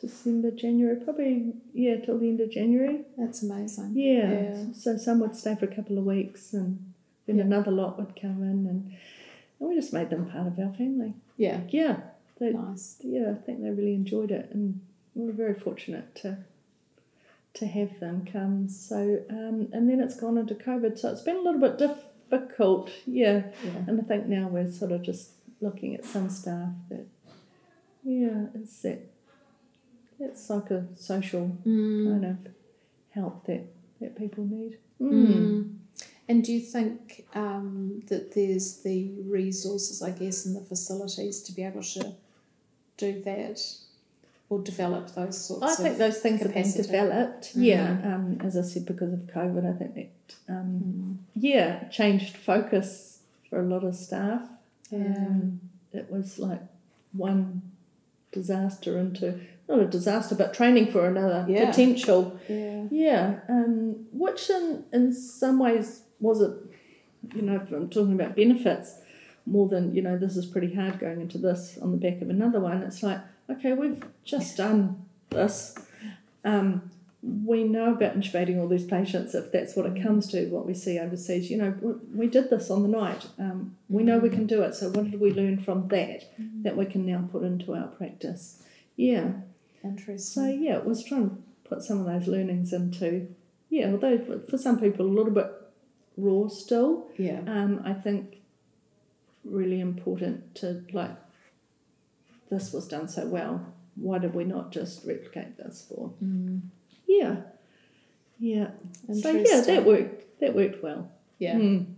December, 0.02 0.50
January, 0.50 0.96
probably 0.96 1.54
yeah 1.72 1.96
till 2.04 2.18
the 2.18 2.28
end 2.28 2.40
of 2.40 2.50
January. 2.50 3.00
That's 3.16 3.42
amazing. 3.42 3.92
Yeah. 3.94 4.30
Yeah. 4.32 4.64
So 4.74 4.96
some 4.98 5.20
would 5.20 5.34
stay 5.36 5.54
for 5.54 5.64
a 5.64 5.74
couple 5.74 5.96
of 5.96 6.04
weeks, 6.04 6.52
and 6.52 6.92
then 7.26 7.36
Yeah. 7.38 7.44
another 7.44 7.70
lot 7.70 7.98
would 7.98 8.14
come 8.20 8.42
in, 8.42 8.66
and, 8.66 8.92
and 9.58 9.68
we 9.68 9.74
just 9.74 9.92
made 9.94 10.10
them 10.10 10.26
part 10.26 10.46
of 10.48 10.58
our 10.58 10.72
family. 10.72 11.14
Yeah. 11.38 11.60
Yeah. 11.70 12.00
They, 12.38 12.50
Nice. 12.52 12.96
yeah, 13.02 13.30
I 13.30 13.34
think 13.34 13.62
they 13.62 13.70
really 13.70 13.94
enjoyed 13.94 14.30
it, 14.32 14.50
and 14.52 14.80
we 15.14 15.24
were 15.26 15.32
very 15.32 15.54
fortunate 15.54 16.14
to 16.16 16.38
to 17.54 17.66
have 17.66 18.00
them 18.00 18.24
come. 18.24 18.68
So, 18.68 19.20
um, 19.30 19.68
and 19.72 19.88
then 19.88 20.00
it's 20.00 20.16
gone 20.18 20.38
into 20.38 20.54
COVID, 20.54 20.98
so 20.98 21.10
it's 21.12 21.20
been 21.22 21.36
a 21.36 21.40
little 21.42 21.60
bit 21.60 21.76
difficult. 21.78 22.90
Yeah, 23.06 23.42
Yeah. 23.64 23.84
and 23.86 24.00
I 24.00 24.04
think 24.04 24.26
now 24.26 24.48
we're 24.48 24.70
sort 24.72 24.90
of 24.90 25.02
just 25.02 25.32
looking 25.60 25.94
at 25.94 26.04
some 26.04 26.28
staff 26.30 26.72
that, 26.88 27.06
yeah, 28.02 28.46
it's 28.54 28.80
that 28.82 29.00
that 30.22 30.34
psychosocial 30.34 31.56
Mm. 31.64 32.10
kind 32.10 32.24
of 32.24 32.36
help 33.10 33.44
that 33.46 33.64
that 34.00 34.16
people 34.16 34.44
need. 34.44 34.78
Mm. 35.00 35.12
Mm. 35.26 35.74
And 36.28 36.44
do 36.44 36.52
you 36.52 36.60
think 36.60 37.26
um, 37.34 38.02
that 38.08 38.32
there's 38.34 38.78
the 38.82 39.10
resources, 39.26 40.02
I 40.02 40.10
guess, 40.10 40.46
and 40.46 40.56
the 40.56 40.60
facilities 40.60 41.40
to 41.42 41.52
be 41.52 41.62
able 41.62 41.82
to 41.82 42.14
do 42.96 43.20
that? 43.22 43.58
or 44.50 44.58
develop 44.60 45.14
those 45.14 45.42
sorts 45.46 45.62
I 45.80 45.82
think 45.82 45.96
those 45.96 46.18
things 46.18 46.40
have 46.42 46.52
been 46.52 46.64
capacity. 46.64 46.82
developed. 46.82 47.52
Yeah, 47.56 47.98
um, 48.04 48.36
as 48.44 48.54
I 48.54 48.60
said, 48.60 48.84
because 48.84 49.10
of 49.14 49.20
COVID, 49.20 49.64
I 49.64 49.78
think 49.78 49.94
that 49.94 50.10
um, 50.46 50.68
Mm. 50.84 51.16
yeah 51.34 51.88
changed 51.88 52.36
focus 52.36 53.20
for 53.48 53.60
a 53.60 53.66
lot 53.66 53.82
of 53.82 53.94
staff. 53.96 54.42
Yeah. 54.90 54.98
Um, 55.26 55.60
it 55.94 56.10
was 56.10 56.38
like 56.38 56.60
one 57.14 57.62
disaster 58.30 58.98
into 58.98 59.40
not 59.68 59.80
a 59.80 59.86
disaster, 59.86 60.34
but 60.34 60.52
training 60.54 60.90
for 60.90 61.06
another 61.06 61.46
Yeah. 61.48 61.66
potential. 61.70 62.38
Yeah. 62.48 62.84
Yeah, 62.90 63.40
um, 63.48 64.06
which 64.12 64.50
in 64.50 64.84
in 64.92 65.12
some 65.12 65.58
ways 65.58 66.02
was 66.20 66.40
it, 66.40 66.52
you 67.34 67.42
know, 67.42 67.56
if 67.56 67.72
I'm 67.72 67.88
talking 67.88 68.12
about 68.14 68.36
benefits 68.36 68.98
more 69.46 69.68
than 69.68 69.94
you 69.94 70.02
know 70.02 70.16
this 70.18 70.36
is 70.36 70.46
pretty 70.46 70.72
hard 70.74 70.98
going 71.00 71.20
into 71.20 71.38
this 71.38 71.78
on 71.82 71.90
the 71.92 71.96
back 71.98 72.20
of 72.22 72.30
another 72.30 72.60
one. 72.60 72.82
It's 72.82 73.02
like 73.02 73.20
okay, 73.50 73.72
we've 73.72 74.02
just 74.24 74.56
done 74.56 75.04
this. 75.30 75.74
Um, 76.44 76.90
we 77.22 77.62
know 77.62 77.92
about 77.92 78.18
intubating 78.18 78.58
all 78.58 78.66
these 78.66 78.84
patients 78.84 79.32
if 79.34 79.52
that's 79.52 79.76
what 79.76 79.86
it 79.86 80.02
comes 80.02 80.26
to. 80.28 80.46
What 80.48 80.66
we 80.66 80.74
see 80.74 80.98
overseas, 80.98 81.50
you 81.50 81.56
know, 81.56 81.72
we, 81.80 81.92
we 82.14 82.26
did 82.26 82.50
this 82.50 82.68
on 82.68 82.82
the 82.82 82.88
night. 82.88 83.26
Um, 83.38 83.76
we 83.88 84.02
know 84.02 84.18
we 84.18 84.28
can 84.28 84.46
do 84.46 84.62
it. 84.62 84.74
So 84.74 84.88
what 84.90 85.08
did 85.08 85.20
we 85.20 85.32
learn 85.32 85.58
from 85.60 85.86
that 85.88 86.24
that 86.62 86.76
we 86.76 86.84
can 86.84 87.06
now 87.06 87.28
put 87.30 87.44
into 87.44 87.74
our 87.74 87.86
practice? 87.86 88.60
Yeah. 88.96 89.32
Interesting. 89.84 90.42
So 90.42 90.48
yeah, 90.48 90.76
it 90.76 90.84
was 90.84 91.04
trying 91.04 91.30
to 91.30 91.36
put 91.64 91.82
some 91.82 92.00
of 92.00 92.06
those 92.06 92.28
learnings 92.28 92.72
into 92.72 93.28
yeah, 93.72 93.90
although 93.90 94.18
for, 94.18 94.58
some 94.58 94.78
people 94.78 95.06
a 95.06 95.08
little 95.08 95.32
bit 95.32 95.50
raw 96.18 96.46
still. 96.48 97.10
yeah. 97.16 97.40
Um, 97.46 97.80
I 97.84 97.94
think 97.94 98.36
really 99.44 99.80
important 99.80 100.54
to 100.56 100.84
like 100.92 101.16
this 102.50 102.70
was 102.72 102.86
done 102.86 103.08
so 103.08 103.26
well. 103.26 103.66
Why 103.96 104.18
did 104.18 104.34
we 104.34 104.44
not 104.44 104.72
just 104.72 105.06
replicate 105.06 105.56
this 105.56 105.86
for? 105.88 106.12
Mm. 106.22 106.60
Yeah, 107.06 107.36
yeah. 108.38 108.72
So 109.20 109.30
yeah, 109.30 109.62
that 109.62 109.84
worked. 109.86 110.40
That 110.40 110.54
worked 110.54 110.82
well. 110.82 111.10
Yeah. 111.38 111.54
Mm. 111.54 111.94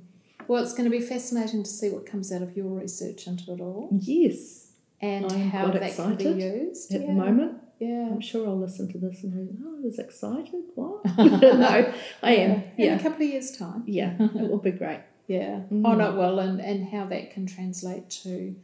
Well, 0.47 0.63
it's 0.63 0.75
going 0.75 0.85
to 0.85 0.97
be 0.97 1.05
fascinating 1.05 1.65
to 1.65 1.71
see 1.71 1.91
what 1.91 2.07
comes 2.07 2.31
out 2.31 2.43
of 2.43 2.57
your 2.57 2.67
research 2.67 3.27
into 3.27 3.53
it 3.53 3.61
all 3.61 3.89
Yes, 3.91 4.73
and 5.01 5.31
I'm 5.33 5.51
how 5.51 5.69
that 5.69 5.97
can 5.97 6.15
be 6.15 6.25
used. 6.25 6.95
at 6.95 7.01
yeah. 7.01 7.07
the 7.09 7.13
moment. 7.15 7.64
Yeah. 7.81 8.09
I'm 8.13 8.21
sure 8.21 8.47
I'll 8.49 8.59
listen 8.59 8.91
to 8.93 8.99
this 8.99 9.23
and 9.25 9.33
go, 9.33 9.67
"Oh, 9.67 9.79
I 9.79 9.81
was 9.81 9.99
excited." 9.99 10.63
What? 10.75 11.05
no, 11.19 11.93
I 12.23 12.33
am. 12.37 12.51
In 12.53 12.63
Yeah, 12.77 12.95
a 12.95 13.03
couple 13.03 13.25
of 13.27 13.33
years' 13.33 13.57
time. 13.57 13.83
yeah. 13.87 14.15
It 14.19 14.49
will 14.51 14.59
be 14.59 14.71
great. 14.71 15.01
Yeah. 15.27 15.61
Mm. 15.73 15.83
Oh, 15.87 15.95
no, 15.95 16.15
well, 16.15 16.39
and, 16.39 16.61
and 16.61 16.89
how 16.89 17.07
that 17.07 17.31
can 17.33 17.47
translate 17.47 18.11
to 18.23 18.55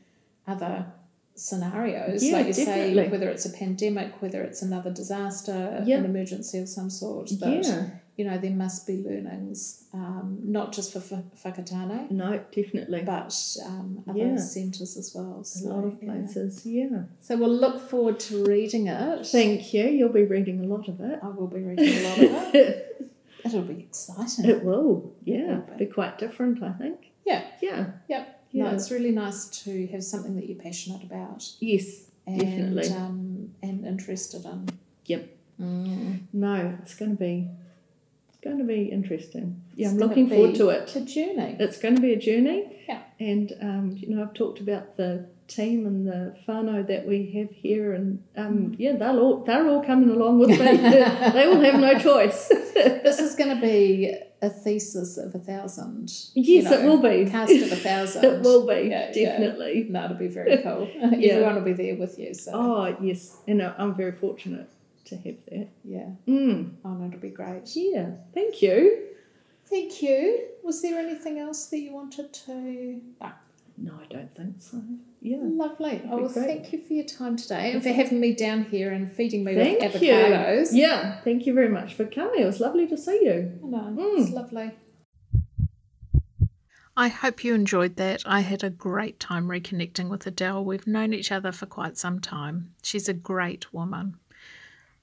other 0.47 0.87
scenarios. 1.35 2.23
Yeah, 2.25 2.33
like 2.39 2.47
you 2.49 2.53
definitely. 2.53 2.95
say, 3.05 3.09
whether 3.09 3.29
it's 3.31 3.47
a 3.47 3.51
pandemic, 3.51 4.21
whether 4.21 4.43
it's 4.43 4.63
another 4.63 4.91
disaster, 4.93 5.83
Yeah. 5.87 5.99
an 5.99 6.05
emergency 6.05 6.59
of 6.59 6.69
some 6.69 6.91
sort. 6.91 7.31
That, 7.41 7.65
Yeah. 7.65 7.87
You 8.21 8.27
know, 8.29 8.37
there 8.37 8.51
must 8.65 8.87
be 8.87 8.97
learnings, 9.03 9.85
um, 9.95 10.39
not 10.45 10.73
just 10.75 10.93
for 10.93 11.01
Whakatane, 11.43 12.11
No, 12.11 12.39
definitely. 12.53 13.01
but 13.03 13.35
um, 13.65 14.05
other 14.07 14.19
Yeah. 14.19 14.37
centres 14.37 14.99
as 14.99 15.15
well. 15.15 15.43
a 15.43 15.69
lot 15.69 15.85
of 15.85 15.99
places. 16.03 16.67
Yeah. 16.67 17.05
So 17.21 17.39
we'll 17.39 17.49
look 17.65 17.81
forward 17.89 18.21
to 18.29 18.45
reading 18.45 18.89
it. 18.89 19.27
Thank 19.27 19.73
you. 19.73 19.85
You'll 19.85 20.13
be 20.23 20.27
reading 20.37 20.61
a 20.63 20.67
lot 20.75 20.87
of 20.87 21.01
it. 21.01 21.19
I 21.23 21.29
will 21.29 21.47
be 21.49 21.63
reading 21.63 21.89
a 21.89 22.03
lot 22.09 22.19
of 22.19 22.55
it. 22.55 23.11
It'll 23.47 23.63
be 23.63 23.79
exciting. 23.89 24.45
It 24.45 24.63
will. 24.63 25.15
Yeah. 25.25 25.61
will 25.61 25.79
be. 25.79 25.87
Be 25.87 25.91
quite 25.91 26.19
different, 26.19 26.63
I 26.63 26.73
think. 26.73 26.99
Yeah. 27.25 27.43
Yeah. 27.63 27.87
Yep. 28.09 28.23
Yeah. 28.53 28.65
No, 28.65 28.71
it's 28.77 28.91
really 28.91 29.13
nice 29.13 29.47
to 29.65 29.87
have 29.93 30.05
something 30.05 30.37
that 30.37 30.47
you're 30.47 30.59
passionate 30.59 31.03
about 31.05 31.41
Yes. 31.59 31.87
and 32.27 32.39
Definitely. 32.39 32.89
um, 32.91 33.51
and 33.63 33.87
interested 33.87 34.45
in. 34.45 34.69
Yep. 35.07 35.23
Mm. 35.59 36.21
No, 36.33 36.77
it's 36.83 36.95
going 36.95 37.13
to 37.13 37.17
be. 37.17 37.49
It's 38.43 38.45
going 38.47 38.59
to 38.59 38.65
be 38.65 38.85
interesting. 38.85 39.61
Yeah, 39.75 39.89
It's 39.89 39.93
I'm 39.93 39.99
looking 40.09 40.29
forward 40.31 40.55
to 40.55 40.71
it. 40.71 40.83
It's 40.85 40.97
a 40.97 41.03
journey. 41.03 41.57
It's 41.61 41.79
going 41.79 41.95
to 41.97 42.01
be 42.01 42.15
a 42.15 42.19
journey. 42.19 42.85
Yeah. 42.89 43.03
And 43.19 43.53
um, 43.61 43.95
you 43.99 44.09
know, 44.15 44.23
I've 44.23 44.33
talked 44.33 44.61
about 44.61 44.97
the 44.97 45.27
team 45.47 45.85
and 45.85 46.07
the 46.07 46.35
whānau 46.49 46.87
that 46.87 47.07
we 47.07 47.31
have 47.33 47.51
here, 47.51 47.93
and 47.93 48.23
Mm. 48.39 48.47
um, 48.47 48.75
yeah, 48.79 48.93
they'll 48.97 49.19
all 49.19 49.45
they're 49.45 49.69
all 49.69 49.83
coming 49.85 50.09
along 50.09 50.39
with 50.39 50.51
me. 50.51 50.57
they 51.37 51.47
will 51.49 51.61
have 51.61 51.79
no 51.81 51.99
choice. 51.99 52.51
This 52.81 53.19
is 53.21 53.35
going 53.35 53.55
to 53.55 53.61
be 53.61 54.15
a 54.41 54.49
thesis 54.49 55.19
of 55.19 55.35
a 55.35 55.39
thousand. 55.39 56.11
Yes, 56.35 56.73
it 56.73 56.83
will 56.87 57.03
be. 57.03 57.29
Cast 57.31 57.53
of 57.53 57.73
a 57.73 57.77
thousand. 57.89 58.25
it 58.25 58.41
will 58.41 58.67
be 58.67 58.89
Yeah, 58.89 59.11
yeah. 59.13 59.27
definitely. 59.33 59.87
No, 59.91 60.05
it'll 60.07 60.17
be 60.17 60.29
very 60.29 60.57
cool. 60.63 60.89
Everyone 61.03 61.57
will 61.57 61.63
be 61.63 61.75
there 61.75 61.97
with 61.97 62.19
you. 62.19 62.33
So 62.33 62.53
Oh 62.55 62.97
yes, 63.03 63.37
and 63.47 63.61
I- 63.63 63.75
I'm 63.77 63.95
very 63.95 64.13
fortunate 64.13 64.71
to 65.11 65.17
have 65.17 65.37
that. 65.51 65.69
yeah, 65.85 66.09
Mm. 66.27 66.73
oh 66.85 66.95
no, 66.95 67.07
it'll 67.09 67.21
be 67.21 67.31
great. 67.31 67.71
Yeah, 67.77 68.11
thank 68.35 68.63
you. 68.63 69.07
Thank 69.67 70.03
you. 70.03 70.47
Was 70.65 70.83
there 70.83 70.99
anything 70.99 71.39
else 71.39 71.67
that 71.67 71.79
you 71.79 71.93
wanted 71.93 72.33
to? 72.33 73.01
No. 73.21 73.31
No, 73.83 73.93
I 74.03 74.13
don't 74.13 74.35
think 74.35 74.57
so. 74.61 74.83
Yeah. 75.23 75.39
Lovely. 75.41 76.03
Oh, 76.11 76.17
be 76.17 76.23
well, 76.25 76.33
great. 76.33 76.47
thank 76.47 76.73
you 76.73 76.81
for 76.87 76.93
your 76.93 77.05
time 77.07 77.37
today 77.37 77.73
and 77.73 77.83
for 77.83 77.89
having 77.91 78.21
me 78.21 78.35
down 78.35 78.65
here 78.65 78.93
and 78.93 79.11
feeding 79.11 79.43
me 79.43 79.55
Thank 79.55 79.81
with 79.81 80.03
you. 80.03 80.13
avocados. 80.13 80.69
Yeah, 80.73 81.21
thank 81.23 81.47
you 81.47 81.55
very 81.55 81.71
much 81.71 81.95
for 81.95 82.05
coming. 82.05 82.43
It 82.43 82.45
was 82.47 82.61
lovely 82.61 82.87
to 82.89 82.99
see 82.99 83.21
you. 83.23 83.59
I 83.65 83.67
know, 83.69 83.79
Mm. 83.97 84.21
it's 84.21 84.31
lovely. 84.33 84.73
I 86.97 87.09
hope 87.09 87.43
you 87.43 87.55
enjoyed 87.55 87.97
that. 87.97 88.23
I 88.27 88.41
had 88.41 88.63
a 88.63 88.69
great 88.69 89.19
time 89.19 89.49
reconnecting 89.49 90.11
with 90.11 90.27
Adele. 90.27 90.63
We've 90.63 90.87
known 90.87 91.15
each 91.15 91.33
other 91.33 91.51
for 91.53 91.65
quite 91.65 91.97
some 91.97 92.21
time. 92.21 92.75
She's 92.83 93.09
a 93.09 93.15
great 93.15 93.73
woman. 93.73 94.17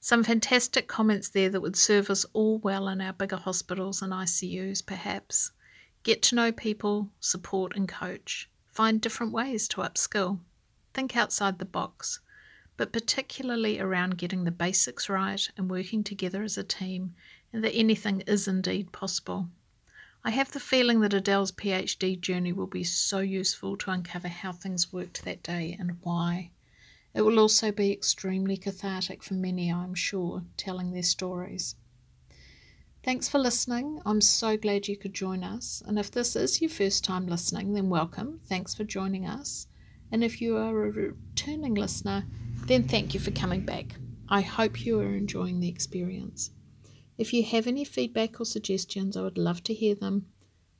Some 0.08 0.24
fantastic 0.24 0.88
comments 0.88 1.28
there 1.28 1.50
that 1.50 1.60
would 1.60 1.76
serve 1.76 2.08
us 2.08 2.24
all 2.32 2.56
well 2.60 2.88
in 2.88 3.02
our 3.02 3.12
bigger 3.12 3.36
hospitals 3.36 4.00
and 4.00 4.10
ICUs, 4.10 4.80
perhaps. 4.86 5.50
Get 6.02 6.22
to 6.22 6.34
know 6.34 6.50
people, 6.50 7.10
support 7.20 7.76
and 7.76 7.86
coach. 7.86 8.48
Find 8.72 9.02
different 9.02 9.34
ways 9.34 9.68
to 9.68 9.82
upskill. 9.82 10.40
Think 10.94 11.14
outside 11.14 11.58
the 11.58 11.66
box, 11.66 12.20
but 12.78 12.90
particularly 12.90 13.78
around 13.78 14.16
getting 14.16 14.44
the 14.44 14.50
basics 14.50 15.10
right 15.10 15.46
and 15.58 15.70
working 15.70 16.02
together 16.02 16.42
as 16.42 16.56
a 16.56 16.64
team, 16.64 17.14
and 17.52 17.62
that 17.62 17.74
anything 17.74 18.22
is 18.22 18.48
indeed 18.48 18.92
possible. 18.92 19.50
I 20.24 20.30
have 20.30 20.52
the 20.52 20.58
feeling 20.58 21.00
that 21.00 21.12
Adele's 21.12 21.52
PhD 21.52 22.18
journey 22.18 22.54
will 22.54 22.66
be 22.66 22.82
so 22.82 23.18
useful 23.18 23.76
to 23.76 23.90
uncover 23.90 24.28
how 24.28 24.52
things 24.52 24.90
worked 24.90 25.26
that 25.26 25.42
day 25.42 25.76
and 25.78 25.98
why. 26.00 26.52
It 27.18 27.24
will 27.24 27.40
also 27.40 27.72
be 27.72 27.90
extremely 27.90 28.56
cathartic 28.56 29.24
for 29.24 29.34
many, 29.34 29.72
I'm 29.72 29.96
sure, 29.96 30.44
telling 30.56 30.92
their 30.92 31.02
stories. 31.02 31.74
Thanks 33.02 33.28
for 33.28 33.40
listening. 33.40 34.00
I'm 34.06 34.20
so 34.20 34.56
glad 34.56 34.86
you 34.86 34.96
could 34.96 35.14
join 35.14 35.42
us. 35.42 35.82
And 35.84 35.98
if 35.98 36.12
this 36.12 36.36
is 36.36 36.60
your 36.60 36.70
first 36.70 37.02
time 37.02 37.26
listening, 37.26 37.72
then 37.72 37.88
welcome. 37.88 38.38
Thanks 38.44 38.72
for 38.72 38.84
joining 38.84 39.26
us. 39.26 39.66
And 40.12 40.22
if 40.22 40.40
you 40.40 40.56
are 40.58 40.84
a 40.84 40.92
returning 40.92 41.74
listener, 41.74 42.24
then 42.66 42.86
thank 42.86 43.14
you 43.14 43.18
for 43.18 43.32
coming 43.32 43.64
back. 43.64 43.96
I 44.28 44.42
hope 44.42 44.86
you 44.86 45.00
are 45.00 45.16
enjoying 45.16 45.58
the 45.58 45.68
experience. 45.68 46.52
If 47.16 47.32
you 47.32 47.42
have 47.42 47.66
any 47.66 47.84
feedback 47.84 48.40
or 48.40 48.44
suggestions, 48.44 49.16
I 49.16 49.22
would 49.22 49.38
love 49.38 49.64
to 49.64 49.74
hear 49.74 49.96
them. 49.96 50.26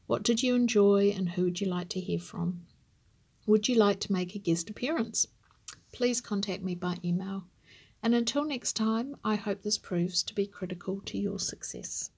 What 0.06 0.22
did 0.22 0.44
you 0.44 0.54
enjoy 0.54 1.12
and 1.16 1.30
who 1.30 1.42
would 1.42 1.60
you 1.60 1.66
like 1.66 1.88
to 1.88 2.00
hear 2.00 2.20
from? 2.20 2.60
Would 3.48 3.66
you 3.66 3.74
like 3.74 3.98
to 3.98 4.12
make 4.12 4.36
a 4.36 4.38
guest 4.38 4.70
appearance? 4.70 5.26
Please 5.98 6.20
contact 6.20 6.62
me 6.62 6.76
by 6.76 6.98
email. 7.04 7.48
And 8.04 8.14
until 8.14 8.44
next 8.44 8.76
time, 8.76 9.16
I 9.24 9.34
hope 9.34 9.62
this 9.62 9.78
proves 9.78 10.22
to 10.22 10.32
be 10.32 10.46
critical 10.46 11.00
to 11.06 11.18
your 11.18 11.40
success. 11.40 12.12